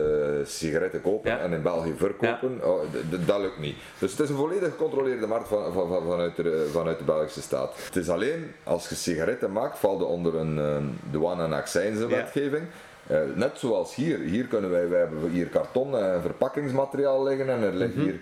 sigaretten 0.44 1.02
kopen 1.02 1.32
ja. 1.32 1.40
en 1.40 1.54
in 1.54 1.62
België 1.62 1.94
verkopen. 1.98 2.60
Ja. 2.62 2.68
Oh, 2.68 2.82
dat 3.26 3.42
lukt 3.42 3.60
niet. 3.60 3.76
Dus 4.00 4.12
het 4.12 4.20
is 4.20 4.30
een 4.30 4.36
volledig 4.36 4.70
gecontroleerde 4.70 5.28
markt 5.28 5.48
van, 5.48 5.74
van, 5.74 5.88
van, 5.88 6.06
vanuit, 6.08 6.36
de, 6.36 6.70
vanuit 6.72 6.98
de 6.98 7.04
Belgische 7.04 7.42
staat. 7.42 7.74
Het 7.86 7.96
is 7.96 8.10
alleen 8.10 8.52
als 8.64 8.90
je 8.90 8.96
sigaretten 8.96 9.52
maakt, 9.52 9.78
valt 9.78 10.02
er 10.02 10.08
onder 10.08 10.36
een 10.36 10.58
uh, 10.58 10.78
douane- 11.12 11.44
en 11.44 11.54
accijnswetgeving. 11.54 12.64
Ja. 13.08 13.24
net 13.36 13.58
zoals 13.58 13.96
hier. 13.96 14.20
Hier 14.20 14.46
kunnen 14.46 14.70
wij, 14.70 14.90
wij 14.90 15.00
hebben 15.00 15.30
hier 15.30 15.48
karton 15.48 15.98
en 15.98 16.22
verpakkingsmateriaal 16.22 17.24
liggen 17.24 17.50
en 17.50 17.64
er 17.64 17.74
ligt 17.74 17.96
mm 17.96 18.02
-hmm. 18.02 18.10
hier 18.10 18.20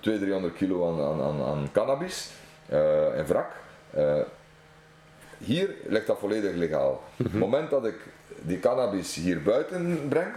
200, 0.00 0.20
300 0.20 0.54
kilo 0.54 0.88
aan, 0.88 1.22
aan, 1.22 1.42
aan 1.42 1.68
cannabis 1.72 2.30
in 3.16 3.26
wrak. 3.26 3.50
Hier 5.38 5.74
ligt 5.86 6.06
dat 6.06 6.18
volledig 6.18 6.54
legaal. 6.54 7.02
Op 7.16 7.24
het 7.24 7.34
moment 7.34 7.70
dat 7.70 7.86
ik 7.86 7.96
die 8.40 8.60
cannabis 8.60 9.14
hier 9.14 9.42
buiten 9.42 10.08
breng, 10.08 10.32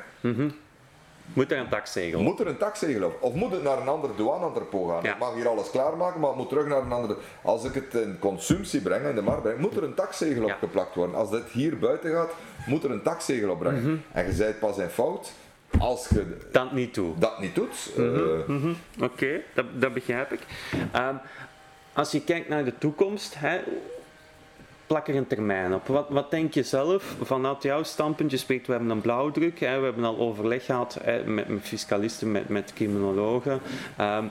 Moet 1.33 1.51
er 1.51 1.57
een 1.57 1.69
taxzegel 1.69 2.21
Moet 2.21 2.39
er 2.39 2.47
een 2.47 2.57
taxzegel 2.57 3.05
op? 3.05 3.17
Of 3.19 3.33
moet 3.33 3.51
het 3.51 3.63
naar 3.63 3.81
een 3.81 3.87
ander 3.87 4.09
douane-entrepot 4.15 4.89
gaan? 4.89 5.03
Ja. 5.03 5.13
Ik 5.13 5.19
mag 5.19 5.33
hier 5.33 5.47
alles 5.47 5.69
klaarmaken, 5.69 6.19
maar 6.19 6.29
het 6.29 6.37
moet 6.37 6.49
terug 6.49 6.67
naar 6.67 6.81
een 6.81 6.91
andere... 6.91 7.17
Als 7.41 7.63
ik 7.63 7.73
het 7.73 7.93
in 7.93 8.19
consumptie 8.19 8.81
breng, 8.81 9.05
in 9.05 9.15
de 9.15 9.21
markt 9.21 9.41
breng, 9.41 9.57
moet 9.57 9.75
er 9.75 9.83
een 9.83 9.93
taxzegel 9.93 10.47
ja. 10.47 10.53
op 10.53 10.59
geplakt 10.59 10.95
worden. 10.95 11.15
Als 11.15 11.29
dit 11.29 11.49
hier 11.49 11.79
buiten 11.79 12.11
gaat, 12.11 12.31
moet 12.65 12.83
er 12.83 12.91
een 12.91 13.01
taxzegel 13.01 13.49
op 13.49 13.59
brengen. 13.59 13.81
Mm 13.81 13.85
-hmm. 13.85 14.01
En 14.11 14.25
je 14.25 14.33
zei 14.33 14.53
pas 14.53 14.77
in 14.77 14.89
fout 14.89 15.31
als 15.79 16.07
je 16.09 16.37
dat 16.51 16.71
niet 16.71 16.93
doet. 16.93 17.21
Dat 17.21 17.39
niet 17.39 17.55
doet. 17.55 17.91
Mm 17.95 18.03
-hmm. 18.03 18.39
uh, 18.39 18.47
mm 18.47 18.61
-hmm. 18.61 18.75
Oké, 18.95 19.13
okay, 19.13 19.43
dat, 19.53 19.65
dat, 19.73 19.93
begrijp 19.93 20.31
ik. 20.31 20.39
Um, 20.95 21.19
als 21.93 22.11
je 22.11 22.23
kijkt 22.23 22.49
naar 22.49 22.65
de 22.65 22.77
toekomst, 22.77 23.35
hè, 23.37 23.59
plak 24.91 25.07
er 25.07 25.15
een 25.15 25.27
termijn 25.27 25.73
op. 25.73 25.87
Wat, 25.87 26.05
wat 26.09 26.31
denk 26.31 26.53
je 26.53 26.63
zelf 26.63 27.15
vanuit 27.21 27.63
jouw 27.63 27.83
standpunt? 27.83 28.31
Je 28.31 28.37
spreekt, 28.37 28.67
we 28.67 28.71
hebben 28.71 28.89
een 28.89 29.01
blauwdruk, 29.01 29.59
hè, 29.59 29.79
we 29.79 29.85
hebben 29.85 30.03
al 30.03 30.17
overleg 30.17 30.65
gehad 30.65 30.97
hè, 31.03 31.23
met, 31.23 31.45
fiscalisten, 31.61 32.31
met, 32.31 32.49
met 32.49 32.73
criminologen. 32.73 33.59
Um, 33.99 34.29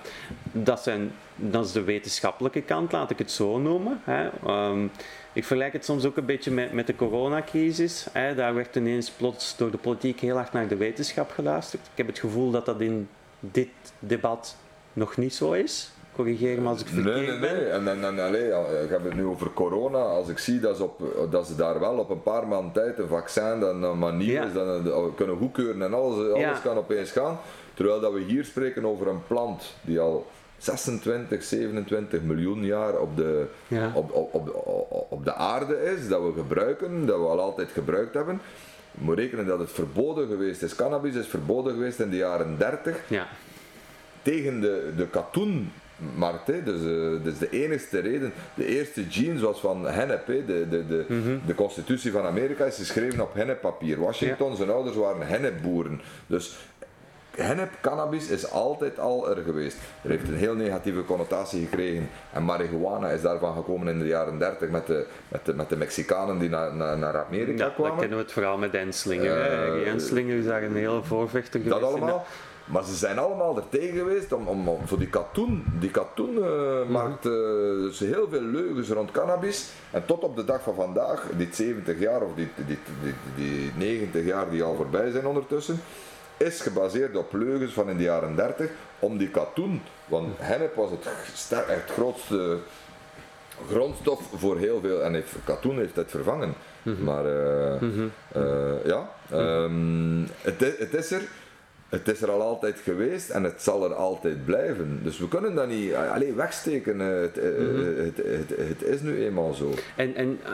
dat, 0.53 0.83
zijn, 0.83 1.13
dat 1.35 1.65
is 1.65 1.73
de 1.73 1.83
wetenschappelijke 1.83 2.63
kant, 2.63 2.93
laat 2.93 3.11
ik 3.11 3.19
het 3.19 3.31
zo 3.31 3.59
noemen. 3.59 4.01
Hè. 4.05 4.29
Um, 4.47 4.91
ik 5.33 5.45
vergelijk 5.45 5.73
het 5.73 5.85
soms 5.85 6.05
ook 6.05 6.17
een 6.17 6.27
beetje 6.27 6.51
met, 6.51 6.73
met 6.73 6.87
de 6.87 6.97
coronacrisis. 6.97 8.07
Hè. 8.13 8.35
Daar 8.35 8.55
werd 8.55 8.77
ineens 8.77 9.11
plots 9.11 9.57
door 9.57 9.71
de 9.71 9.79
politiek 9.79 10.21
heel 10.21 10.37
hard 10.37 10.53
naar 10.53 10.69
de 10.69 10.77
wetenschap 10.77 11.31
geluisterd. 11.31 11.83
Ik 11.83 11.97
heb 11.97 12.07
het 12.07 12.19
gevoel 12.19 12.51
dat 12.51 12.67
dat 12.67 12.81
in 12.81 13.09
dit 13.41 13.69
debat 13.99 14.57
nog 14.93 15.17
niet 15.17 15.35
zo 15.35 15.53
is 15.53 15.91
corrigeer 16.15 16.61
me 16.61 16.69
als 16.69 16.81
ik 16.81 16.87
verkeerd 16.87 17.17
nee, 17.17 17.27
nee, 17.27 17.39
nee. 17.39 17.51
ben. 17.51 17.73
En, 17.73 17.89
en, 17.89 18.05
en 18.05 18.25
allee, 18.25 18.47
ik 18.85 18.91
heb 18.91 19.05
het 19.05 19.15
nu 19.15 19.25
over 19.25 19.53
corona. 19.53 19.99
Als 19.99 20.29
ik 20.29 20.39
zie 20.39 20.61
dat 20.61 20.77
ze, 20.77 20.83
op, 20.83 21.29
dat 21.31 21.47
ze 21.47 21.57
daar 21.57 21.81
wel 21.81 21.97
op 21.97 22.11
een 22.11 22.23
paar 22.23 22.49
maanden 22.49 22.73
tijd 22.73 22.99
een 22.99 23.09
vaccin 23.09 23.61
dat 23.61 23.75
een 23.75 23.99
manier 23.99 24.33
ja. 24.33 24.45
is, 24.45 24.53
we 24.53 25.11
kunnen 25.17 25.37
goedkeuren 25.37 25.83
en 25.83 25.95
alles, 25.95 26.17
alles 26.17 26.41
ja. 26.41 26.61
kan 26.63 26.77
opeens 26.77 27.11
gaan. 27.11 27.39
Terwijl 27.75 28.01
dat 28.01 28.13
we 28.13 28.21
hier 28.21 28.45
spreken 28.45 28.85
over 28.85 29.09
een 29.09 29.27
plant 29.27 29.75
die 29.81 30.01
al 30.01 30.27
26, 30.61 31.43
27 31.43 32.23
miljoen 32.23 32.65
jaar 32.65 32.99
op 32.99 33.17
de, 33.17 33.47
ja. 33.69 33.91
op, 33.95 34.13
op, 34.13 34.35
op, 34.35 35.07
op, 35.11 35.25
de 35.25 35.35
aarde 35.35 35.83
is, 35.83 36.09
dat 36.09 36.23
we 36.23 36.33
gebruiken, 36.37 37.07
dat 37.07 37.19
we 37.19 37.25
al 37.25 37.41
altijd 37.41 37.71
gebruikt 37.71 38.15
hebben. 38.15 38.41
Je 38.91 39.05
moet 39.05 39.19
rekenen 39.19 39.47
dat 39.47 39.59
het 39.59 39.71
verboden 39.71 40.29
geweest 40.29 40.63
is. 40.63 40.75
Cannabis 40.75 41.15
is 41.15 41.27
verboden 41.27 41.73
geweest 41.73 42.01
in 42.01 42.11
de 42.11 42.17
jaren 42.17 42.59
30. 42.59 43.01
Ja. 43.09 43.27
Tegen 44.23 44.61
de, 44.61 44.93
de 44.97 45.07
katoen 45.07 45.73
markt. 46.15 46.47
Hè. 46.47 46.63
Dus, 46.63 46.81
uh, 46.81 47.25
dus 47.25 47.39
de 47.39 47.51
enigste 47.51 47.99
reden, 47.99 48.33
de 48.55 48.67
eerste 48.67 49.09
jeans 49.09 49.41
was 49.41 49.61
van 49.61 49.87
hennep. 49.87 50.27
Hè. 50.27 50.45
De, 50.45 50.69
de, 50.69 50.87
de, 50.87 51.05
mm 51.09 51.23
-hmm. 51.23 51.41
de 51.47 51.55
constitutie 51.55 52.13
van 52.13 52.25
Amerika 52.27 52.65
is 52.65 52.77
geschreven 52.77 53.21
op 53.21 53.35
henneppapier. 53.35 54.01
Washington, 54.01 54.51
ja. 54.51 54.57
zijn 54.57 54.71
ouders 54.71 54.97
waren 54.97 55.27
hennepboeren. 55.27 56.01
Dus 56.27 56.59
hennep, 57.37 57.71
cannabis 57.81 58.29
is 58.29 58.51
altijd 58.51 58.99
al 58.99 59.31
er 59.31 59.43
geweest. 59.43 59.77
Er 60.03 60.11
heeft 60.11 60.29
een 60.29 60.37
heel 60.37 60.55
negatieve 60.55 61.05
connotatie 61.05 61.65
gekregen. 61.65 62.09
En 62.33 62.45
marihuana 62.45 63.09
is 63.09 63.23
daarvan 63.23 63.55
gekomen 63.55 63.89
in 63.89 63.99
de 63.99 64.07
jaren 64.07 64.39
30 64.39 64.69
met 64.69 64.87
de, 64.87 65.07
met 65.29 65.45
de, 65.45 65.55
met 65.55 65.69
de 65.69 65.77
Mexicanen 65.77 66.39
die 66.39 66.49
naar, 66.49 66.75
naar, 66.75 66.99
naar 66.99 67.25
Amerika 67.25 67.65
Ja, 67.65 67.71
kwamen. 67.71 67.91
dat 67.91 68.01
kennen 68.01 68.19
we 68.19 68.25
het 68.25 68.33
verhaal 68.33 68.59
met 68.59 68.75
Enslinger. 68.75 69.41
Eh, 69.41 69.59
Uh, 69.81 69.89
Enslinger 69.93 70.37
is 70.37 70.45
daar 70.45 70.63
een 70.63 70.77
hele 70.77 71.03
voorvechter 71.03 71.61
geweest. 71.61 71.81
Dat 71.81 71.91
allemaal. 71.91 72.27
Maar 72.71 72.85
ze 72.85 72.95
zijn 72.95 73.19
allemaal 73.19 73.57
er 73.57 73.69
tegen 73.69 73.97
geweest 73.97 74.33
om, 74.33 74.47
om, 74.47 74.69
om 74.69 74.87
voor 74.87 74.99
die 74.99 75.09
katoen, 75.09 75.65
die 75.81 75.91
katoenmarkt, 75.91 77.27
eh, 77.27 77.33
dus 77.33 77.99
heel 77.99 78.29
veel 78.31 78.43
leugens 78.43 78.89
rond 78.89 79.11
cannabis. 79.11 79.69
En 79.91 80.07
tot 80.07 80.23
op 80.23 80.37
de 80.37 80.45
dag 80.45 80.63
van 80.63 80.75
vandaag, 80.75 81.27
die 81.37 81.49
70 81.53 81.99
jaar 81.99 82.23
of 82.23 82.35
die, 82.35 82.49
die, 82.67 82.79
die, 83.03 83.15
die 83.37 83.73
90 83.77 84.25
jaar 84.25 84.51
die 84.51 84.63
al 84.63 84.75
voorbij 84.75 85.11
zijn 85.11 85.27
ondertussen, 85.27 85.81
is 86.37 86.61
gebaseerd 86.61 87.17
op 87.17 87.33
leugens 87.33 87.73
van 87.73 87.91
in 87.91 87.97
de 87.97 88.03
jaren 88.03 88.37
30 88.37 88.71
om 88.99 89.19
die 89.19 89.29
katoen, 89.29 89.83
want 90.07 90.39
hennep 90.39 90.75
was 90.75 90.91
het, 90.91 91.05
het 91.67 91.91
grootste 91.91 92.59
grondstof 93.69 94.21
voor 94.35 94.59
heel 94.59 94.81
veel, 94.81 95.03
en 95.03 95.15
heeft, 95.15 95.35
katoen 95.45 95.79
heeft 95.79 95.97
het 95.97 96.11
vervangen. 96.11 96.55
Maar 96.83 97.25
eh, 97.25 97.83
eh, 98.33 98.85
ja, 98.85 99.11
ehm, 99.31 100.23
het, 100.41 100.61
het 100.79 100.95
is 100.95 101.11
er. 101.11 101.23
Het 101.91 102.09
is 102.09 102.23
er 102.23 102.31
al 102.31 102.41
altijd 102.43 102.79
geweest 102.85 103.31
en 103.31 103.45
het 103.45 103.63
zal 103.63 103.85
er 103.85 103.95
altijd 103.95 104.45
blijven. 104.45 105.01
Dus 105.03 105.19
we 105.19 105.29
kunnen 105.29 105.55
dat 105.55 105.69
niet 105.69 105.93
eh, 105.93 106.13
alleen 106.13 106.35
wegsteken. 106.37 107.01
eh, 107.01 107.07
Het, 107.21 107.39
eh, 107.39 107.51
het, 108.05 108.17
het, 108.17 108.69
het, 108.69 108.83
is 108.83 109.01
nu 109.01 109.25
eenmaal 109.25 109.53
zo. 109.55 109.71
En, 109.97 110.15
en 110.15 110.39
eh, 110.45 110.51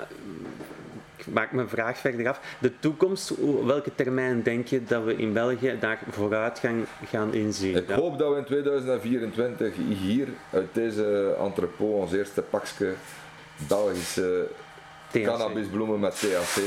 ik 1.17 1.27
maak 1.33 1.53
mijn 1.53 1.69
vraag 1.69 1.99
verder 1.99 2.29
af. 2.29 2.41
De 2.59 2.73
toekomst, 2.79 3.33
welke 3.65 3.91
termijn 3.95 4.43
denk 4.43 4.67
je 4.67 4.85
dat 4.85 5.05
we 5.05 5.17
in 5.17 5.33
België 5.33 5.77
daar 5.81 5.99
vooruitgang 6.11 6.85
gaan 7.11 7.35
inzien? 7.35 7.77
Ik 7.77 7.89
hoop 7.91 8.19
dat 8.19 8.33
we 8.33 8.39
in 8.39 8.45
2024 8.45 9.75
hier 10.01 10.29
uit 10.53 10.69
deze 10.73 11.35
entrepot 11.41 12.01
ons 12.01 12.13
eerste 12.13 12.43
pakje 12.43 12.93
Belgische 13.69 14.47
THC. 15.11 15.23
cannabisbloemen 15.25 16.01
met 16.01 16.13
THC. 16.21 16.61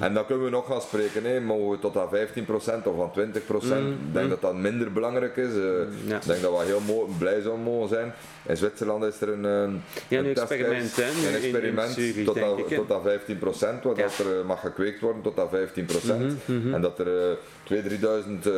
En 0.00 0.14
dan 0.14 0.26
kunnen 0.26 0.44
we 0.44 0.50
nog 0.50 0.66
gaan 0.66 0.80
spreken, 0.80 1.24
hè. 1.24 1.40
mogen 1.40 1.70
we 1.70 1.78
tot 1.78 1.96
aan 1.96 2.08
15% 2.08 2.86
of 2.86 3.00
aan 3.00 3.10
20%. 3.12 3.92
Ik 4.06 4.12
denk 4.12 4.28
dat 4.30 4.40
dat 4.40 4.54
minder 4.54 4.92
belangrijk 4.92 5.36
is. 5.36 5.52
eh, 5.54 5.60
Ja. 6.06 6.16
Ik 6.16 6.26
denk 6.26 6.42
dat 6.42 6.58
we 6.58 6.64
heel 6.64 6.80
mo- 6.86 7.08
blij 7.18 7.40
zouden 7.40 7.64
mogen 7.64 7.88
zijn. 7.88 8.12
In 8.46 8.56
Zwitserland 8.56 9.04
is 9.04 9.20
er 9.20 9.28
een, 9.28 9.42
Ja, 10.08 10.18
een 10.18 10.26
experiment, 10.26 10.96
hè, 10.96 11.02
een 11.02 11.16
in- 11.22 11.28
in 11.28 11.34
experiment 11.34 11.90
Zurich, 11.90 12.24
tot, 12.24 12.38
aan, 12.90 12.96
aan 12.96 13.02
15%, 13.02 13.82
waar 13.84 13.96
Ja. 13.96 14.02
dat 14.02 14.18
er 14.18 14.38
eh, 14.40 14.46
mag 14.46 14.60
gekweekt 14.60 15.00
worden 15.00 15.22
tot 15.22 15.38
aan 15.38 15.48
15%. 15.48 16.34
Mhm, 16.44 16.74
En 16.74 16.80
dat 16.80 16.98
er 16.98 17.06
eh 17.30 17.36
2.000, 17.62 17.82
3.000 17.84 18.46
eh, 18.46 18.52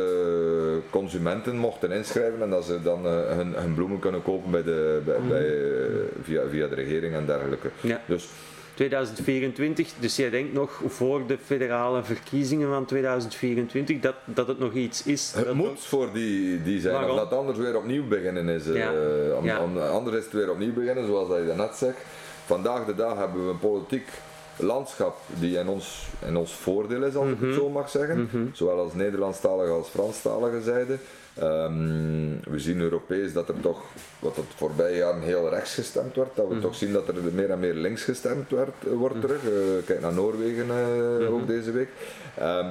consumenten 0.89 1.57
mochten 1.57 1.91
inschrijven 1.91 2.41
en 2.41 2.49
dat 2.49 2.65
ze 2.65 2.81
dan 2.81 3.05
hun, 3.05 3.53
hun 3.55 3.73
bloemen 3.73 3.99
kunnen 3.99 4.23
kopen 4.23 4.51
bij 4.51 4.63
de, 4.63 5.01
bij, 5.05 5.15
bij, 5.29 5.45
eh, 5.47 5.85
via, 6.23 6.41
via 6.49 6.67
de 6.67 6.75
regering 6.75 7.13
en 7.15 7.25
dergelijke. 7.25 7.69
Mhm. 7.81 7.95
Dus 8.05 8.27
2024, 8.73 9.93
dus 9.99 10.15
jij 10.15 10.29
denkt 10.29 10.53
nog 10.53 10.81
voor 10.87 11.21
de 11.27 11.37
federale 11.45 12.03
verkiezingen 12.03 12.69
van 12.69 12.85
2024 12.85 13.99
dat, 13.99 14.15
dat 14.25 14.47
het 14.47 14.59
nog 14.59 14.73
iets 14.73 15.03
is? 15.05 15.33
Het 15.35 15.53
moet 15.53 15.79
voor 15.79 16.09
die, 16.13 16.63
die 16.63 16.79
zijn, 16.79 16.93
Waarom? 16.93 17.15
dat 17.15 17.33
anders 17.33 17.57
weer 17.57 17.77
opnieuw 17.77 18.07
beginnen 18.07 18.49
is. 18.49 18.67
eh, 18.67 18.75
Ja. 18.75 18.91
om, 19.37 19.45
Ja. 19.45 19.59
om- 19.63 19.77
anders 19.77 20.17
is 20.17 20.23
het 20.23 20.33
weer 20.33 20.49
opnieuw 20.51 20.73
beginnen, 20.73 21.05
zoals 21.05 21.29
dat 21.29 21.37
je 21.37 21.45
daarnet 21.45 21.75
zegt. 21.75 21.97
Vandaag 22.45 22.85
de 22.85 22.95
dag 22.95 23.17
hebben 23.17 23.45
we 23.45 23.51
een 23.51 23.59
politiek 23.59 24.07
landschap 24.55 25.17
die 25.39 25.57
in 25.57 25.67
ons, 25.67 26.07
in 26.25 26.35
ons 26.37 26.53
voordeel 26.53 27.03
is, 27.03 27.15
als 27.15 27.29
ik 27.29 27.35
Mhm. 27.39 27.45
het 27.45 27.55
zo 27.55 27.69
mag 27.69 27.89
zeggen. 27.89 28.49
Zowel 28.53 28.79
als 28.79 28.93
Nederlandstalige 28.93 29.71
als 29.71 29.87
Franstalige 29.87 30.61
zijde. 30.61 30.97
Ehm, 31.33 32.49
we 32.49 32.59
zien 32.59 32.79
Europees 32.81 33.33
dat 33.33 33.49
er 33.49 33.59
toch, 33.61 33.81
wat 34.19 34.35
het 34.35 34.45
voorbije 34.55 34.97
jaren 34.97 35.21
heel 35.21 35.49
rechts 35.49 35.73
gestemd 35.73 36.15
werd, 36.15 36.35
dat 36.35 36.47
we 36.47 36.53
Mhm. 36.53 36.61
toch 36.63 36.75
zien 36.75 36.93
dat 36.93 37.07
er 37.07 37.15
meer 37.33 37.49
en 37.49 37.59
meer 37.59 37.73
links 37.73 38.03
gestemd 38.03 38.49
werd, 38.49 38.73
eh, 38.87 38.93
wordt 38.93 39.21
terug. 39.21 39.43
Eh, 39.43 39.85
kijk 39.85 40.01
naar 40.01 40.13
Noorwegen 40.13 40.69
eh, 40.69 40.85
Mhm. 41.25 41.33
ook 41.33 41.47
deze 41.47 41.71
week. 41.71 41.89
Ehm, 42.37 42.65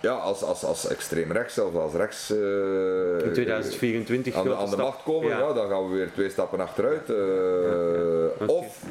ja, 0.00 0.12
als, 0.12 0.42
als, 0.42 0.64
als 0.64 0.86
extreem 0.88 1.32
rechts, 1.32 1.54
zelfs 1.54 1.76
als 1.76 1.92
rechts. 1.94 2.30
in 2.30 3.32
2024 3.32 4.34
aan 4.34 4.54
aan 4.54 4.70
de 4.70 4.76
macht 4.76 5.02
komen, 5.02 5.28
ja. 5.28 5.52
dan 5.52 5.68
gaan 5.68 5.88
we 5.90 5.94
weer 5.96 6.12
twee 6.12 6.30
stappen 6.30 6.60
achteruit. 6.60 7.10
Of 8.46 8.82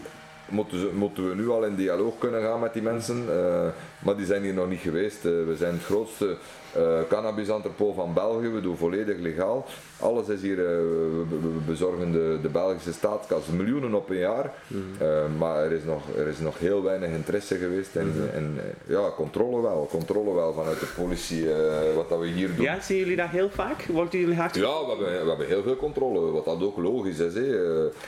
moeten, 0.50 0.80
ze, 0.80 0.90
moeten 0.94 1.30
we 1.30 1.36
nu 1.36 1.50
al 1.50 1.64
in 1.66 1.76
dialoog 1.76 2.14
kunnen 2.18 2.42
gaan 2.42 2.60
met 2.60 2.74
die 2.74 2.82
mensen, 2.82 3.26
maar 4.00 4.16
die 4.16 4.26
zijn 4.26 4.42
hier 4.44 4.54
nog 4.54 4.70
niet 4.70 4.80
geweest. 4.80 5.24
We 5.24 5.56
zijn 5.58 5.74
het 5.74 5.84
grootste 5.84 6.36
eh 6.76 7.00
cannabis-entrepot 7.10 7.96
van 7.96 8.14
België, 8.14 8.48
we 8.48 8.62
doen 8.62 8.78
volledig 8.78 9.18
legaal. 9.18 9.66
Alles 10.00 10.28
is 10.28 10.42
hier, 10.42 10.60
eh, 10.60 10.66
we, 10.66 11.26
bezorgen 11.66 12.12
de, 12.12 12.38
de 12.42 12.50
Belgische 12.50 12.94
staatskas 12.94 13.46
miljoenen 13.46 13.94
op 13.94 14.10
een 14.10 14.18
jaar, 14.18 14.54
Mhm. 14.68 14.82
Eh, 15.04 15.08
maar 15.38 15.64
er 15.64 15.72
is, 15.72 15.84
nog, 15.84 16.02
er 16.18 16.28
is 16.28 16.40
nog 16.40 16.60
heel 16.60 16.84
weinig 16.84 17.10
interesse 17.10 17.56
geweest 17.56 17.96
en, 17.96 18.08
Mhm. 18.08 18.36
en 18.36 18.60
ja, 18.88 19.10
controle 19.16 19.62
wel, 19.62 19.88
controle 19.92 20.34
wel 20.34 20.54
vanuit 20.54 20.80
de 20.80 20.86
politie, 20.96 21.46
wat 21.96 22.10
dat 22.10 22.20
we 22.20 22.28
hier 22.28 22.56
doen. 22.56 22.66
Ja, 22.66 22.82
zien 22.82 22.98
jullie 22.98 23.16
dat 23.16 23.30
heel 23.30 23.50
vaak? 23.50 23.86
Worden 23.86 24.20
jullie 24.20 24.36
hard 24.36 24.56
Ja, 24.56 24.62
we 24.62 24.88
hebben, 24.90 25.24
we 25.24 25.30
hebben 25.30 25.48
heel 25.48 25.64
veel 25.64 25.76
controle, 25.76 26.32
wat 26.32 26.46
dat 26.46 26.64
ook 26.64 26.78
logisch 26.78 27.20
is. 27.20 27.34
Hè. 27.34 27.42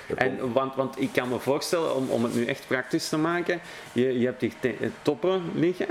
Komt- 0.08 0.20
En, 0.20 0.54
want, 0.54 0.76
want 0.76 1.02
ik 1.02 1.10
kan 1.14 1.30
me 1.30 1.40
voorstellen, 1.40 1.96
om, 1.96 2.10
om 2.10 2.24
het 2.24 2.36
nu 2.36 2.46
echt 2.46 2.64
praktisch 2.68 3.10
te 3.10 3.18
maken, 3.18 3.60
je, 3.94 4.20
je 4.20 4.26
hebt 4.26 4.42
hier 4.42 4.54
toppen 5.02 5.42
liggen. 5.56 5.88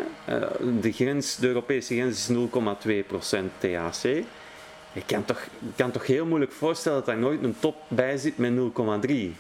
De, 0.81 0.93
grens, 0.93 1.37
de 1.37 1.47
Europese 1.47 1.95
grens 1.95 2.17
is 2.19 2.29
0,2% 2.61 3.51
THC. 3.59 4.03
Je 4.93 5.03
kan 5.07 5.25
toch, 5.25 5.41
kan 5.77 5.91
toch 5.91 6.07
heel 6.07 6.27
moeilijk 6.27 6.53
voorstellen 6.53 6.99
dat 6.99 7.07
daar 7.07 7.19
nooit 7.19 7.43
een 7.43 7.57
top 7.61 7.77
bij 7.89 8.17
zit 8.17 8.39
met 8.39 8.53
0,3 8.53 9.35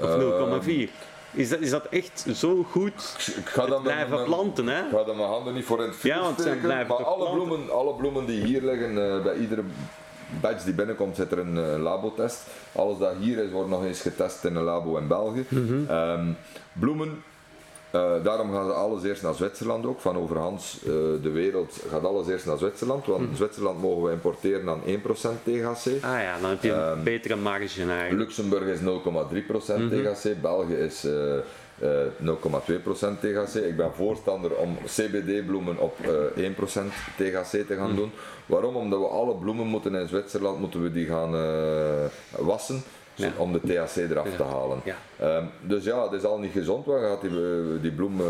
of 0.00 0.08
Ehm, 0.08 0.20
0,4. 0.20 0.90
Is 1.32 1.48
dat, 1.48 1.60
is 1.60 1.70
dat 1.70 1.86
echt 1.90 2.26
zo 2.34 2.62
goed? 2.70 3.14
ik 3.36 3.48
ga 3.48 3.66
dan 3.66 3.82
Blijven 3.82 4.10
mijn- 4.14 4.24
planten, 4.24 4.66
hè? 4.68 4.78
Ik 4.84 4.90
ga 4.90 4.98
er 4.98 5.16
mijn 5.16 5.28
handen 5.28 5.54
niet 5.54 5.64
voor 5.64 5.80
in 5.82 5.88
het 5.88 5.96
vuur 5.96 6.10
Ja, 6.14 6.20
want 6.20 6.40
steken, 6.40 6.68
maar 6.68 6.86
alle 6.94 7.04
planten. 7.16 7.34
bloemen, 7.34 7.70
alle 7.70 7.94
bloemen 7.94 8.26
die 8.26 8.44
hier 8.44 8.62
liggen, 8.62 8.88
eh, 9.16 9.22
bij 9.22 9.36
iedere 9.36 9.62
badge 10.40 10.64
die 10.64 10.74
binnenkomt 10.74 11.16
zit 11.16 11.32
er 11.32 11.38
een 11.38 11.58
eh, 11.58 11.82
labotest. 11.82 12.46
Alles 12.72 12.98
dat 12.98 13.12
hier 13.20 13.38
is, 13.38 13.50
wordt 13.50 13.68
nog 13.70 13.84
eens 13.84 14.00
getest 14.00 14.44
in 14.44 14.56
een 14.56 14.62
labo 14.62 14.96
in 14.96 15.06
België. 15.08 15.44
Mhm. 15.48 15.90
Ehm, 15.90 16.26
bloemen, 16.72 17.22
eh, 17.90 18.10
daarom 18.22 18.52
gaan 18.52 18.66
ze 18.66 18.72
alles 18.72 19.02
eerst 19.04 19.22
naar 19.22 19.34
Zwitserland 19.34 19.86
ook. 19.86 20.00
Van 20.00 20.16
overhands 20.18 20.78
eh, 20.82 20.90
de 21.22 21.30
wereld 21.32 21.78
gaat 21.90 22.04
alles 22.04 22.28
eerst 22.28 22.46
naar 22.46 22.58
Zwitserland. 22.58 23.06
Want 23.06 23.20
Mhm. 23.26 23.34
Zwitserland 23.36 23.80
mogen 23.82 24.02
we 24.02 24.12
importeren 24.12 24.68
aan 24.68 24.80
1% 24.86 25.44
THC. 25.44 25.86
Ah 26.04 26.20
ja, 26.20 26.38
dan 26.40 26.50
heb 26.50 26.62
je 26.62 26.72
een 26.72 26.92
Ehm, 26.92 27.02
betere 27.02 27.36
marge 27.36 27.80
eigenlijk. 27.82 28.10
Luxemburg 28.12 28.64
is 28.64 28.80
0,3% 28.80 29.78
Mhm. 29.90 30.02
THC, 30.02 30.40
België 30.40 30.74
is 30.74 31.04
eh, 31.04 31.36
eh, 31.78 32.06
0,2% 32.18 33.20
THC. 33.20 33.54
Ik 33.54 33.76
ben 33.76 33.90
voorstander 33.94 34.56
om 34.56 34.78
CBD-bloemen 34.86 35.78
op 35.78 35.96
eh 36.36 36.44
1% 36.44 36.92
THC 37.16 37.50
te 37.50 37.64
Mhm. 37.68 37.74
gaan 37.78 37.96
doen. 37.96 38.10
Waarom? 38.46 38.76
Omdat 38.76 38.98
we 38.98 39.06
alle 39.06 39.34
bloemen 39.34 39.66
moeten 39.66 39.94
in 39.94 40.08
Zwitserland 40.08 40.60
moeten 40.60 40.82
we 40.82 40.92
die 40.92 41.06
gaan 41.06 41.30
wassen. 42.38 42.82
Ja. 43.16 43.32
Om 43.36 43.52
de 43.52 43.60
THC 43.60 43.96
eraf 43.96 44.30
Ja. 44.30 44.36
te 44.36 44.42
halen. 44.42 44.80
Ehm, 45.18 45.44
dus 45.60 45.84
ja, 45.84 46.02
het 46.02 46.12
is 46.12 46.24
al 46.24 46.38
niet 46.38 46.52
gezond. 46.52 46.86
We 46.86 46.92
gaan 47.00 47.28
die, 47.30 47.40
eh, 47.40 47.82
die 47.82 47.92
bloem 47.92 48.20
eh, 48.20 48.26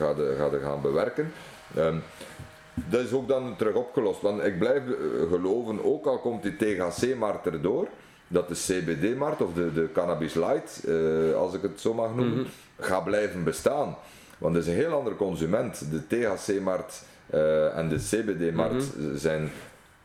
gaan, 0.00 0.16
de- 0.16 0.34
gaan, 0.38 0.50
de 0.50 0.60
gaan 0.62 0.80
bewerken. 0.80 1.32
Ehm, 1.76 1.96
dat 2.74 3.00
is 3.00 3.12
ook 3.12 3.28
dan 3.28 3.54
terug 3.56 3.74
opgelost. 3.74 4.20
Want 4.20 4.44
ik 4.44 4.58
blijf 4.58 4.82
eh, 4.86 5.32
geloven, 5.32 5.84
ook 5.84 6.06
al 6.06 6.18
komt 6.18 6.42
die 6.42 6.56
THC-markt 6.56 7.46
erdoor, 7.46 7.86
dat 8.28 8.48
de 8.48 8.54
CBD-markt 8.54 9.40
of 9.42 9.52
de, 9.54 9.72
de 9.72 9.88
cannabis 9.92 10.34
light, 10.34 10.84
eh, 10.88 11.34
als 11.36 11.54
ik 11.54 11.62
het 11.62 11.80
zo 11.80 11.94
mag 11.94 12.14
noemen, 12.14 12.46
gaat 12.78 13.04
blijven 13.04 13.44
bestaan. 13.44 13.96
Want 14.38 14.54
het 14.54 14.66
is 14.66 14.70
een 14.70 14.78
heel 14.78 14.92
ander 14.92 15.16
consument. 15.16 15.84
De 15.90 16.06
THC-markt 16.06 17.04
eh, 17.30 17.76
en 17.78 17.88
de 17.88 17.96
CBD-markt 17.96 18.84
zijn 19.14 19.50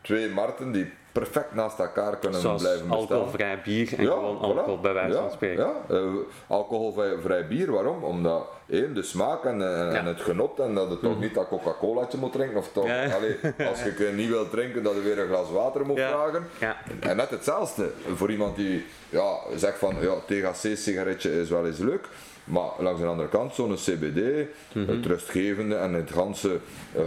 twee 0.01 0.29
markten 0.29 0.71
die 0.71 0.91
perfect 1.13 1.53
naast 1.53 1.79
elkaar 1.79 2.17
kunnen 2.17 2.41
Zoals 2.41 2.61
blijven 2.61 2.81
bestaan. 2.87 2.99
alcoholvrij 3.07 3.61
bier 3.63 3.93
en 3.97 4.05
gewoon 4.05 4.37
voilà. 4.37 4.41
alcohol, 4.41 4.79
bij 4.79 4.93
wijze 4.93 5.17
van 5.17 5.31
spreken. 5.31 5.63
Ja, 5.65 5.95
eh, 5.95 6.03
alcoholvrij 6.47 7.15
vrij 7.21 7.47
bier, 7.47 7.71
waarom? 7.71 8.03
Omdat 8.03 8.47
één, 8.69 8.93
de 8.93 9.03
smaak 9.03 9.43
en, 9.45 9.61
eh, 9.61 9.97
en 9.97 10.05
het 10.05 10.21
genot 10.21 10.59
en 10.59 10.73
dat 10.73 10.89
je 10.89 10.99
toch 10.99 11.19
niet 11.19 11.33
dat 11.33 11.47
Coca-Colaatje 11.47 12.17
moet 12.17 12.31
drinken 12.31 12.57
of 12.57 12.69
toch, 12.71 12.83
Mhm. 12.87 13.11
Allee, 13.13 13.35
als 13.69 13.83
je 13.83 14.11
niet 14.15 14.29
wilt 14.29 14.51
drinken, 14.51 14.83
dat 14.83 14.93
je 14.93 15.01
weer 15.01 15.19
een 15.19 15.27
glas 15.27 15.51
water 15.51 15.85
moet 15.85 15.97
vragen. 15.99 16.47
Ja. 16.59 16.75
En 16.99 17.15
net 17.15 17.29
hetzelfde, 17.29 17.89
voor 18.15 18.31
iemand 18.31 18.55
die 18.55 18.85
ja, 19.09 19.35
zegt 19.55 19.77
van 19.77 19.95
ja, 20.01 20.13
THC-sigaretje 20.27 21.41
is 21.41 21.49
wel 21.49 21.65
eens 21.65 21.77
leuk, 21.79 22.07
maar 22.43 22.69
langs 22.79 23.01
de 23.01 23.07
andere 23.07 23.29
kant, 23.29 23.53
zo'n 23.55 23.75
CBD, 23.75 24.47
Mhm. 24.73 24.89
het 24.89 25.05
rustgevende 25.05 25.75
en 25.75 25.93
het 25.93 26.11
ganse, 26.11 26.57
eh, 26.95 27.01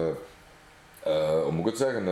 hoe 1.42 1.52
moet 1.52 1.60
ik 1.60 1.66
het 1.66 1.78
zeggen, 1.78 2.04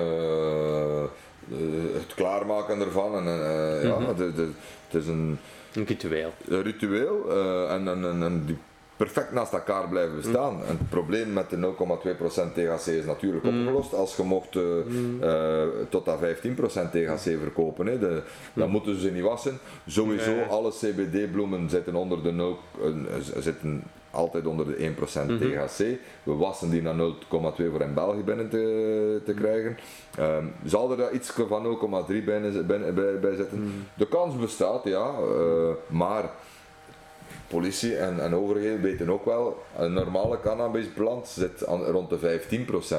het 1.94 2.14
klaarmaken 2.14 2.80
ervan. 2.80 3.14
En, 3.14 3.26
eh, 3.26 3.82
ja, 3.84 3.98
Mhm. 3.98 4.16
de, 4.16 4.32
de, 4.34 4.48
het 4.88 5.02
is 5.02 5.08
een, 5.08 5.38
Een 5.74 5.84
ritueel. 5.86 6.32
een 6.48 6.62
ritueel 6.62 7.30
eh, 7.30 7.72
en, 7.72 7.88
en, 7.88 8.04
en, 8.04 8.22
en 8.22 8.42
die 8.46 8.56
perfect 8.96 9.32
naast 9.32 9.52
elkaar 9.52 9.88
blijven 9.88 10.16
bestaan. 10.16 10.54
En 10.62 10.66
het 10.78 10.88
probleem 10.88 11.32
met 11.32 11.50
de 11.50 11.56
0,2% 11.56 12.52
THC 12.54 12.86
is 12.86 13.04
natuurlijk 13.04 13.44
opgelost. 13.44 13.94
Als 13.94 14.16
je 14.16 14.22
mocht 14.22 14.54
uh, 14.54 15.62
tot 15.88 16.04
dat 16.04 16.18
15% 16.20 16.90
THC 16.90 17.20
verkopen, 17.40 17.86
hè, 17.86 17.98
de, 17.98 18.22
dan 18.52 18.70
moeten 18.70 18.94
ze 18.94 19.00
ze 19.00 19.10
niet 19.10 19.22
wassen. 19.22 19.58
Sowieso, 19.86 20.40
alle 20.48 20.70
CBD-bloemen 20.70 21.70
zitten 21.70 21.94
onder 21.94 22.22
de 22.22 22.32
0, 22.32 22.58
zitten 23.38 23.82
altijd 24.14 24.46
onder 24.46 24.66
de 24.66 24.76
1% 24.76 25.26
mm 25.26 25.38
THC. 25.38 25.78
We 26.22 26.32
wassen 26.32 26.70
die 26.70 26.82
naar 26.82 26.94
0,2 26.94 27.30
voor 27.30 27.80
in 27.80 27.94
België 27.94 28.22
binnen 28.22 28.48
te, 28.48 29.20
te 29.24 29.34
krijgen. 29.34 29.78
Um, 30.20 30.52
zal 30.64 30.90
er 30.90 30.96
daar 30.96 31.12
iets 31.12 31.30
van 31.48 31.78
0,3 32.06 32.24
bij, 32.24 32.64
bij, 32.66 32.94
bij, 32.94 33.18
bij 33.20 33.36
zitten? 33.36 33.86
De 33.94 34.06
kans 34.06 34.36
bestaat, 34.36 34.84
ja, 34.84 35.10
uh, 35.20 35.70
maar 35.86 36.30
politie 37.48 37.96
en, 37.96 38.20
en 38.20 38.34
overheden 38.34 38.82
weten 38.82 39.10
ook 39.10 39.24
wel, 39.24 39.62
een 39.78 39.92
normale 39.92 40.40
cannabisplant 40.40 41.28
zit 41.28 41.66
aan, 41.66 41.84
rond 41.84 42.10
de 42.10 42.40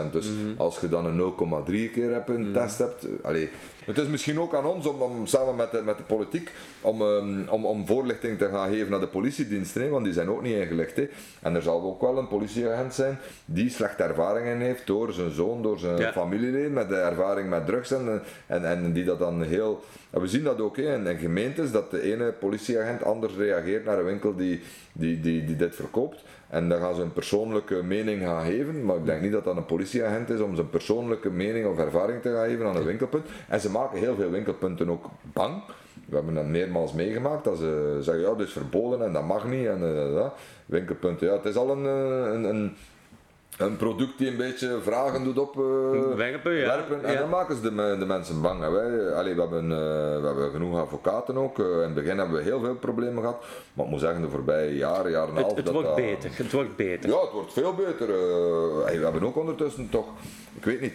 15%. 0.07 0.11
Dus 0.11 0.29
als 0.57 0.79
je 0.79 0.89
dan 0.89 1.05
een 1.05 1.33
0,3 1.65 1.91
keer 1.93 2.11
hebt, 2.11 2.29
een 2.29 2.53
test 2.53 2.77
hebt, 2.77 3.05
allee, 3.23 3.49
het 3.85 3.97
is 3.97 4.07
misschien 4.07 4.39
ook 4.39 4.55
aan 4.55 4.65
ons 4.65 4.85
om, 4.85 5.01
om 5.01 5.25
samen 5.25 5.55
met 5.55 5.71
de, 5.71 5.81
met 5.81 5.97
de 5.97 6.03
politiek 6.03 6.51
om, 6.81 7.01
um, 7.01 7.47
om, 7.49 7.65
om 7.65 7.87
voorlichting 7.87 8.37
te 8.37 8.49
gaan 8.49 8.69
geven 8.69 8.91
naar 8.91 8.99
de 8.99 9.07
politiediensten, 9.07 9.81
hè, 9.81 9.89
want 9.89 10.03
die 10.05 10.13
zijn 10.13 10.29
ook 10.29 10.41
niet 10.41 10.55
ingelicht. 10.55 10.95
Hè. 10.95 11.07
En 11.41 11.55
er 11.55 11.61
zal 11.61 11.81
ook 11.81 12.01
wel 12.01 12.17
een 12.17 12.27
politieagent 12.27 12.93
zijn 12.93 13.17
die 13.45 13.69
slechte 13.69 14.03
ervaringen 14.03 14.59
heeft 14.59 14.87
door 14.87 15.13
zijn 15.13 15.31
zoon, 15.31 15.61
door 15.61 15.79
zijn 15.79 15.97
ja. 15.97 16.11
familieleden, 16.11 16.73
met 16.73 16.89
de 16.89 16.95
ervaring 16.95 17.49
met 17.49 17.65
drugs 17.65 17.91
en, 17.91 18.21
en, 18.47 18.65
en 18.65 18.93
die 18.93 19.03
dat 19.03 19.19
dan 19.19 19.41
heel... 19.43 19.83
En 20.09 20.21
we 20.21 20.27
zien 20.27 20.43
dat 20.43 20.61
ook 20.61 20.77
hè, 20.77 20.95
in, 20.95 21.07
in 21.07 21.17
gemeentes, 21.17 21.71
dat 21.71 21.91
de 21.91 22.01
ene 22.01 22.31
politieagent 22.31 23.03
anders 23.03 23.35
reageert 23.35 23.85
naar 23.85 23.99
een 23.99 24.05
winkel 24.05 24.35
die, 24.35 24.61
die, 24.91 25.19
die, 25.19 25.45
die 25.45 25.55
dit 25.55 25.75
verkoopt. 25.75 26.23
En 26.49 26.69
dan 26.69 26.79
gaan 26.79 26.95
ze 26.95 27.01
een 27.01 27.13
persoonlijke 27.13 27.83
mening 27.83 28.21
gaan 28.21 28.45
geven, 28.45 28.85
maar 28.85 28.95
ik 28.95 29.05
denk 29.05 29.21
niet 29.21 29.31
dat 29.31 29.43
dat 29.43 29.57
een 29.57 29.65
politieagent 29.65 30.29
is 30.29 30.39
om 30.39 30.55
zijn 30.55 30.69
persoonlijke 30.69 31.29
mening 31.29 31.67
of 31.67 31.77
ervaring 31.77 32.21
te 32.21 32.29
gaan 32.29 32.47
geven 32.47 32.65
aan 32.65 32.75
een 32.75 32.83
winkelpunt. 32.83 33.25
En 33.47 33.59
ze 33.59 33.71
maken 33.71 33.99
heel 33.99 34.15
veel 34.15 34.29
winkelpunten 34.29 34.89
ook 34.89 35.09
bang. 35.33 35.63
We 36.05 36.15
hebben 36.15 36.33
dat 36.33 36.45
meermaals 36.45 36.93
meegemaakt, 36.93 37.43
dat 37.43 37.57
ze 37.57 37.97
zeggen, 38.01 38.23
ja, 38.23 38.33
dit 38.33 38.47
is 38.47 38.53
verboden 38.53 39.05
en 39.05 39.13
dat 39.13 39.25
mag 39.25 39.47
niet. 39.47 39.67
En, 39.67 39.81
uh, 39.81 40.25
winkelpunten, 40.65 41.27
ja, 41.27 41.33
het 41.33 41.45
is 41.45 41.55
al 41.55 41.71
een, 41.71 41.85
een, 41.85 42.43
een 42.43 42.75
een 43.57 43.77
product 43.77 44.17
die 44.17 44.27
een 44.27 44.37
beetje 44.37 44.79
vragen 44.81 45.23
doet 45.23 45.37
op 45.37 45.55
uh, 45.55 46.15
werpen, 46.15 46.53
ja. 46.53 46.65
werpen. 46.65 47.03
En 47.03 47.13
ja. 47.13 47.19
dan 47.19 47.29
maken 47.29 47.55
ze 47.55 47.61
de, 47.61 47.95
de 47.99 48.05
mensen 48.05 48.41
bang. 48.41 48.61
Hè. 48.61 48.69
Wij, 48.69 49.13
allee, 49.13 49.33
we, 49.33 49.41
hebben, 49.41 49.63
uh, 49.63 49.69
we 50.19 50.25
hebben 50.25 50.51
genoeg 50.51 50.79
advocaten 50.79 51.37
ook. 51.37 51.59
Uh, 51.59 51.65
in 51.65 51.81
het 51.81 51.93
begin 51.93 52.17
hebben 52.17 52.37
we 52.37 52.43
heel 52.43 52.59
veel 52.59 52.75
problemen 52.75 53.23
gehad. 53.23 53.45
Maar 53.73 53.85
ik 53.85 53.91
moet 53.91 53.99
zeggen, 53.99 54.21
de 54.21 54.29
voorbije 54.29 54.75
jaren, 54.75 55.11
jaar 55.11 55.27
en 55.27 55.35
een 55.35 55.43
half... 55.43 55.55
Het, 55.55 55.71
wordt 55.71 55.87
dat, 55.87 55.95
beter, 55.95 56.31
het 56.33 56.51
wordt 56.51 56.75
beter. 56.75 57.09
Ja, 57.09 57.21
het 57.21 57.31
wordt 57.31 57.53
veel 57.53 57.73
beter. 57.73 58.07
we 58.07 58.99
hebben 59.03 59.23
ook 59.23 59.37
ondertussen 59.37 59.89
toch, 59.89 60.05
ik 60.53 60.65
weet 60.65 60.81
niet, 60.81 60.93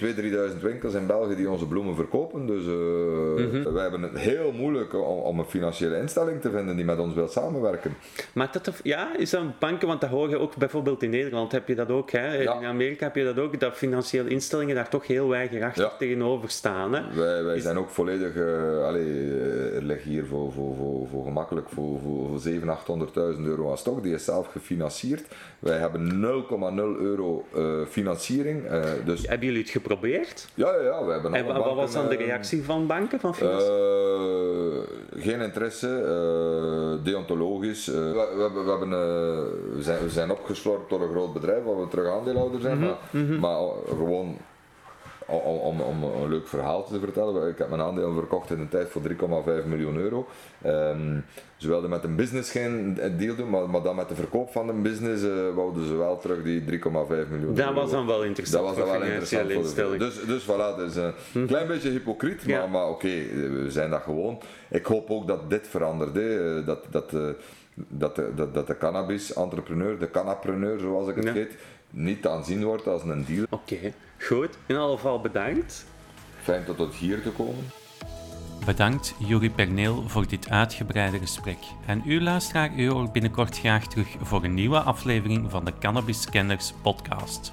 2.000, 0.51 0.55
3.000 0.55 0.61
winkels 0.61 0.95
in 0.95 1.07
België 1.07 1.37
die 1.37 1.51
onze 1.51 1.67
bloemen 1.67 1.95
verkopen. 1.95 2.47
Dus 2.47 2.65
mm 2.65 3.51
-hmm. 3.51 3.73
wij 3.73 3.83
hebben 3.83 4.03
het 4.03 4.19
heel 4.19 4.53
moeilijk 4.53 4.95
om, 4.95 5.19
om, 5.19 5.39
een 5.39 5.45
financiële 5.45 5.97
instelling 5.97 6.41
te 6.41 6.51
vinden 6.51 6.77
die 6.77 6.85
met 6.85 6.99
ons 6.99 7.15
wil 7.15 7.29
samenwerken. 7.29 7.97
Maar 8.33 8.49
dat, 8.53 8.81
ja, 8.83 9.17
is 9.17 9.31
dat 9.31 9.59
banken, 9.59 9.89
want 9.89 10.01
dat 10.01 10.11
hoor 10.11 10.29
je 10.29 10.39
ook 10.39 10.57
bijvoorbeeld 10.57 11.03
in 11.03 11.11
Nederland, 11.11 11.53
heb 11.53 11.69
je 11.69 11.75
dat 11.75 11.91
ook. 11.91 12.11
Hè? 12.11 12.50
Ja. 12.55 12.61
In 12.61 12.67
Amerika 12.67 13.05
heb 13.05 13.17
je 13.17 13.25
dat 13.25 13.39
ook, 13.39 13.61
dat 13.61 13.75
financiële 13.75 14.29
instellingen 14.29 14.75
daar 14.75 14.89
toch 14.89 15.07
heel 15.07 15.29
weigerachtig 15.29 15.85
ja. 15.85 15.97
tegenover 15.99 16.51
staan. 16.51 16.95
Hè? 16.95 17.03
Wij, 17.15 17.45
wij 17.45 17.61
zijn 17.61 17.79
ook 17.79 17.89
volledig, 17.89 18.35
uh, 18.35 18.85
allee, 18.85 19.33
er 19.75 19.83
ligt 19.83 20.03
hier 20.03 20.27
voor, 20.27 20.53
voor, 20.53 20.75
voor, 20.77 21.09
voor 21.09 21.25
gemakkelijk 21.25 21.69
voor, 21.69 21.99
voor, 22.01 22.41
voor 22.41 22.53
700.000, 22.53 23.37
800.000 23.37 23.43
euro 23.45 23.71
aan 23.71 23.79
stok, 23.79 24.03
die 24.03 24.15
is 24.15 24.25
zelf 24.25 24.47
gefinancierd. 24.47 25.25
Wij 25.59 25.79
hebben 25.79 26.23
0,0 26.97 27.01
euro 27.01 27.45
uh, 27.57 27.87
financiering. 27.89 28.65
Uh, 28.65 28.83
dus... 29.05 29.27
Hebben 29.27 29.47
jullie 29.47 29.63
het 29.63 29.71
geprobeerd? 29.71 30.49
Ja, 30.55 30.75
ja, 30.75 30.83
ja 30.83 31.05
we 31.05 31.13
hebben 31.13 31.35
En 31.35 31.47
wat 31.47 31.75
was 31.75 31.93
dan 31.93 32.09
de 32.09 32.17
reactie 32.17 32.65
van 32.65 32.87
banken? 32.87 33.21
Van 33.21 33.35
geen 35.17 35.41
interesse, 35.41 36.99
deontologisch. 37.03 37.87
we, 37.87 37.93
we, 38.37 38.63
we, 38.65 38.71
hebben, 38.71 38.91
we, 39.77 39.83
zijn, 39.83 40.03
we 40.03 40.11
zijn 40.11 40.31
opgeslorpt 40.31 40.91
door 40.91 41.03
een 41.03 41.11
groot 41.11 41.33
bedrijf 41.33 41.65
waar 41.65 41.81
we 41.81 41.89
terug 41.89 42.07
zijn. 42.61 42.77
Mm 42.77 42.83
-hmm. 42.83 42.91
Maar, 42.91 43.23
mm 43.23 43.29
-hmm. 43.29 43.41
maar 43.41 43.59
gewoon 43.89 44.37
om, 45.31 45.59
om, 45.59 45.81
om, 45.81 46.03
een 46.03 46.29
leuk 46.29 46.49
verhaal 46.49 46.85
te 46.85 46.99
vertellen. 46.99 47.49
Ik 47.49 47.59
heb 47.59 47.69
mijn 47.69 47.81
aandeel 47.81 48.15
verkocht 48.15 48.51
in 48.51 48.61
een 48.61 48.69
tijd 48.69 48.89
voor 48.89 49.03
3,5 49.63 49.67
miljoen 49.67 49.97
euro. 49.97 50.27
Um, 50.67 51.25
ze 51.57 51.69
wilden 51.69 51.91
met 51.91 52.05
een 52.05 52.17
business 52.17 52.51
geen 52.51 52.99
deal 53.19 53.37
doen, 53.37 53.51
maar, 53.51 53.71
maar 53.71 53.83
dan 53.83 53.97
met 53.97 54.09
de 54.09 54.15
verkoop 54.15 54.51
van 54.51 54.69
een 54.69 54.83
business 54.83 55.25
uh, 55.25 55.55
wouden 55.55 55.87
ze 55.87 55.97
wel 55.97 56.19
terug 56.19 56.43
die 56.43 56.61
3,5 56.61 56.67
miljoen 56.69 57.55
dat 57.55 57.59
euro. 57.59 57.73
was 57.73 57.91
dan 57.91 58.07
wel 58.07 58.25
interessant. 58.25 58.67
Dat 58.67 58.77
was 58.77 58.85
dan 58.85 59.01
wel 59.01 59.09
interessant 59.09 59.53
voor 59.53 59.91
de, 59.91 59.97
dus, 59.99 60.25
dus 60.25 60.45
voilà, 60.45 60.77
dus 60.77 60.97
een 60.97 61.13
hm. 61.33 61.47
klein 61.47 61.67
beetje 61.67 61.91
hypocriet, 61.91 62.43
ja. 62.43 62.59
maar, 62.59 62.71
maar 62.71 62.89
oké, 62.89 63.07
okay, 63.07 63.51
we 63.51 63.71
zijn 63.71 63.91
dat 63.91 64.03
gewoon. 64.03 64.39
Ik 64.71 64.87
hoop 64.87 65.11
ook 65.11 65.27
dat 65.27 65.51
dit 65.51 65.69
verandert, 65.69 66.15
hè. 66.15 66.65
dat, 66.65 66.87
dat, 66.91 67.11
dat, 67.75 68.17
de, 68.17 68.33
dat, 68.35 68.55
dat 68.55 68.67
de 68.67 68.79
cannabis-entrepreneur, 68.79 69.99
de 69.99 70.11
cannapreneur 70.11 70.79
zoals 70.79 71.09
ik 71.09 71.15
het 71.15 71.25
ja. 71.25 71.33
heet, 71.33 71.57
niet 71.91 72.27
aanzien 72.27 72.65
wordt 72.65 72.87
als 72.87 73.03
een 73.03 73.25
deal. 73.25 73.47
Oké, 73.51 73.75
okay. 73.75 73.95
goed. 74.19 74.59
In 74.67 74.77
alle 74.77 74.97
geval 74.97 75.21
bedankt. 75.21 75.87
Fijn 76.43 76.65
tot 76.65 76.79
het 76.79 76.95
hier 76.95 77.23
te 77.23 77.31
komen. 77.31 77.65
Bedankt 78.65 79.15
Juri 79.19 79.51
Perneel 79.51 80.09
voor 80.09 80.27
dit 80.27 80.49
uitgebreide 80.51 81.19
gesprek. 81.19 81.59
En 81.87 82.03
u 82.07 82.21
luisteraar, 82.21 82.77
u 82.77 82.91
hoort 82.91 83.13
binnenkort 83.13 83.59
graag 83.59 83.87
terug 83.87 84.09
voor 84.21 84.45
een 84.45 84.55
nieuwe 84.55 84.81
aflevering 84.81 85.51
van 85.51 85.65
de 85.65 85.73
Cannabis 85.79 86.21
Scanners 86.21 86.73
podcast. 86.83 87.53